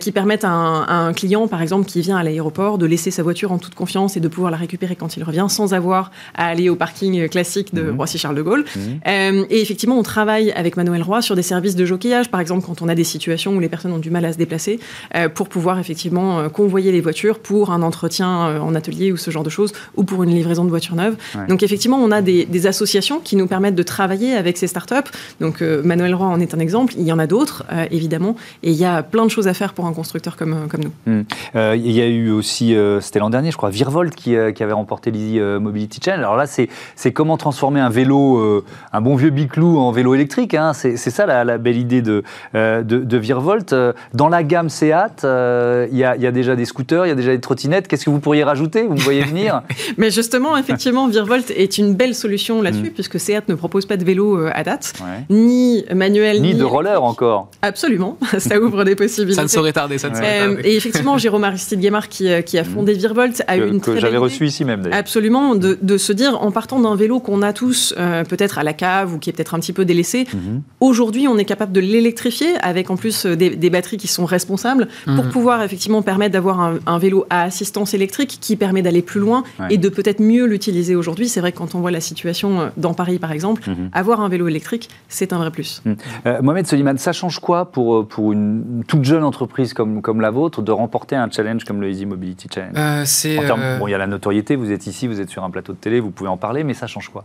qui 0.00 0.12
permettent 0.12 0.44
à 0.44 0.50
un, 0.50 1.12
client, 1.12 1.48
par 1.48 1.62
exemple, 1.62 1.86
qui 1.86 2.00
vient 2.00 2.16
à 2.16 2.22
l'aéroport, 2.22 2.78
de 2.78 2.86
laisser 2.86 3.10
sa 3.10 3.22
voiture 3.22 3.52
en 3.52 3.58
toute 3.58 3.74
confiance 3.74 4.16
et 4.16 4.20
de 4.20 4.28
pouvoir 4.28 4.50
la 4.50 4.56
récupérer 4.56 4.96
quand 4.96 5.16
il 5.16 5.24
revient, 5.24 5.46
sans 5.48 5.74
avoir 5.74 6.10
à 6.34 6.46
aller 6.46 6.61
au 6.70 6.76
parking 6.76 7.28
classique 7.28 7.74
de 7.74 7.82
mhm. 7.82 7.96
Roissy-Charles 7.96 8.36
de 8.36 8.42
Gaulle. 8.42 8.64
Mhm. 8.76 9.00
Euh, 9.06 9.44
et 9.50 9.60
effectivement, 9.60 9.98
on 9.98 10.02
travaille 10.02 10.52
avec 10.52 10.76
Manuel 10.76 11.02
Roy 11.02 11.22
sur 11.22 11.36
des 11.36 11.42
services 11.42 11.76
de 11.76 11.84
jockeyage, 11.84 12.30
par 12.30 12.40
exemple 12.40 12.66
quand 12.66 12.82
on 12.82 12.88
a 12.88 12.94
des 12.94 13.04
situations 13.04 13.54
où 13.54 13.60
les 13.60 13.68
personnes 13.68 13.92
ont 13.92 13.98
du 13.98 14.10
mal 14.10 14.24
à 14.24 14.32
se 14.32 14.38
déplacer, 14.38 14.80
euh, 15.14 15.28
pour 15.28 15.48
pouvoir 15.48 15.78
effectivement 15.78 16.40
euh, 16.40 16.48
convoyer 16.48 16.92
les 16.92 17.00
voitures 17.00 17.38
pour 17.38 17.70
un 17.70 17.82
entretien 17.82 18.60
en 18.60 18.74
atelier 18.74 19.12
ou 19.12 19.16
ce 19.16 19.30
genre 19.30 19.42
de 19.42 19.50
choses, 19.50 19.72
ou 19.96 20.04
pour 20.04 20.22
une 20.22 20.30
livraison 20.30 20.64
de 20.64 20.70
voitures 20.70 20.94
neuves. 20.94 21.16
Donc 21.48 21.62
effectivement, 21.62 21.98
on 21.98 22.10
a 22.10 22.22
des, 22.22 22.66
associations 22.66 23.18
qui 23.18 23.34
nous 23.34 23.48
permettent 23.48 23.74
de 23.74 23.82
travailler 23.82 24.34
avec 24.34 24.56
ces 24.56 24.68
startups. 24.68 25.10
Donc 25.40 25.60
Manuel 25.60 26.14
Roy 26.14 26.26
en 26.26 26.38
est 26.38 26.54
un 26.54 26.60
exemple, 26.60 26.94
il 26.96 27.02
y 27.02 27.12
en 27.12 27.18
a 27.18 27.26
d'autres, 27.26 27.64
évidemment, 27.90 28.36
et 28.62 28.70
il 28.70 28.76
y 28.76 28.84
a 28.84 29.02
plein 29.02 29.24
de 29.24 29.30
choses 29.30 29.48
à 29.48 29.54
faire 29.54 29.72
pour 29.72 29.86
un 29.86 29.92
constructeur 29.92 30.36
comme, 30.36 30.68
comme 30.68 30.82
nous. 30.84 30.92
Hmm. 31.06 31.24
il 31.74 31.90
y 31.90 32.00
a 32.00 32.06
eu 32.06 32.30
aussi, 32.30 32.76
c'était 33.00 33.18
l'an 33.18 33.30
dernier, 33.30 33.50
je 33.50 33.56
crois, 33.56 33.70
Virvolt 33.70 34.14
qui, 34.14 34.36
qui 34.54 34.62
avait 34.62 34.72
remporté 34.72 35.10
l'Easy 35.10 35.40
Mobility 35.40 35.98
Challenge. 36.04 36.22
Alors 36.22 36.36
là, 36.36 36.46
c'est 36.52 36.68
c'est 36.96 37.12
comment 37.12 37.36
transformer 37.36 37.80
un 37.80 37.88
vélo, 37.88 38.38
euh, 38.38 38.64
un 38.92 39.00
bon 39.00 39.16
vieux 39.16 39.30
biclou 39.30 39.78
en 39.78 39.90
vélo 39.90 40.14
électrique. 40.14 40.54
Hein. 40.54 40.72
C'est 40.72 40.96
ça 40.96 41.26
la, 41.26 41.58
belle 41.58 41.78
idée 41.78 42.02
de, 42.02 42.22
euh, 42.54 42.82
de, 42.82 43.16
Virvolt. 43.16 43.72
Euh, 43.72 43.92
dans 44.14 44.28
la 44.28 44.42
gamme 44.42 44.68
Seat, 44.68 45.24
il 45.24 45.96
y, 45.96 46.04
a 46.04 46.30
déjà 46.32 46.56
des 46.56 46.64
scooters, 46.64 47.06
il 47.06 47.08
y 47.08 47.12
a 47.12 47.14
déjà 47.14 47.32
des 47.32 47.40
trottinettes. 47.40 47.88
Qu'est-ce 47.88 48.04
que 48.04 48.10
vous 48.10 48.20
pourriez 48.20 48.44
rajouter 48.44 48.82
Vous 48.82 48.94
me 48.94 49.00
voyez 49.00 49.22
venir 49.22 49.62
Mais 49.96 50.10
justement, 50.10 50.56
effectivement, 50.56 51.08
Virvolt 51.08 51.50
est 51.50 51.78
une 51.78 51.94
belle 51.94 52.14
solution 52.14 52.62
là-dessus, 52.62 52.90
mm. 52.90 52.94
puisque 52.94 53.18
Seat 53.18 53.48
ne 53.48 53.54
propose 53.54 53.86
pas 53.86 53.96
de 53.96 54.04
vélo 54.04 54.46
à 54.52 54.62
date, 54.62 54.94
ni 55.30 55.84
manuel, 55.94 56.40
ni, 56.40 56.54
de 56.54 56.64
roller 56.64 57.02
encore. 57.02 57.48
Absolument, 57.62 58.18
ça 58.38 58.60
ouvre 58.60 58.84
des 58.84 58.96
possibilités. 58.96 59.36
Ça 59.36 59.42
ne 59.42 59.48
saurait 59.48 59.72
tarder, 59.72 59.98
ça 59.98 60.10
ne 60.10 60.14
saurait 60.14 60.38
tarder. 60.38 60.62
Et 60.64 60.76
effectivement, 60.76 61.18
Jérôme 61.18 61.44
Aristide 61.44 61.80
Guémard, 61.80 62.08
qui, 62.08 62.28
qui 62.44 62.58
a 62.58 62.64
fondé 62.64 62.92
Virvolt, 62.94 63.42
a 63.46 63.56
eu 63.56 63.68
une 63.68 63.80
très 63.80 63.94
que 63.94 64.00
j'avais 64.00 64.16
reçu 64.16 64.46
ici 64.46 64.64
même. 64.64 64.82
Absolument, 64.92 65.54
de, 65.54 65.78
de, 65.80 65.96
se 65.96 66.12
dire, 66.12 66.41
en 66.42 66.50
partant 66.50 66.80
d'un 66.80 66.96
vélo 66.96 67.20
qu'on 67.20 67.40
a 67.40 67.52
tous 67.52 67.94
euh, 67.96 68.24
peut-être 68.24 68.58
à 68.58 68.64
la 68.64 68.72
cave 68.72 69.14
ou 69.14 69.18
qui 69.18 69.30
est 69.30 69.32
peut-être 69.32 69.54
un 69.54 69.60
petit 69.60 69.72
peu 69.72 69.84
délaissé, 69.84 70.26
mhm. 70.34 70.62
aujourd'hui 70.80 71.28
on 71.28 71.38
est 71.38 71.44
capable 71.44 71.72
de 71.72 71.80
l'électrifier 71.80 72.56
avec 72.62 72.90
en 72.90 72.96
plus 72.96 73.26
euh, 73.26 73.36
des, 73.36 73.70
batteries 73.70 73.96
qui 73.96 74.08
sont 74.08 74.26
responsables 74.26 74.88
pour 75.04 75.24
mhm. 75.24 75.30
pouvoir 75.30 75.62
effectivement 75.62 76.02
permettre 76.02 76.32
d'avoir 76.32 76.60
un, 76.60 76.98
vélo 76.98 77.24
à 77.30 77.42
assistance 77.42 77.94
électrique 77.94 78.38
qui 78.40 78.56
permet 78.56 78.82
d'aller 78.82 79.02
plus 79.02 79.20
loin 79.20 79.44
et 79.70 79.78
de 79.78 79.88
peut-être 79.88 80.20
mieux 80.20 80.44
l'utiliser 80.44 80.94
aujourd'hui. 80.94 81.28
C'est 81.28 81.40
vrai 81.40 81.52
que 81.52 81.58
quand 81.58 81.74
on 81.74 81.80
voit 81.80 81.90
la 81.90 82.00
situation 82.00 82.60
euh, 82.60 82.68
dans 82.76 82.92
Paris 82.92 83.18
par 83.18 83.32
exemple, 83.32 83.68
mhm. 83.70 83.90
avoir 83.92 84.20
un 84.20 84.28
vélo 84.28 84.48
électrique, 84.48 84.90
c'est 85.08 85.32
un 85.32 85.38
vrai 85.38 85.50
plus. 85.50 85.82
Mohamed 86.42 86.66
Soliman, 86.66 86.98
ça 86.98 87.12
change 87.12 87.38
quoi 87.38 87.70
pour, 87.70 88.06
pour 88.06 88.32
une 88.32 88.82
toute 88.86 89.04
jeune 89.04 89.24
entreprise 89.24 89.72
comme, 89.72 90.02
comme 90.02 90.20
la 90.20 90.30
vôtre 90.30 90.60
de 90.60 90.72
remporter 90.72 91.16
un 91.16 91.30
challenge 91.30 91.64
comme 91.64 91.80
le 91.80 91.88
Easy 91.88 92.04
Mobility 92.04 92.48
Challenge? 92.52 93.06
Bon, 93.78 93.86
il 93.86 93.92
y 93.92 93.94
a 93.94 93.98
la 93.98 94.06
notoriété, 94.06 94.56
vous 94.56 94.72
êtes 94.72 94.86
ici, 94.86 95.06
vous 95.06 95.20
êtes 95.20 95.30
sur 95.30 95.44
un 95.44 95.50
plateau 95.50 95.72
de 95.72 95.78
télé, 95.78 96.00
vous 96.00 96.10
pouvez 96.10 96.30
en 96.32 96.36
parler, 96.36 96.64
mais 96.64 96.74
ça 96.74 96.86
change 96.86 97.08
quoi? 97.08 97.24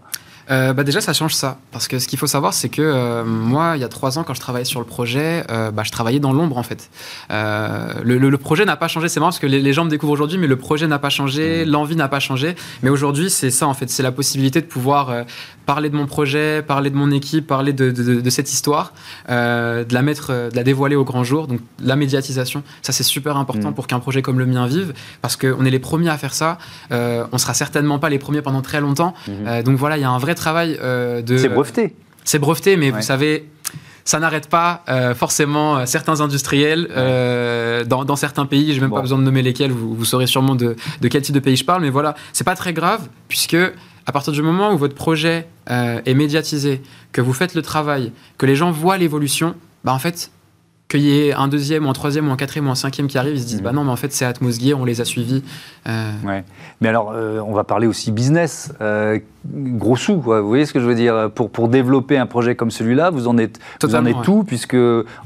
Euh, 0.50 0.74
bah 0.74 0.84
déjà, 0.84 1.02
ça 1.02 1.14
change 1.14 1.34
ça. 1.34 1.58
Parce 1.72 1.88
que 1.88 2.00
ce 2.00 2.08
qu'il 2.08 2.18
faut 2.18 2.28
savoir, 2.28 2.54
c'est 2.54 2.70
que 2.70 2.82
euh, 2.82 3.24
moi, 3.26 3.74
il 3.76 3.82
y 3.82 3.84
a 3.84 3.90
trois 3.90 4.18
ans, 4.18 4.24
quand 4.24 4.34
je 4.34 4.40
travaillais 4.40 4.66
sur 4.66 4.80
le 4.80 4.86
projet, 4.86 5.44
euh, 5.52 5.72
bah, 5.72 5.84
je 5.84 5.92
travaillais 5.92 6.20
dans 6.20 6.32
l'ombre, 6.34 6.58
en 6.58 6.64
fait. 6.64 6.90
Le, 7.30 8.38
projet 8.38 8.66
n'a 8.66 8.78
pas 8.78 8.88
changé. 8.88 9.10
C'est 9.10 9.20
marrant 9.20 9.32
parce 9.32 9.40
que 9.40 9.48
les, 9.48 9.74
gens 9.74 9.84
me 9.84 9.90
découvrent 9.90 10.14
aujourd'hui, 10.14 10.38
mais 10.38 10.48
le 10.48 10.56
projet 10.56 10.88
n'a 10.88 11.00
pas 11.00 11.10
changé, 11.10 11.66
mmh. 11.66 11.70
l'envie 11.70 11.96
n'a 11.96 12.08
pas 12.08 12.20
changé. 12.20 12.56
Mais 12.84 12.90
aujourd'hui, 12.90 13.30
c'est 13.30 13.52
ça, 13.52 13.68
en 13.68 13.74
fait. 13.74 13.90
C'est 13.90 14.04
la 14.04 14.12
possibilité 14.12 14.62
de 14.62 14.68
pouvoir 14.68 15.26
parler 15.66 15.90
de 15.90 15.96
mon 15.96 16.06
projet, 16.06 16.62
parler 16.62 16.90
de 16.90 16.96
mon 16.96 17.12
équipe, 17.12 17.46
parler 17.46 17.74
de, 17.74 17.92
de, 17.92 18.30
cette 18.30 18.52
histoire, 18.52 18.94
de 19.28 19.94
la 19.94 20.02
mettre, 20.02 20.50
de 20.52 20.56
la 20.56 20.64
dévoiler 20.64 20.96
au 20.96 21.04
grand 21.04 21.24
jour. 21.24 21.48
Donc, 21.48 21.60
la 21.84 21.96
médiatisation, 21.96 22.64
ça, 22.82 22.94
c'est 22.94 23.04
super 23.04 23.36
important 23.38 23.72
mmh. 23.72 23.76
pour 23.76 23.88
qu'un 23.88 24.00
projet 24.00 24.22
comme 24.22 24.40
le 24.40 24.46
mien 24.46 24.66
vive. 24.68 24.94
Parce 25.22 25.36
qu'on 25.36 25.66
est 25.66 25.72
les 25.72 25.80
premiers 25.80 26.10
à 26.10 26.18
faire 26.18 26.34
ça. 26.34 26.58
on 26.92 27.38
sera 27.38 27.54
certainement 27.54 28.00
pas 28.00 28.10
les 28.10 28.20
premiers 28.20 28.42
pendant 28.42 28.62
très 28.62 28.80
longtemps. 28.80 29.14
Mmh. 29.28 29.64
donc, 29.64 29.78
voilà, 29.78 29.98
il 29.98 30.02
y 30.02 30.06
a 30.06 30.10
un 30.10 30.20
vrai 30.20 30.36
travail 30.38 30.78
euh, 30.82 31.22
de. 31.22 31.38
C'est 31.38 31.50
breveté. 31.50 31.96
C'est 32.24 32.40
breveté, 32.40 32.78
mais 32.78 32.92
vous 32.92 33.02
savez, 33.02 33.48
ça 34.04 34.20
n'arrête 34.20 34.50
pas 34.50 34.84
euh, 34.90 35.16
forcément 35.16 35.78
euh, 35.78 35.86
certains 35.86 36.22
industriels 36.22 36.88
dans, 37.88 38.16
certains 38.16 38.46
pays. 38.46 38.74
J'ai 38.74 38.82
même 38.82 38.92
pas 38.92 39.02
besoin 39.02 39.18
de 39.18 39.24
nommer 39.24 39.42
lesquels. 39.42 39.72
Vous, 39.72 39.96
vous 39.96 40.06
saurez 40.06 40.28
sûrement 40.28 40.56
de, 40.56 40.76
de, 41.02 41.08
quel 41.08 41.22
type 41.22 41.36
de 41.36 41.40
pays 41.40 41.56
je 41.56 41.66
parle. 41.66 41.82
Mais 41.82 41.90
voilà, 41.90 42.16
c'est 42.34 42.44
pas 42.44 42.56
très 42.56 42.74
grave 42.74 43.08
puisque 43.28 43.58
à 44.06 44.12
partir 44.12 44.34
du 44.34 44.42
moment 44.42 44.74
où 44.74 44.78
votre 44.78 44.96
projet 44.96 45.48
est 45.70 46.14
médiatisé, 46.14 46.82
que 47.12 47.22
vous 47.22 47.34
faites 47.34 47.56
le 47.56 47.62
travail, 47.62 48.12
que 48.38 48.46
les 48.46 48.56
gens 48.56 48.72
voient 48.72 48.98
l'évolution, 48.98 49.56
bah 49.84 49.94
en 49.94 50.00
fait, 50.00 50.32
qu'il 50.88 51.02
y 51.02 51.20
ait 51.20 51.34
un 51.34 51.48
deuxième 51.48 51.86
ou 51.86 51.90
un 51.90 51.94
troisième 51.94 52.30
ou 52.30 52.32
un 52.32 52.38
quatrième 52.38 52.68
ou 52.68 52.72
un 52.72 52.76
cinquième 52.76 53.08
qui 53.08 53.18
arrive, 53.18 53.36
ils 53.36 53.42
se 53.42 53.48
disent, 53.48 53.62
mmh. 53.62 53.66
bah 53.66 53.72
non, 53.72 53.84
mais 53.84 53.92
en 53.92 53.96
fait, 53.96 54.14
c'est 54.14 54.26
Atmos 54.26 54.60
Gear, 54.60 54.80
on 54.80 54.86
les 54.86 55.02
a 55.02 55.06
suivis. 55.06 55.44
Ouais. 55.86 56.44
Mais 56.82 56.90
alors, 56.90 57.14
on 57.46 57.54
va 57.54 57.64
parler 57.64 57.88
aussi 57.88 58.12
business 58.12 58.72
gros 59.54 59.96
sous, 59.96 60.18
quoi. 60.18 60.42
Vous 60.42 60.48
voyez 60.48 60.66
ce 60.66 60.74
que 60.74 60.80
je 60.80 60.86
veux 60.86 60.96
dire? 60.96 61.30
Pour, 61.34 61.50
pour 61.50 61.70
développer 61.70 62.18
un 62.18 62.26
projet 62.26 62.56
comme 62.56 62.72
celui-là, 62.72 63.10
vous 63.10 63.28
en 63.28 63.38
êtes, 63.38 63.60
vous 63.82 63.96
en 63.96 64.06
êtes 64.06 64.22
tout, 64.24 64.44
puisque 64.46 64.78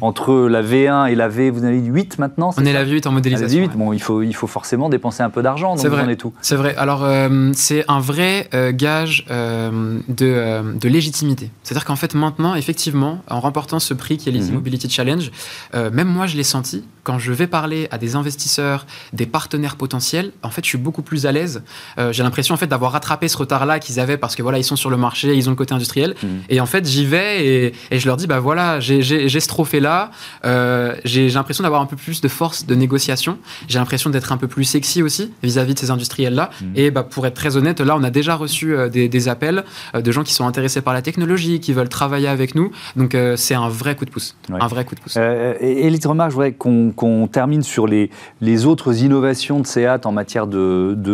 entre 0.01 0.47
la 0.47 0.61
V1 0.61 1.11
et 1.11 1.15
la 1.15 1.27
V, 1.27 1.49
vous 1.49 1.63
en 1.63 1.67
avez 1.67 1.79
8 1.79 2.19
maintenant 2.19 2.51
On 2.57 2.65
est 2.65 2.73
la 2.73 2.85
V8 2.85 3.07
en 3.07 3.11
modélisation. 3.11 3.63
V8, 3.63 3.69
bon, 3.75 3.93
il 3.93 4.01
faut, 4.01 4.21
il 4.21 4.33
faut 4.33 4.47
forcément 4.47 4.89
dépenser 4.89 5.23
un 5.23 5.29
peu 5.29 5.41
d'argent, 5.41 5.75
donc 5.75 5.85
vous 5.85 5.95
en 5.95 6.09
êtes 6.09 6.19
tout. 6.19 6.33
C'est 6.41 6.55
vrai. 6.55 6.75
Alors, 6.77 7.03
euh, 7.03 7.51
c'est 7.53 7.85
un 7.87 7.99
vrai 7.99 8.47
euh, 8.53 8.71
gage 8.71 9.25
euh, 9.31 9.99
de, 10.07 10.77
de, 10.77 10.89
légitimité. 10.89 11.49
C'est-à-dire 11.63 11.85
qu'en 11.85 11.95
fait, 11.95 12.13
maintenant, 12.13 12.55
effectivement, 12.55 13.21
en 13.29 13.39
remportant 13.39 13.79
ce 13.79 13.93
prix 13.93 14.17
qui 14.17 14.29
est 14.29 14.31
les 14.31 14.41
mhm. 14.41 14.55
Mobility 14.55 14.89
Challenge, 14.89 15.31
même 15.73 16.07
moi, 16.07 16.27
je 16.27 16.35
l'ai 16.37 16.43
senti, 16.43 16.83
quand 17.03 17.19
je 17.19 17.31
vais 17.31 17.47
parler 17.47 17.87
à 17.91 17.97
des 17.97 18.15
investisseurs, 18.15 18.85
des 19.13 19.25
partenaires 19.25 19.75
potentiels, 19.75 20.31
en 20.43 20.49
fait, 20.49 20.63
je 20.63 20.69
suis 20.69 20.77
beaucoup 20.77 21.01
plus 21.01 21.25
à 21.25 21.31
l'aise. 21.31 21.63
J'ai 22.11 22.23
l'impression, 22.23 22.55
en 22.55 22.57
fait, 22.57 22.67
d'avoir 22.67 22.91
rattrapé 22.93 23.27
ce 23.27 23.37
retard-là 23.37 23.79
qu'ils 23.79 23.99
avaient 23.99 24.17
parce 24.17 24.35
que 24.35 24.43
voilà, 24.43 24.57
ils 24.57 24.63
sont 24.63 24.75
sur 24.75 24.89
le 24.89 24.97
marché, 24.97 25.35
ils 25.35 25.47
ont 25.47 25.51
le 25.51 25.57
côté 25.57 25.73
industriel. 25.73 26.15
Mm. 26.21 26.27
Et 26.49 26.61
en 26.61 26.65
fait, 26.65 26.87
j'y 26.87 27.05
vais 27.05 27.45
et, 27.45 27.73
et, 27.91 27.99
je 27.99 28.05
leur 28.07 28.17
dis, 28.17 28.27
bah 28.27 28.39
voilà, 28.39 28.79
j'ai 28.79 29.01
ce 29.01 29.47
trophée-là. 29.47 30.11
Euh, 30.45 30.95
j'ai 31.03 31.29
l'impression 31.29 31.63
d'avoir 31.63 31.81
un 31.81 31.85
peu 31.85 31.95
plus 31.95 32.21
de 32.21 32.27
force 32.27 32.65
de 32.65 32.75
négociation. 32.75 33.37
J'ai 33.67 33.79
l'impression 33.79 34.09
d'être 34.09 34.31
un 34.31 34.37
peu 34.37 34.47
plus 34.47 34.63
sexy 34.63 35.01
aussi 35.01 35.33
vis-à-vis 35.43 35.73
de 35.73 35.79
ces 35.79 35.91
industriels-là. 35.91 36.49
Mm. 36.61 36.65
Et 36.75 36.91
bah, 36.91 37.03
pour 37.03 37.25
être 37.25 37.33
très 37.33 37.57
honnête, 37.57 37.81
là, 37.81 37.95
on 37.97 38.03
a 38.03 38.09
déjà 38.09 38.35
reçu 38.35 38.75
euh, 38.75 38.89
des, 38.89 39.09
des, 39.09 39.27
appels 39.27 39.63
euh, 39.95 40.01
de 40.01 40.11
gens 40.11 40.23
qui 40.23 40.33
sont 40.33 40.45
intéressés 40.45 40.81
par 40.81 40.93
la 40.93 41.01
technologie, 41.01 41.59
qui 41.59 41.73
veulent 41.73 41.89
travailler 41.89 42.27
avec 42.27 42.55
nous. 42.55 42.71
Donc, 42.95 43.17
c'est 43.35 43.55
un 43.55 43.69
vrai 43.69 43.95
coup 43.95 44.05
de 44.05 44.11
pouce. 44.11 44.35
Un 44.51 44.67
vrai 44.67 44.85
coup 44.85 44.95
de 44.95 44.99
pouce. 44.99 45.17
et 45.17 45.87
Elite 45.87 46.05
Remarque, 46.05 46.31
je 46.31 46.35
voudrais 46.35 46.51
qu'on 46.53 46.90
qu'on 46.95 47.27
termine 47.27 47.63
sur 47.63 47.87
les, 47.87 48.09
les 48.41 48.65
autres 48.65 49.03
innovations 49.03 49.59
de 49.59 49.67
SEAT 49.67 50.01
en 50.05 50.11
matière 50.11 50.47
de, 50.47 50.95
de 50.97 51.11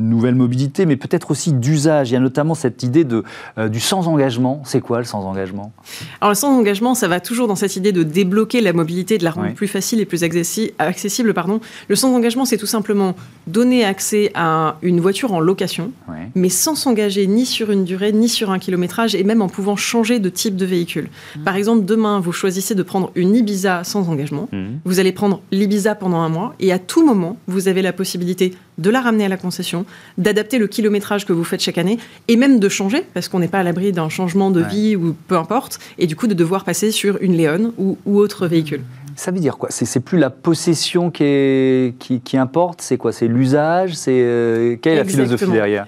nouvelles 0.00 0.34
mobilités, 0.34 0.86
mais 0.86 0.96
peut-être 0.96 1.30
aussi 1.30 1.52
d'usage. 1.52 2.10
Il 2.10 2.14
y 2.14 2.16
a 2.16 2.20
notamment 2.20 2.54
cette 2.54 2.82
idée 2.82 3.04
de, 3.04 3.24
euh, 3.58 3.68
du 3.68 3.80
sans-engagement. 3.80 4.62
C'est 4.64 4.80
quoi 4.80 4.98
le 4.98 5.04
sans-engagement? 5.04 5.72
Alors 6.20 6.30
le 6.30 6.36
sans-engagement, 6.36 6.94
ça 6.94 7.08
va 7.08 7.20
toujours 7.20 7.48
dans 7.48 7.56
cette 7.56 7.76
idée 7.76 7.92
de 7.92 8.02
débloquer 8.02 8.60
la 8.60 8.72
mobilité, 8.72 9.18
de 9.18 9.24
la 9.24 9.30
rendre 9.30 9.54
plus 9.54 9.68
facile 9.68 10.00
et 10.00 10.06
plus 10.06 10.22
accessible. 10.24 11.34
Pardon. 11.34 11.60
Le 11.88 11.96
sans-engagement, 11.96 12.44
c'est 12.44 12.56
tout 12.56 12.66
simplement 12.66 13.14
donner 13.46 13.84
accès 13.84 14.30
à 14.34 14.76
une 14.82 15.00
voiture 15.00 15.32
en 15.32 15.40
location, 15.40 15.90
mais 16.34 16.48
sans 16.48 16.74
s'engager 16.74 17.26
ni 17.26 17.46
sur 17.46 17.70
une 17.70 17.84
durée, 17.84 18.12
ni 18.12 18.28
sur 18.28 18.50
un 18.50 18.58
kilométrage, 18.58 19.14
et 19.14 19.24
même 19.24 19.42
en 19.42 19.48
pouvant 19.48 19.76
changer 19.76 20.18
de 20.18 20.28
type 20.28 20.56
de 20.56 20.66
véhicule. 20.66 21.08
Mmh. 21.36 21.44
Par 21.44 21.56
exemple, 21.56 21.84
demain, 21.84 22.20
vous 22.20 22.32
choisissez 22.32 22.74
de 22.74 22.82
prendre 22.82 23.10
une 23.14 23.34
Ibiza 23.34 23.84
sans 23.84 24.08
engagement. 24.08 24.48
Mmh. 24.52 24.66
Vous 24.84 24.97
allez 24.98 25.12
prendre 25.12 25.40
l'Ibiza 25.50 25.94
pendant 25.94 26.18
un 26.18 26.28
mois, 26.28 26.54
et 26.60 26.72
à 26.72 26.78
tout 26.78 27.04
moment, 27.04 27.38
vous 27.46 27.68
avez 27.68 27.82
la 27.82 27.92
possibilité 27.92 28.54
de 28.78 28.90
la 28.90 29.00
ramener 29.00 29.24
à 29.24 29.28
la 29.28 29.36
concession, 29.36 29.84
d'adapter 30.16 30.58
le 30.58 30.66
kilométrage 30.66 31.26
que 31.26 31.32
vous 31.32 31.44
faites 31.44 31.60
chaque 31.60 31.78
année, 31.78 31.98
et 32.28 32.36
même 32.36 32.60
de 32.60 32.68
changer, 32.68 33.04
parce 33.14 33.28
qu'on 33.28 33.38
n'est 33.38 33.48
pas 33.48 33.60
à 33.60 33.62
l'abri 33.62 33.92
d'un 33.92 34.08
changement 34.08 34.50
de 34.50 34.62
vie 34.62 34.96
ou 34.96 35.14
peu 35.26 35.36
importe, 35.36 35.78
et 35.98 36.06
du 36.06 36.16
coup 36.16 36.26
de 36.26 36.34
devoir 36.34 36.64
passer 36.64 36.90
sur 36.90 37.18
une 37.20 37.36
Léon 37.36 37.72
ou, 37.78 37.98
ou 38.06 38.18
autre 38.18 38.46
véhicule. 38.46 38.82
Ça 39.18 39.32
veut 39.32 39.40
dire 39.40 39.58
quoi? 39.58 39.68
C'est 39.72 39.98
plus 39.98 40.16
la 40.16 40.30
possession 40.30 41.10
qui, 41.10 41.24
est, 41.24 41.94
qui, 41.98 42.36
importe, 42.36 42.80
c'est 42.80 42.96
quoi? 42.96 43.10
C'est 43.10 43.26
l'usage 43.26 43.94
C'est 43.94 44.12
euh, 44.14 44.76
quelle 44.80 44.92
est 44.92 44.96
la 44.98 45.04
philosophie 45.04 45.50
derrière? 45.50 45.86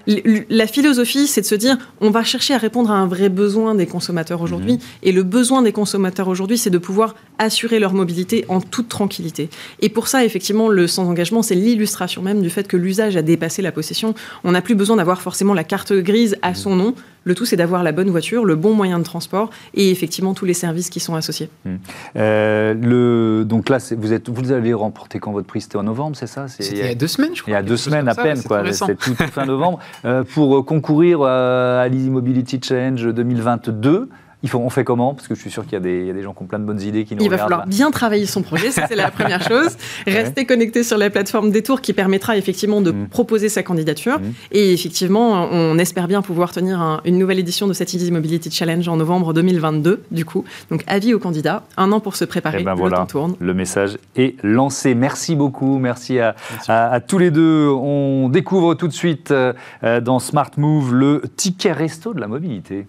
La 0.49 0.67
philosophie, 0.67 1.27
c'est 1.27 1.39
de 1.39 1.45
se 1.45 1.55
dire, 1.55 1.77
on 2.01 2.09
va 2.09 2.25
chercher 2.25 2.55
à 2.55 2.57
répondre 2.57 2.91
à 2.91 2.95
un 2.95 3.07
vrai 3.07 3.29
besoin 3.29 3.73
des 3.73 3.85
consommateurs 3.85 4.41
aujourd'hui, 4.41 4.73
mhm. 4.73 4.79
et 5.03 5.13
le 5.13 5.23
besoin 5.23 5.61
des 5.61 5.71
consommateurs 5.71 6.27
aujourd'hui, 6.27 6.57
c'est 6.57 6.69
de 6.69 6.77
pouvoir 6.77 7.15
assurer 7.39 7.79
leur 7.79 7.93
mobilité 7.93 8.43
en 8.49 8.59
toute 8.59 8.89
tranquillité. 8.89 9.49
Et 9.79 9.87
pour 9.87 10.09
ça, 10.09 10.25
effectivement, 10.25 10.67
le 10.67 10.85
sans 10.87 11.07
engagement, 11.07 11.41
c'est 11.41 11.55
l'illustration 11.55 12.21
même 12.21 12.41
du 12.41 12.49
fait 12.49 12.67
que 12.67 12.75
l'usage 12.75 13.15
a 13.15 13.21
dépassé 13.21 13.61
la 13.61 13.71
possession. 13.71 14.13
On 14.43 14.51
n'a 14.51 14.61
plus 14.61 14.75
besoin 14.75 14.97
d'avoir 14.97 15.21
forcément 15.21 15.53
la 15.53 15.63
carte 15.63 15.93
grise 15.93 16.35
à 16.41 16.53
son 16.53 16.75
nom. 16.75 16.95
Le 17.23 17.35
tout, 17.35 17.45
c'est 17.45 17.55
d'avoir 17.55 17.83
la 17.83 17.91
bonne 17.91 18.09
voiture, 18.09 18.45
le 18.45 18.55
bon 18.55 18.73
moyen 18.73 18.97
de 18.99 19.03
transport 19.03 19.49
et 19.73 19.91
effectivement 19.91 20.33
tous 20.33 20.45
les 20.45 20.53
services 20.53 20.89
qui 20.89 20.99
sont 20.99 21.15
associés. 21.15 21.49
Hmm. 21.65 21.75
Euh, 22.15 22.73
le, 22.73 23.45
donc 23.45 23.69
là, 23.69 23.77
vous, 23.97 24.13
êtes, 24.13 24.29
vous 24.29 24.51
avez 24.51 24.73
remporté 24.73 25.19
quand 25.19 25.31
votre 25.31 25.47
prix 25.47 25.61
C'était 25.61 25.77
en 25.77 25.83
novembre, 25.83 26.15
c'est 26.15 26.27
ça? 26.27 26.47
C'était 26.47 26.71
il 26.71 26.85
y 26.85 26.89
a 26.89 26.95
deux 26.95 27.07
semaines, 27.07 27.35
je 27.35 27.41
crois. 27.41 27.51
Il 27.51 27.53
y 27.53 27.59
a 27.59 27.63
deux 27.63 27.77
semaines 27.77 28.07
à 28.07 28.15
peine, 28.15 28.41
quoi. 28.43 28.63
C'est 28.73 28.95
tout, 28.95 29.15
fin 29.15 29.45
novembre. 29.45 29.79
Euh, 30.05 30.23
pour 30.23 30.65
concourir 30.65 31.21
à 31.21 31.87
l'Easy 31.87 32.09
Mobility 32.09 32.59
Challenge 32.61 33.13
2022, 33.13 34.09
on 34.53 34.69
fait 34.69 34.83
comment? 34.83 35.13
Parce 35.13 35.27
que 35.27 35.35
je 35.35 35.41
suis 35.41 35.51
sûr 35.51 35.63
qu'il 35.63 35.73
y, 35.73 35.75
a 35.75 35.79
des 36.13 36.21
gens 36.21 36.33
qui 36.33 36.43
ont 36.43 36.47
plein 36.47 36.59
de 36.59 36.65
bonnes 36.65 36.81
idées 36.81 37.05
qui 37.05 37.15
nous 37.15 37.23
Il 37.23 37.29
va 37.29 37.37
falloir 37.37 37.67
bien 37.67 37.91
travailler 37.91 38.25
son 38.25 38.41
projet, 38.41 38.71
ça 38.71 38.85
c'est 38.87 38.95
la 38.95 39.11
première 39.11 39.41
chose. 39.47 39.77
Rester 40.07 40.45
connecté 40.45 40.83
sur 40.83 40.97
la 40.97 41.09
plateforme 41.09 41.51
Détour 41.51 41.81
qui 41.81 41.93
permettra 41.93 42.37
effectivement 42.37 42.81
de 42.81 42.91
mm. 42.91 43.07
proposer 43.07 43.49
sa 43.49 43.63
candidature. 43.63 44.19
Mm. 44.19 44.33
Et 44.51 44.73
effectivement, 44.73 45.47
on 45.51 45.77
espère 45.77 46.07
bien 46.07 46.21
pouvoir 46.21 46.51
tenir 46.51 47.01
une 47.05 47.17
nouvelle 47.17 47.39
édition 47.39 47.67
de 47.67 47.73
cette 47.73 47.93
Easy 47.93 48.11
Mobility 48.11 48.51
Challenge 48.51 48.87
en 48.87 48.97
novembre 48.97 49.33
2022, 49.33 50.03
du 50.11 50.25
coup. 50.25 50.43
Donc 50.69 50.83
avis 50.87 51.13
aux 51.13 51.19
candidats, 51.19 51.63
un 51.77 51.91
an 51.91 51.99
pour 51.99 52.15
se 52.15 52.25
préparer, 52.25 52.59
eh 52.61 52.63
ben 52.63 52.75
le 52.75 52.89
temps 52.89 53.05
tourne. 53.05 53.35
Le 53.39 53.53
message 53.53 53.97
est 54.15 54.35
lancé. 54.43 54.95
Merci 54.95 55.35
beaucoup, 55.35 55.77
merci 55.77 56.19
à, 56.19 56.35
à, 56.67 56.99
tous 56.99 57.17
les 57.17 57.31
deux. 57.31 57.67
On 57.69 58.29
découvre 58.29 58.73
tout 58.73 58.87
de 58.87 58.93
suite 58.93 59.31
euh, 59.31 59.53
dans 60.01 60.19
Smart 60.19 60.51
Move 60.57 60.93
le 60.93 61.21
ticket 61.35 61.71
resto 61.71 62.13
de 62.13 62.19
la 62.19 62.27
mobilité. 62.27 62.85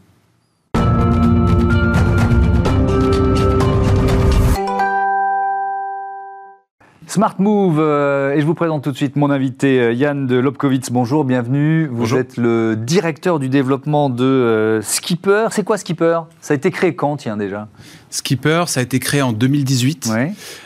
Smart 7.12 7.34
Move, 7.38 7.76
euh, 7.78 8.32
et 8.32 8.40
je 8.40 8.46
vous 8.46 8.54
présente 8.54 8.84
tout 8.84 8.90
de 8.90 8.96
suite 8.96 9.16
mon 9.16 9.28
invité 9.28 9.78
euh, 9.78 9.92
Yann 9.92 10.26
de 10.26 10.36
Lobkowitz. 10.36 10.90
Bonjour, 10.90 11.26
bienvenue. 11.26 11.86
Vous 11.92 12.14
êtes 12.14 12.38
le 12.38 12.74
directeur 12.74 13.38
du 13.38 13.50
développement 13.50 14.08
de 14.08 14.24
euh, 14.24 14.80
Skipper. 14.80 15.48
C'est 15.50 15.62
quoi 15.62 15.76
Skipper? 15.76 16.20
Ça 16.40 16.54
a 16.54 16.56
été 16.56 16.70
créé 16.70 16.94
quand, 16.94 17.18
tiens, 17.18 17.36
déjà? 17.36 17.68
Skipper, 18.08 18.64
ça 18.66 18.80
a 18.80 18.82
été 18.82 18.98
créé 18.98 19.20
en 19.20 19.34
2018. 19.34 20.10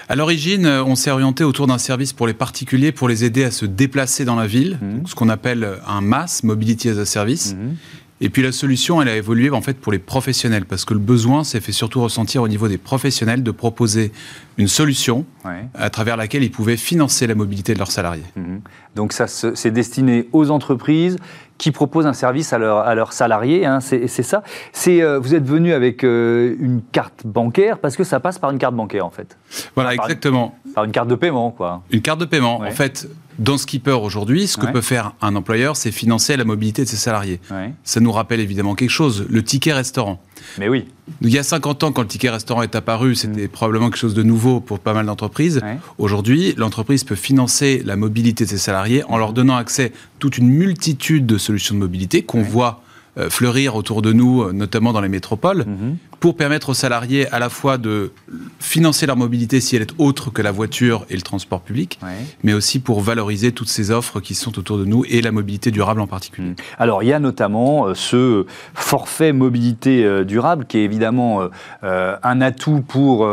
À 0.08 0.14
l'origine, 0.14 0.68
on 0.68 0.94
s'est 0.94 1.10
orienté 1.10 1.42
autour 1.42 1.66
d'un 1.66 1.78
service 1.78 2.12
pour 2.12 2.28
les 2.28 2.34
particuliers 2.34 2.92
pour 2.92 3.08
les 3.08 3.24
aider 3.24 3.42
à 3.42 3.50
se 3.50 3.66
déplacer 3.66 4.24
dans 4.24 4.36
la 4.36 4.46
ville, 4.46 4.78
mmh. 4.80 5.06
ce 5.06 5.16
qu'on 5.16 5.28
appelle 5.28 5.68
un 5.84 6.00
MAS, 6.00 6.42
Mobility 6.44 6.90
as 6.90 6.98
a 6.98 7.06
Service. 7.06 7.54
Mmh. 7.54 7.74
Et 8.20 8.30
puis 8.30 8.42
la 8.42 8.52
solution, 8.52 9.02
elle 9.02 9.08
a 9.08 9.16
évolué 9.16 9.50
en 9.50 9.60
fait 9.60 9.74
pour 9.74 9.92
les 9.92 9.98
professionnels, 9.98 10.64
parce 10.64 10.84
que 10.84 10.94
le 10.94 11.00
besoin 11.00 11.44
s'est 11.44 11.60
fait 11.60 11.72
surtout 11.72 12.00
ressentir 12.00 12.42
au 12.42 12.48
niveau 12.48 12.66
des 12.66 12.78
professionnels 12.78 13.42
de 13.42 13.50
proposer 13.50 14.10
une 14.56 14.68
solution 14.68 15.26
à 15.74 15.90
travers 15.90 16.16
laquelle 16.16 16.42
ils 16.42 16.50
pouvaient 16.50 16.78
financer 16.78 17.26
la 17.26 17.34
mobilité 17.34 17.74
de 17.74 17.78
leurs 17.78 17.92
salariés. 17.92 18.24
Mhm. 18.36 18.60
Donc 18.94 19.12
ça, 19.12 19.26
c'est 19.26 19.70
destiné 19.70 20.28
aux 20.32 20.50
entreprises 20.50 21.18
qui 21.58 21.70
proposent 21.72 22.06
un 22.06 22.12
service 22.12 22.52
à, 22.52 22.56
à 22.80 22.94
leurs 22.94 23.12
salariés, 23.12 23.64
hein, 23.66 23.80
c'est 23.80 24.08
ça. 24.08 24.42
Euh, 24.88 25.18
vous 25.18 25.34
êtes 25.34 25.44
venu 25.44 25.72
avec 25.72 26.04
euh, 26.04 26.54
une 26.58 26.80
carte 26.92 27.26
bancaire, 27.26 27.78
parce 27.78 27.96
que 27.96 28.04
ça 28.04 28.20
passe 28.20 28.38
par 28.38 28.50
une 28.50 28.58
carte 28.58 28.74
bancaire 28.74 29.04
en 29.04 29.10
fait. 29.10 29.36
Voilà, 29.74 29.94
exactement. 29.94 30.54
Par 30.74 30.84
une 30.84 30.92
carte 30.92 31.08
de 31.08 31.14
paiement, 31.14 31.50
quoi. 31.50 31.82
Une 31.90 32.02
carte 32.02 32.20
de 32.20 32.24
paiement. 32.24 32.60
En 32.60 32.70
fait, 32.70 33.08
dans 33.38 33.58
Skipper 33.58 33.92
aujourd'hui, 33.92 34.46
ce 34.46 34.56
que 34.56 34.66
peut 34.66 34.80
faire 34.80 35.12
un 35.20 35.36
employeur, 35.36 35.76
c'est 35.76 35.90
financer 35.90 36.36
la 36.36 36.44
mobilité 36.44 36.84
de 36.84 36.88
ses 36.88 36.96
salariés. 36.96 37.40
Ça 37.84 38.00
nous 38.00 38.12
rappelle 38.12 38.40
évidemment 38.40 38.74
quelque 38.74 38.90
chose, 38.90 39.26
le 39.28 39.42
ticket 39.42 39.72
restaurant. 39.72 40.20
Mais 40.58 40.68
oui. 40.68 40.86
Il 41.22 41.30
y 41.30 41.38
a 41.38 41.42
50 41.42 41.84
ans, 41.84 41.92
quand 41.92 42.02
le 42.02 42.08
ticket 42.08 42.30
restaurant 42.30 42.62
est 42.62 42.74
apparu, 42.74 43.14
c'était 43.14 43.46
mm. 43.46 43.48
probablement 43.48 43.86
quelque 43.90 43.98
chose 43.98 44.14
de 44.14 44.22
nouveau 44.22 44.60
pour 44.60 44.80
pas 44.80 44.92
mal 44.92 45.06
d'entreprises. 45.06 45.60
Aujourd'hui, 45.98 46.54
l'entreprise 46.56 47.04
peut 47.04 47.14
financer 47.14 47.82
la 47.84 47.96
mobilité 47.96 48.44
de 48.44 48.50
ses 48.50 48.58
salariés 48.58 49.04
en 49.08 49.18
leur 49.18 49.32
donnant 49.32 49.56
accès 49.56 49.86
à 49.86 49.98
toute 50.18 50.38
une 50.38 50.48
multitude 50.48 51.26
de 51.26 51.38
solutions 51.38 51.74
de 51.74 51.80
mobilité 51.80 52.22
qu'on 52.22 52.42
voit 52.42 52.82
euh, 53.18 53.30
fleurir 53.30 53.76
autour 53.76 54.02
de 54.02 54.12
nous, 54.12 54.42
euh, 54.42 54.52
notamment 54.52 54.92
dans 54.92 55.00
les 55.00 55.08
métropoles, 55.08 55.64
mhm. 55.66 55.96
Pour 56.20 56.36
permettre 56.36 56.70
aux 56.70 56.74
salariés 56.74 57.28
à 57.32 57.38
la 57.38 57.48
fois 57.48 57.78
de 57.78 58.12
financer 58.58 59.06
leur 59.06 59.16
mobilité 59.16 59.60
si 59.60 59.76
elle 59.76 59.82
est 59.82 59.94
autre 59.98 60.30
que 60.30 60.42
la 60.42 60.52
voiture 60.52 61.06
et 61.10 61.14
le 61.14 61.22
transport 61.22 61.60
public, 61.60 61.98
mais 62.42 62.52
aussi 62.52 62.78
pour 62.80 63.00
valoriser 63.00 63.52
toutes 63.52 63.68
ces 63.68 63.90
offres 63.90 64.20
qui 64.20 64.34
sont 64.34 64.58
autour 64.58 64.78
de 64.78 64.84
nous 64.84 65.04
et 65.08 65.20
la 65.20 65.32
mobilité 65.32 65.70
durable 65.70 66.00
en 66.00 66.06
particulier. 66.06 66.48
Mhm. 66.48 66.56
Alors 66.78 67.02
il 67.02 67.08
y 67.08 67.12
a 67.12 67.18
notamment 67.18 67.86
euh, 67.86 67.94
ce 67.94 68.46
forfait 68.74 69.32
mobilité 69.32 70.24
durable 70.24 70.66
qui 70.66 70.78
est 70.78 70.84
évidemment 70.84 71.48
un 71.82 72.40
atout 72.40 72.82
pour 72.86 73.28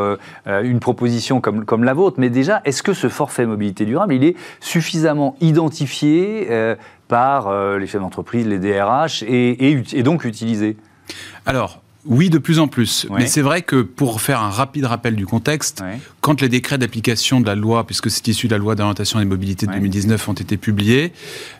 une 0.45 0.79
proposition 0.79 1.41
comme, 1.41 1.65
comme 1.65 1.83
la 1.83 1.93
vôtre, 1.93 2.17
mais 2.19 2.29
déjà, 2.29 2.61
est-ce 2.65 2.83
que 2.83 2.93
ce 2.93 3.09
forfait 3.09 3.45
mobilité 3.45 3.85
durable, 3.85 4.13
il 4.13 4.23
est 4.23 4.35
suffisamment 4.59 5.35
identifié 5.41 6.47
par 7.13 7.47
euh, 7.47 7.77
les 7.77 7.85
chefs 7.85 8.01
d'entreprise, 8.01 8.47
les 8.47 8.57
DRH, 8.57 9.21
et, 9.21 9.83
et, 9.93 10.01
donc 10.01 10.25
utilisé? 10.25 10.77
Alors, 11.45 11.82
oui, 12.05 12.29
de 12.29 12.37
plus 12.37 12.59
en 12.59 12.67
plus. 12.67 13.07
Mais 13.09 13.27
c'est 13.27 13.41
vrai 13.41 13.61
que 13.61 13.81
pour 13.81 14.21
faire 14.21 14.41
un 14.41 14.49
rapide 14.49 14.85
rappel 14.85 15.15
du 15.15 15.25
contexte, 15.25 15.83
quand 16.23 16.39
les 16.39 16.47
décrets 16.47 16.77
d'application 16.77 17.41
de 17.41 17.45
la 17.45 17.53
loi, 17.53 17.85
puisque 17.85 18.09
c'est 18.09 18.25
issu 18.29 18.47
de 18.47 18.53
la 18.53 18.57
loi 18.57 18.75
d'orientation 18.75 19.19
des 19.19 19.25
mobilités 19.25 19.67
de 19.67 19.73
2019, 19.73 20.29
ont 20.29 20.33
été 20.33 20.55
publiés, 20.55 21.11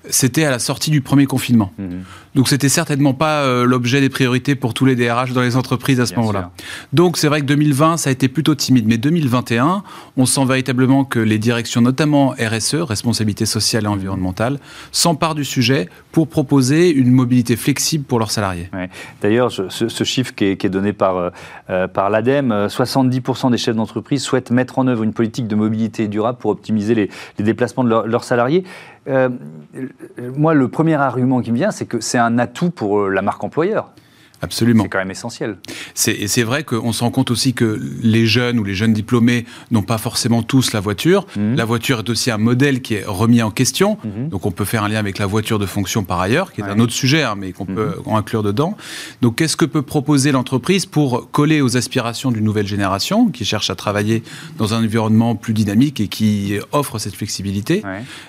c'était 0.09 0.45
à 0.45 0.51
la 0.51 0.57
sortie 0.57 0.89
du 0.89 1.01
premier 1.01 1.25
confinement. 1.25 1.73
Mhm. 1.77 2.03
Donc 2.35 2.47
c'était 2.47 2.69
certainement 2.69 3.13
pas 3.13 3.41
euh, 3.41 3.65
l'objet 3.65 3.99
des 3.99 4.07
priorités 4.09 4.55
pour 4.55 4.73
tous 4.73 4.85
les 4.85 4.95
DRH 4.95 5.33
dans 5.33 5.41
les 5.41 5.57
entreprises 5.57 5.99
à 5.99 6.05
ce 6.05 6.15
moment-là. 6.15 6.51
Donc 6.93 7.17
c'est 7.17 7.27
vrai 7.27 7.41
que 7.41 7.45
2020, 7.45 7.97
ça 7.97 8.09
a 8.09 8.13
été 8.13 8.29
plutôt 8.29 8.55
timide. 8.55 8.85
Mais 8.87 8.97
2021, 8.97 9.83
on 10.15 10.25
sent 10.25 10.45
véritablement 10.45 11.03
que 11.03 11.19
les 11.19 11.39
directions, 11.39 11.81
notamment 11.81 12.33
RSE, 12.39 12.75
responsabilité 12.75 13.45
sociale 13.45 13.83
et 13.83 13.87
environnementale, 13.87 14.59
s'emparent 14.93 15.35
du 15.35 15.43
sujet 15.43 15.89
pour 16.13 16.29
proposer 16.29 16.89
une 16.89 17.11
mobilité 17.11 17.57
flexible 17.57 18.05
pour 18.05 18.17
leurs 18.17 18.31
salariés. 18.31 18.69
D'ailleurs, 19.21 19.51
ce, 19.51 20.03
chiffre 20.05 20.33
qui 20.33 20.45
est, 20.45 20.69
donné 20.69 20.93
par, 20.93 21.17
euh, 21.17 21.29
euh, 21.69 21.87
par 21.87 22.09
l'ADEME, 22.09 22.67
70% 22.67 23.51
des 23.51 23.57
chefs 23.57 23.75
d'entreprise 23.75 24.23
souhaitent 24.23 24.52
mettre 24.53 24.79
en 24.79 24.87
œuvre 24.87 25.03
une 25.03 25.13
politique 25.13 25.47
de 25.47 25.55
mobilité 25.55 26.07
durable 26.07 26.37
pour 26.37 26.51
optimiser 26.51 26.95
les, 26.95 27.09
déplacements 27.43 27.83
de 27.83 27.89
leurs 27.89 28.23
salariés. 28.23 28.63
Euh, 29.07 29.29
moi, 30.35 30.53
le 30.53 30.67
premier 30.67 30.95
argument 30.95 31.41
qui 31.41 31.51
me 31.51 31.57
vient, 31.57 31.71
c'est 31.71 31.85
que 31.85 31.99
c'est 31.99 32.17
un 32.17 32.39
atout 32.39 32.69
pour 32.69 33.01
euh, 33.01 33.09
la 33.09 33.21
marque 33.21 33.43
employeur. 33.43 33.89
Absolument. 34.43 34.83
C'est 34.83 34.89
quand 34.89 34.97
même 34.99 35.11
essentiel. 35.11 35.57
Et 36.05 36.27
c'est 36.27 36.43
vrai 36.43 36.65
qu'on 36.65 36.91
se 36.91 37.01
rend 37.01 37.11
compte 37.11 37.31
aussi 37.31 37.53
que 37.53 37.79
les 38.03 38.25
jeunes 38.25 38.59
ou 38.59 38.65
les 38.65 38.75
jeunes 38.75 38.91
diplômés 38.91 39.45
n'ont 39.71 39.83
pas 39.83 39.97
forcément 39.97 40.43
tous 40.43 40.73
la 40.73 40.81
voiture. 40.81 41.25
Mhm. 41.37 41.55
La 41.55 41.63
voiture 41.63 41.99
est 41.99 42.09
aussi 42.09 42.29
un 42.29 42.37
modèle 42.37 42.81
qui 42.81 42.95
est 42.95 43.05
remis 43.05 43.41
en 43.41 43.51
question. 43.51 43.97
Mhm. 44.03 44.27
Donc 44.27 44.45
on 44.45 44.51
peut 44.51 44.65
faire 44.65 44.83
un 44.83 44.89
lien 44.89 44.99
avec 44.99 45.17
la 45.17 45.27
voiture 45.27 45.59
de 45.59 45.65
fonction 45.65 46.03
par 46.03 46.19
ailleurs, 46.19 46.51
qui 46.51 46.59
est 46.59 46.65
un 46.65 46.79
autre 46.79 46.91
sujet, 46.91 47.23
hein, 47.23 47.35
mais 47.37 47.53
qu'on 47.53 47.65
peut 47.65 47.95
mhm. 48.05 48.15
inclure 48.15 48.43
dedans. 48.43 48.75
Donc 49.21 49.37
qu'est-ce 49.37 49.55
que 49.55 49.65
peut 49.65 49.81
proposer 49.81 50.33
l'entreprise 50.33 50.85
pour 50.85 51.31
coller 51.31 51.61
aux 51.61 51.77
aspirations 51.77 52.29
d'une 52.29 52.43
nouvelle 52.43 52.67
génération 52.67 53.29
qui 53.29 53.45
cherche 53.45 53.69
à 53.69 53.75
travailler 53.75 54.23
dans 54.57 54.73
un 54.73 54.83
environnement 54.83 55.35
plus 55.35 55.53
dynamique 55.53 56.01
et 56.01 56.09
qui 56.09 56.57
offre 56.73 56.99
cette 56.99 57.15
flexibilité? 57.15 57.81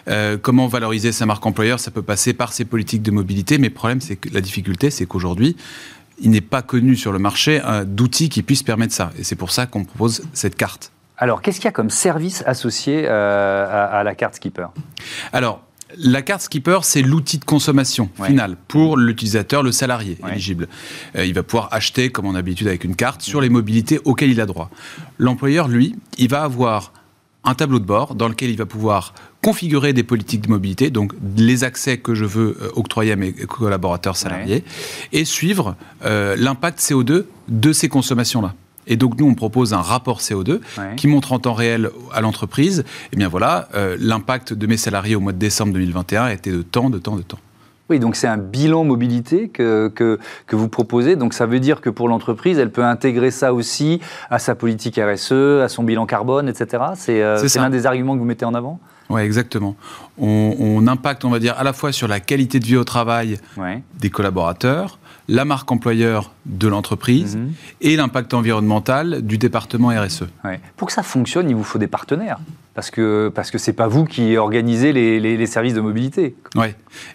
Euh, 0.09 0.39
Comment 0.41 0.69
valoriser 0.69 1.11
sa 1.11 1.27
marque 1.27 1.45
employeur? 1.45 1.81
Ça 1.81 1.91
peut 1.91 2.03
passer 2.03 2.35
par 2.35 2.53
ses 2.53 2.65
politiques 2.65 3.03
de 3.03 3.11
mobilité, 3.11 3.59
mais 3.59 3.69
le 3.69 3.75
problème, 3.75 4.01
c'est 4.01 4.17
que 4.17 4.29
la 4.33 4.41
difficulté, 4.41 4.91
c'est 4.91 5.07
qu'aujourd'hui, 5.07 5.57
il 6.19 6.31
n'est 6.31 6.41
pas 6.41 6.63
connu 6.63 6.97
sur 6.97 7.13
le 7.13 7.19
marché 7.19 7.61
d'outils 7.87 8.29
qui 8.29 8.43
puissent 8.43 8.63
permettre 8.63 8.95
ça. 8.95 9.11
Et 9.19 9.25
c'est 9.25 9.37
pour 9.37 9.51
ça 9.51 9.67
qu'on 9.67 9.85
propose 9.85 10.23
cette 10.33 10.57
carte. 10.57 10.93
Alors, 11.17 11.43
qu'est-ce 11.43 11.59
qu'il 11.59 11.67
y 11.67 11.69
a 11.69 11.73
comme 11.73 11.91
service 11.91 12.43
associé 12.47 13.07
à, 13.07 14.03
la 14.05 14.15
carte 14.15 14.35
Skipper? 14.35 14.67
Alors, 15.33 15.63
la 15.97 16.23
carte 16.23 16.43
Skipper, 16.43 16.79
c'est 16.83 17.03
l'outil 17.03 17.39
de 17.39 17.45
consommation 17.45 18.11
final 18.23 18.57
pour 18.69 18.97
l'utilisateur, 18.97 19.63
le 19.63 19.73
salarié 19.73 20.19
éligible. 20.29 20.69
il 21.15 21.35
va 21.35 21.43
pouvoir 21.43 21.69
acheter, 21.73 22.11
comme 22.11 22.27
on 22.27 22.33
a 22.33 22.39
l'habitude 22.39 22.67
avec 22.67 22.85
une 22.85 22.97
carte, 22.97 23.23
sur 23.23 23.41
les 23.41 23.49
mobilités 23.49 24.01
auxquelles 24.05 24.31
il 24.31 24.41
a 24.41 24.47
droit. 24.47 24.71
L'employeur, 25.19 25.69
lui, 25.69 25.95
il 26.19 26.29
va 26.29 26.43
avoir 26.43 26.93
un 27.45 27.55
tableau 27.55 27.79
de 27.79 27.85
bord 27.85 28.15
dans 28.15 28.29
lequel 28.29 28.51
il 28.51 28.57
va 28.57 28.67
pouvoir 28.67 29.15
configurer 29.43 29.93
des 29.93 30.03
politiques 30.03 30.43
de 30.43 30.49
mobilité, 30.49 30.91
donc 30.91 31.13
les 31.37 31.65
accès 31.65 31.99
que 31.99 32.15
je 32.15 32.25
veux 32.25 32.57
euh, 32.61 32.71
octroyer 32.75 33.13
à 33.13 33.17
mes 33.17 33.33
collaborateurs 33.33 34.17
salariés, 34.17 34.65
et 35.13 35.25
suivre 35.25 35.77
euh, 36.05 36.37
l'impact 36.37 36.81
CO2 36.81 37.25
de 37.49 37.73
ces 37.73 37.89
consommations-là. 37.89 38.55
Et 38.87 38.97
donc 38.97 39.19
nous, 39.19 39.27
on 39.27 39.35
propose 39.35 39.73
un 39.73 39.81
rapport 39.81 40.21
CO2 40.21 40.61
qui 40.97 41.07
montre 41.07 41.33
en 41.33 41.39
temps 41.39 41.55
réel 41.55 41.91
à 42.13 42.21
l'entreprise, 42.21 42.85
eh 43.13 43.17
bien 43.17 43.29
voilà, 43.29 43.69
euh, 43.75 43.97
l'impact 43.99 44.53
de 44.53 44.67
mes 44.67 44.77
salariés 44.77 45.17
au 45.17 45.21
mois 45.21 45.33
de 45.33 45.39
décembre 45.39 45.73
2021 45.73 46.29
était 46.29 46.51
de 46.51 46.63
temps, 46.63 46.91
de 46.91 46.99
temps, 46.99 47.17
de 47.17 47.23
temps. 47.23 47.39
Oui, 47.91 47.99
donc 47.99 48.17
c'est 48.17 48.27
un 48.27 48.39
bilan 48.39 48.85
mobilité 48.85 49.49
que, 49.49 49.89
que, 49.89 50.19
que, 50.47 50.57
vous 50.57 50.69
proposez. 50.69 51.17
Donc 51.17 51.35
ça 51.35 51.45
veut 51.45 51.61
dire 51.61 51.83
que 51.83 51.91
pour 51.91 52.09
l'entreprise, 52.09 52.59
elle 52.59 52.71
peut 52.71 52.85
intégrer 52.85 53.31
ça 53.31 53.53
aussi 53.53 54.01
à 54.31 54.39
sa 54.39 54.55
politique 54.55 54.99
RSE, 54.99 55.61
à 55.63 55.69
son 55.69 55.83
bilan 55.83 56.07
carbone, 56.07 56.49
etc. 56.49 56.83
C'est 56.95 57.23
euh, 57.23 57.47
l'un 57.57 57.69
des 57.69 57.85
arguments 57.85 58.15
que 58.15 58.21
vous 58.21 58.25
mettez 58.25 58.47
en 58.47 58.55
avant? 58.55 58.81
Oui, 59.11 59.21
exactement. 59.21 59.77
On, 60.19 60.87
impacte, 60.87 61.27
on 61.27 61.31
va 61.31 61.39
dire, 61.39 61.55
à 61.59 61.65
la 61.65 61.75
fois 61.75 61.93
sur 61.93 62.09
la 62.09 62.21
qualité 62.21 62.59
de 62.59 62.65
vie 62.65 62.77
au 62.77 62.85
travail 62.85 63.39
des 63.99 64.09
collaborateurs, 64.09 64.99
la 65.29 65.45
marque 65.45 65.71
employeur 65.71 66.34
de 66.47 66.69
l'entreprise 66.69 67.37
mhm. 67.37 67.53
et 67.81 67.97
l'impact 67.97 68.35
environnemental 68.35 69.23
du 69.23 69.39
département 69.39 69.89
RSE. 69.89 70.25
Pour 70.77 70.89
que 70.89 70.93
ça 70.93 71.03
fonctionne, 71.03 71.49
il 71.49 71.57
vous 71.57 71.65
faut 71.65 71.79
des 71.79 71.87
partenaires 71.87 72.39
parce 72.75 72.91
que 72.91 73.31
parce 73.33 73.51
que 73.51 73.59
c'est 73.59 73.73
pas 73.73 73.87
vous 73.87 74.05
qui 74.05 74.37
organisez 74.37 74.93
les, 74.93 75.21
les, 75.21 75.47
services 75.47 75.75
de 75.75 75.81
mobilité. 75.81 76.35
Oui, 76.57 76.67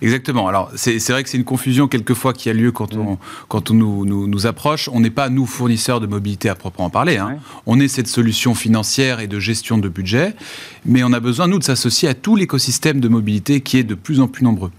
exactement. 0.01 0.47
Alors 0.47 0.71
c'est 0.75 1.05
vrai 1.09 1.21
que 1.23 1.29
c'est 1.29 1.37
une 1.37 1.43
confusion 1.43 1.87
quelquefois 1.87 2.33
qui 2.33 2.49
a 2.49 2.53
lieu 2.53 2.71
quand 2.71 2.95
on 2.95 3.17
quand 3.49 3.69
on 3.69 3.73
nous, 3.73 4.05
nous, 4.05 4.27
nous 4.27 4.47
approche. 4.47 4.89
On 4.93 5.01
n'est 5.01 5.09
pas 5.09 5.29
nous 5.29 5.45
fournisseurs 5.45 5.99
de 5.99 6.07
mobilité 6.07 6.47
à 6.47 6.55
proprement 6.55 6.89
parler. 6.89 7.17
Hein. 7.17 7.37
On 7.65 7.79
est 7.79 7.89
cette 7.89 8.07
solution 8.07 8.55
financière 8.55 9.19
et 9.19 9.27
de 9.27 9.39
gestion 9.39 9.77
de 9.77 9.89
budget, 9.89 10.33
mais 10.85 11.03
on 11.03 11.11
a 11.11 11.19
besoin 11.19 11.47
nous 11.47 11.59
de 11.59 11.63
s'associer 11.63 12.07
à 12.07 12.13
tout 12.13 12.37
l'écosystème 12.37 13.01
de 13.01 13.09
mobilité 13.09 13.59
qui 13.59 13.77
est 13.77 13.83
de 13.83 13.95
plus 13.95 14.21
en 14.21 14.27
plus 14.27 14.45
nombreux. 14.45 14.71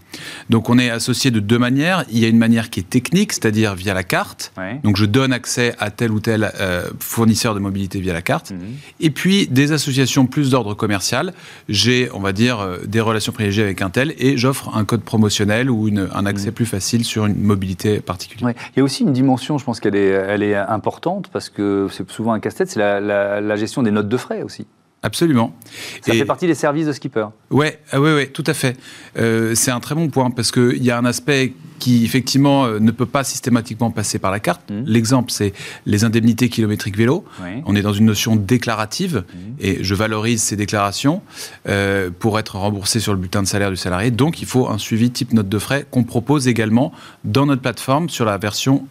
Donc 0.49 0.71
on 0.71 0.79
est 0.79 0.91
associé 0.91 1.31
de 1.31 1.41
deux 1.41 1.59
manières. 1.59 2.05
Il 2.11 2.19
y 2.19 2.25
a 2.25 2.29
une 2.29 2.39
manière 2.39 2.71
qui 2.71 2.81
est 2.81 2.89
technique, 2.89 3.35
c'est-à-dire 3.35 3.75
via 3.75 3.93
la 3.93 4.03
carte. 4.03 4.39
Donc 4.84 4.97
je 4.97 5.05
donne 5.05 5.32
accès 5.32 5.74
à 5.78 5.91
tel 5.91 6.11
ou 6.12 6.20
tel 6.20 6.53
euh, 6.61 6.88
fournisseur 6.99 7.55
de 7.55 7.61
mobilité 7.61 8.01
via 8.01 8.12
la 8.12 8.22
carte. 8.22 8.53
Mhm. 8.53 8.59
Et 9.01 9.11
puis 9.11 9.47
des 9.49 9.72
associations 9.72 10.26
plus 10.26 10.51
d'ordre 10.51 10.74
commercial. 10.74 11.32
J'ai, 11.68 12.11
on 12.12 12.20
va 12.20 12.32
dire, 12.32 12.61
euh, 12.61 12.78
des 12.86 13.01
relations 13.01 13.32
privilégiées 13.32 13.62
avec 13.62 13.82
un 13.82 13.91
tel 13.91 14.14
et 14.18 14.36
j'offre 14.36 14.76
un 14.76 14.84
code 14.84 15.03
promotionnel 15.03 15.70
ou 15.70 15.88
un 15.88 16.26
accès 16.26 16.49
mhm. 16.49 16.55
plus 16.55 16.66
facile 16.66 17.05
sur 17.05 17.26
une 17.26 17.41
mobilité 17.41 18.01
particulière. 18.01 18.55
Il 18.76 18.78
y 18.78 18.80
a 18.80 18.84
aussi 18.84 19.03
une 19.03 19.12
dimension, 19.12 19.59
je 19.59 19.64
pense 19.64 19.80
qu'elle 19.80 19.97
est, 19.97 20.09
elle 20.09 20.43
est 20.43 20.55
importante 20.55 21.28
parce 21.32 21.49
que 21.49 21.88
c'est 21.91 22.09
souvent 22.11 22.32
un 22.32 22.41
casse-tête, 22.41 22.70
c'est 22.70 22.80
la 22.80 23.57
gestion 23.57 23.82
des 23.82 23.91
notes 23.91 24.09
de 24.09 24.16
frais 24.16 24.43
aussi. 24.43 24.66
Absolument. 25.03 25.55
Ça 26.03 26.13
fait 26.13 26.25
partie 26.27 26.47
des 26.47 26.55
services 26.55 26.87
de 26.87 26.93
skipper. 26.93 27.27
Ouais, 27.51 27.81
ah 27.91 28.01
ouais, 28.01 28.15
ouais, 28.15 28.27
tout 28.27 28.45
à 28.47 28.53
fait. 28.53 28.77
Euh, 29.19 29.55
c'est 29.55 29.71
un 29.71 29.81
très 29.81 29.95
bon 29.95 30.09
point 30.09 30.31
parce 30.31 30.53
qu'il 30.53 30.83
y 30.85 30.91
a 30.91 30.99
un 30.99 31.07
aspect 31.07 31.55
qui 31.79 32.05
effectivement 32.05 32.67
euh, 32.67 32.79
ne 32.79 32.91
peut 32.91 33.07
pas 33.07 33.25
systématiquement 33.25 33.91
passer 33.91 34.19
par 34.19 34.31
la 34.31 34.41
carte. 34.41 34.71
Mmh. 34.71 34.83
L'exemple, 34.85 35.31
c'est 35.31 35.55
les 35.87 36.05
indemnités 36.05 36.51
kilométriques 36.51 36.99
vélo. 36.99 37.25
On 37.65 37.75
est 37.75 37.81
dans 37.81 37.95
une 37.95 38.05
notion 38.05 38.37
déclarative 38.37 39.25
mmh. 39.27 39.39
et 39.61 39.83
je 39.83 39.95
valorise 39.95 40.43
ces 40.43 40.57
déclarations 40.57 41.23
euh, 41.67 42.11
pour 42.17 42.39
être 42.39 42.57
remboursé 42.57 43.01
sur 43.01 43.15
le 43.15 43.19
bulletin 43.19 43.43
de 43.43 43.49
salaire 43.49 43.71
du 43.71 43.77
salarié. 43.77 44.11
Donc, 44.11 44.43
il 44.43 44.47
faut 44.47 44.69
un 44.69 44.77
suivi 44.77 45.11
type 45.11 45.33
note 45.33 45.49
de 45.49 45.59
frais 45.59 45.87
qu'on 45.91 46.05
propose 46.05 46.47
également 46.47 46.93
dans 47.25 47.47
notre 47.47 47.63
plateforme 47.63 48.11
sur 48.11 48.27
la 48.27 48.37
version 48.37 48.87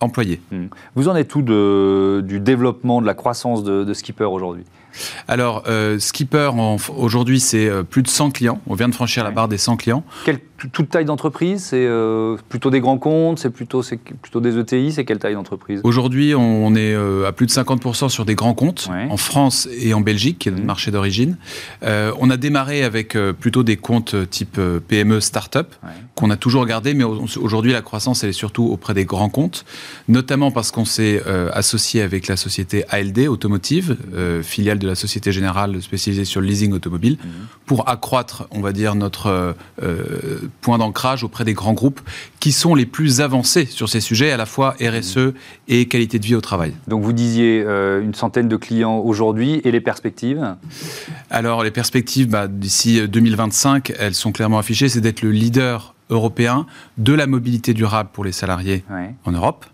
employée. 0.00 0.40
Mmh. 0.50 0.64
Vous 0.96 1.08
en 1.08 1.14
êtes 1.14 1.28
tout 1.28 1.42
de, 1.42 2.22
du 2.26 2.40
développement, 2.40 3.02
de 3.02 3.06
la 3.06 3.14
croissance 3.14 3.62
de, 3.62 3.84
de 3.84 3.92
Skipper 3.92 4.24
aujourd'hui? 4.24 4.64
Alors, 5.28 5.64
euh, 5.66 5.98
Skipper, 5.98 6.50
aujourd'hui, 6.96 7.40
c'est 7.40 7.66
euh, 7.66 7.82
plus 7.82 8.02
de 8.02 8.08
100 8.08 8.30
clients. 8.30 8.60
On 8.66 8.74
vient 8.74 8.88
de 8.88 8.94
franchir 8.94 9.24
la 9.24 9.30
barre 9.30 9.48
des 9.48 9.58
100 9.58 9.76
clients. 9.76 10.04
Toute 10.70 10.90
taille 10.90 11.04
d'entreprise 11.04 11.64
C'est 11.64 11.86
euh, 11.86 12.36
plutôt 12.48 12.70
des 12.70 12.80
grands 12.80 12.98
comptes 12.98 13.38
C'est 13.38 13.50
plutôt, 13.50 13.82
plutôt 14.22 14.40
des 14.40 14.58
ETI 14.58 14.92
C'est 14.92 15.04
quelle 15.04 15.18
taille 15.18 15.34
d'entreprise? 15.34 15.80
Aujourd'hui, 15.84 16.34
on 16.34 16.74
est 16.74 16.94
à 16.94 17.32
plus 17.32 17.46
de 17.46 17.50
50% 17.50 18.08
sur 18.08 18.24
des 18.24 18.34
grands 18.34 18.54
comptes, 18.54 18.88
en 19.10 19.16
France 19.16 19.68
et 19.78 19.94
en 19.94 20.00
Belgique, 20.00 20.38
qui 20.40 20.48
est 20.48 20.52
notre 20.52 20.64
mmh. 20.64 20.66
marché 20.66 20.90
d'origine. 20.90 21.36
on 21.82 22.30
a 22.30 22.36
démarré 22.36 22.84
avec 22.84 23.16
plutôt 23.40 23.62
des 23.62 23.76
comptes 23.76 24.14
type 24.30 24.60
PME, 24.88 25.20
start-up, 25.20 25.74
qu'on 26.14 26.30
a 26.30 26.36
toujours 26.36 26.66
gardé, 26.66 26.94
mais 26.94 27.04
aujourd'hui, 27.04 27.72
la 27.72 27.82
croissance, 27.82 28.22
elle 28.24 28.30
est 28.30 28.34
surtout 28.34 28.64
auprès 28.64 28.94
des 28.94 29.04
grands 29.04 29.28
comptes, 29.28 29.64
notamment 30.08 30.50
parce 30.50 30.70
qu'on 30.70 30.84
s'est 30.84 31.22
associé 31.52 32.02
avec 32.02 32.26
la 32.26 32.36
société 32.36 32.84
ALD 32.88 33.28
Automotive, 33.28 33.96
filiale 34.42 34.78
de 34.78 34.86
la 34.86 34.94
Société 34.94 35.32
Générale 35.32 35.80
spécialisée 35.82 36.24
sur 36.24 36.40
le 36.40 36.46
leasing 36.46 36.72
automobile, 36.72 37.18
mhm. 37.22 37.30
pour 37.66 37.88
accroître, 37.88 38.46
on 38.50 38.60
va 38.60 38.72
dire, 38.72 38.94
notre 38.94 39.26
euh, 39.26 39.52
euh, 39.82 40.50
point 40.60 40.78
d'ancrage 40.78 41.24
auprès 41.24 41.44
des 41.44 41.54
grands 41.54 41.72
groupes 41.72 42.00
qui 42.40 42.52
sont 42.52 42.74
les 42.74 42.86
plus 42.86 43.20
avancés 43.20 43.66
sur 43.66 43.88
ces 43.88 44.00
sujets, 44.00 44.30
à 44.30 44.36
la 44.36 44.46
fois 44.46 44.76
RSE 44.80 45.16
mhm. 45.16 45.32
et 45.68 45.88
qualité 45.88 46.18
de 46.18 46.24
vie 46.24 46.34
au 46.34 46.40
travail. 46.40 46.72
Donc 46.88 47.02
vous 47.02 47.12
disiez 47.12 47.62
euh, 47.66 48.02
une 48.02 48.14
centaine 48.14 48.48
de 48.48 48.56
clients 48.56 48.98
aujourd'hui 48.98 49.60
et 49.64 49.70
les 49.70 49.80
perspectives? 49.80 50.56
Alors 51.30 51.62
les 51.64 51.70
perspectives, 51.70 52.28
bah, 52.28 52.48
d'ici 52.48 53.06
2025, 53.08 53.92
elles 53.98 54.14
sont 54.14 54.32
clairement 54.32 54.58
affichées, 54.58 54.88
c'est 54.88 55.00
d'être 55.00 55.22
le 55.22 55.30
leader 55.30 55.94
européen 56.10 56.66
de 56.98 57.12
la 57.12 57.26
mobilité 57.26 57.74
durable 57.74 58.10
pour 58.12 58.24
les 58.24 58.32
salariés 58.32 58.84
en 59.24 59.32
Europe. 59.32 59.64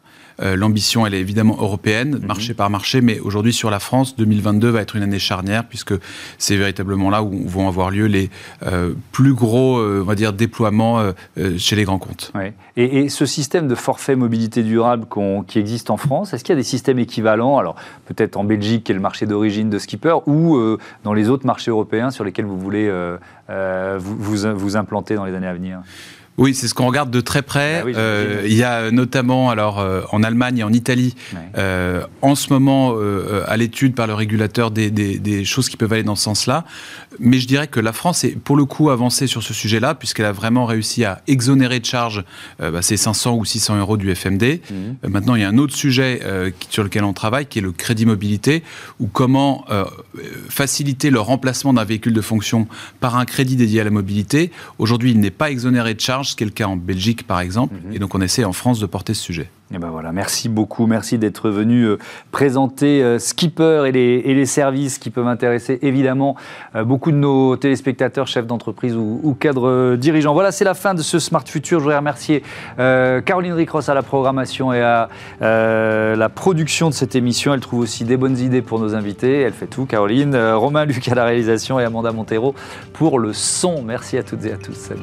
Euh, 0.41 0.57
l'ambition, 0.57 1.07
elle 1.07 1.15
est 1.15 1.21
évidemment 1.21 1.57
européenne, 1.59 2.19
mhm. 2.19 2.27
marché 2.27 2.55
par 2.55 2.71
marché, 2.71 3.01
mais 3.01 3.19
aujourd'hui 3.19 3.53
sur 3.53 3.71
la 3.71 3.81
France, 3.81 4.17
2022 4.17 4.69
va 4.69 4.81
être 4.81 4.97
une 4.97 5.03
année 5.03 5.19
charnière 5.19 5.65
puisque 5.65 5.95
c'est 6.39 6.57
véritablement 6.57 7.11
là 7.11 7.23
où 7.23 7.47
vont 7.49 7.69
avoir 7.69 7.91
lieu 7.91 8.07
les 8.07 8.31
euh, 8.65 8.95
plus 9.13 9.35
gros, 9.35 9.79
euh, 9.79 10.01
on 10.03 10.05
va 10.05 10.15
dire, 10.15 10.33
déploiements 10.33 11.13
chez 11.57 11.77
les 11.77 11.85
grands 11.85 11.99
comptes. 11.99 12.33
Et, 12.77 13.09
ce 13.09 13.27
système 13.27 13.69
de 13.69 13.75
forfait 13.75 14.17
mobilité 14.17 14.63
durable 14.63 15.07
qui 15.47 15.59
existe 15.59 15.91
en 15.91 15.97
France, 15.97 16.33
est-ce 16.33 16.45
qu'il 16.45 16.53
y 16.53 16.59
a 16.59 16.61
des 16.61 16.63
systèmes 16.63 16.99
équivalents 16.99 17.59
Alors 17.59 17.77
peut-être 18.07 18.37
en 18.37 18.45
Belgique, 18.45 18.85
qui 18.85 18.93
est 18.93 18.95
le 18.95 19.01
marché 19.01 19.27
d'origine 19.27 19.71
de 19.71 19.79
Skipper, 19.79 20.17
ou 20.27 20.59
dans 21.05 21.13
les 21.13 21.29
autres 21.29 21.47
marchés 21.47 21.71
européens 21.71 22.11
sur 22.11 22.25
lesquels 22.25 22.45
vous 22.45 22.59
voulez 22.59 22.91
vous 23.49 24.77
implanter 24.77 25.15
dans 25.15 25.25
les 25.25 25.35
années 25.35 25.47
à 25.47 25.55
venir? 25.55 25.81
Oui, 26.39 26.55
c'est 26.55 26.69
ce 26.69 26.75
qu'on 26.75 26.87
regarde 26.87 27.11
de 27.11 27.21
très 27.21 27.43
près. 27.43 27.83
Bah 27.85 27.91
euh, 27.97 28.43
il 28.47 28.55
y 28.55 28.63
a 28.63 28.93
notamment, 28.93 29.51
alors, 29.51 29.81
euh, 29.81 30.03
en 30.13 30.23
Allemagne 30.23 30.59
et 30.59 30.63
en 30.63 30.73
Italie, 30.73 31.17
euh, 31.57 32.05
en 32.23 32.37
ce 32.37 32.53
moment, 32.53 32.97
à 33.47 33.57
l'étude 33.57 33.95
par 33.95 34.07
le 34.07 34.15
régulateur, 34.15 34.71
des, 34.71 34.91
des, 34.91 35.45
choses 35.45 35.69
qui 35.69 35.77
peuvent 35.77 35.93
aller 35.93 36.05
dans 36.05 36.15
ce 36.15 36.25
sens-là. 36.25 36.65
Mais 37.19 37.39
je 37.39 37.49
dirais 37.49 37.67
que 37.67 37.81
la 37.81 37.93
France 37.93 38.23
est 38.23 38.39
pour 38.39 38.57
le 38.57 38.65
coup 38.65 38.91
avancée 38.91 39.27
sur 39.27 39.43
ce 39.43 39.53
sujet-là, 39.53 39.95
puisqu'elle 39.95 40.27
a 40.27 40.33
vraiment 40.33 40.65
réussi 40.65 41.05
à 41.05 41.23
exonérer 41.27 41.81
de 41.81 41.85
charges 41.85 42.25
bah, 42.61 42.83
ces 42.83 42.97
500 42.97 43.35
ou 43.35 43.45
600 43.45 43.79
euros 43.79 43.97
du 43.97 44.15
FMD. 44.15 44.61
Mmh. 44.71 45.09
maintenant, 45.09 45.35
il 45.35 45.43
y 45.43 45.45
a 45.45 45.49
un 45.49 45.59
autre 45.59 45.75
sujet 45.75 46.21
sur 46.71 46.85
lequel 46.85 47.03
on 47.03 47.13
travaille, 47.13 47.47
qui 47.47 47.59
est 47.59 47.63
le 47.63 47.73
crédit 47.73 48.07
mobilité, 48.07 48.63
ou 49.01 49.09
comment 49.09 49.65
faciliter 50.49 51.11
le 51.11 51.21
remplacement 51.21 51.73
d'un 51.73 51.85
véhicule 51.85 52.13
de 52.13 52.21
fonction 52.21 52.69
par 53.01 53.17
un 53.17 53.25
crédit 53.25 53.57
dédié 53.57 53.81
à 53.81 53.85
la 53.85 53.91
mobilité. 53.91 54.53
Aujourd'hui, 54.79 55.11
il 55.11 55.21
n'est 55.21 55.31
pas 55.31 55.51
exonéré 55.51 55.95
de 55.95 56.01
charges 56.01 56.28
ce 56.31 56.37
qui 56.37 56.45
est 56.45 56.47
le 56.47 56.53
cas 56.53 56.67
en 56.67 56.77
Belgique 56.77 57.27
par 57.27 57.41
exemple. 57.41 57.75
Mhm. 57.75 57.95
Et 57.95 57.99
donc 57.99 58.15
on 58.15 58.21
essaie 58.21 58.45
en 58.45 58.53
France 58.53 58.79
de 58.81 58.87
porter 58.87 59.15
ce 59.15 59.23
sujet. 59.23 59.51
Et 59.71 59.77
ben 59.77 59.91
voilà, 59.91 60.13
merci 60.13 60.49
beaucoup, 60.49 60.87
merci 60.87 61.19
d'être 61.19 61.51
venu 61.51 61.83
euh, 61.83 61.99
présenter 62.33 63.03
euh, 63.03 63.19
Skipper 63.19 63.85
et 63.87 63.93
les, 63.93 64.23
et 64.25 64.33
les, 64.33 64.47
services 64.47 64.99
qui 64.99 65.11
peuvent 65.11 65.27
intéresser 65.27 65.79
évidemment 65.83 66.37
euh, 66.75 66.85
beaucoup 66.85 67.11
de 67.11 67.19
nos 67.19 67.55
téléspectateurs, 67.57 68.27
chefs 68.27 68.47
d'entreprise 68.47 68.97
ou, 68.97 69.37
cadres 69.39 69.97
dirigeants. 69.97 70.33
Voilà, 70.33 70.53
c'est 70.53 70.65
la 70.65 70.73
fin 70.73 70.95
de 70.95 71.03
ce 71.03 71.19
Smart 71.19 71.47
Future. 71.47 71.81
Je 71.81 71.85
voudrais 71.85 71.99
remercier 71.99 72.43
Caroline 72.79 73.53
Ricross 73.53 73.91
à 73.91 73.95
la 73.95 74.03
programmation 74.03 74.73
et 74.73 74.81
à 74.81 75.09
la 75.41 76.29
production 76.31 76.89
de 76.89 76.95
cette 76.95 77.15
émission. 77.15 77.53
Elle 77.53 77.61
trouve 77.61 77.81
aussi 77.81 78.05
des 78.05 78.17
bonnes 78.17 78.39
idées 78.39 78.63
pour 78.63 78.81
nos 78.81 78.95
invités. 78.95 79.43
Elle 79.43 79.53
fait 79.53 79.67
tout, 79.67 79.85
Caroline. 79.85 80.35
Romain 80.55 80.87
Luc 80.87 81.07
à 81.09 81.15
la 81.15 81.25
réalisation 81.25 81.79
et 81.79 81.85
Amanda 81.85 82.11
Montero 82.13 82.55
pour 82.95 83.19
le 83.19 83.33
son. 83.33 83.83
Merci 83.83 84.17
à 84.17 84.23
toutes 84.23 84.45
et 84.47 84.53
à 84.53 84.57
tous. 84.57 84.75
Salut. 84.75 85.03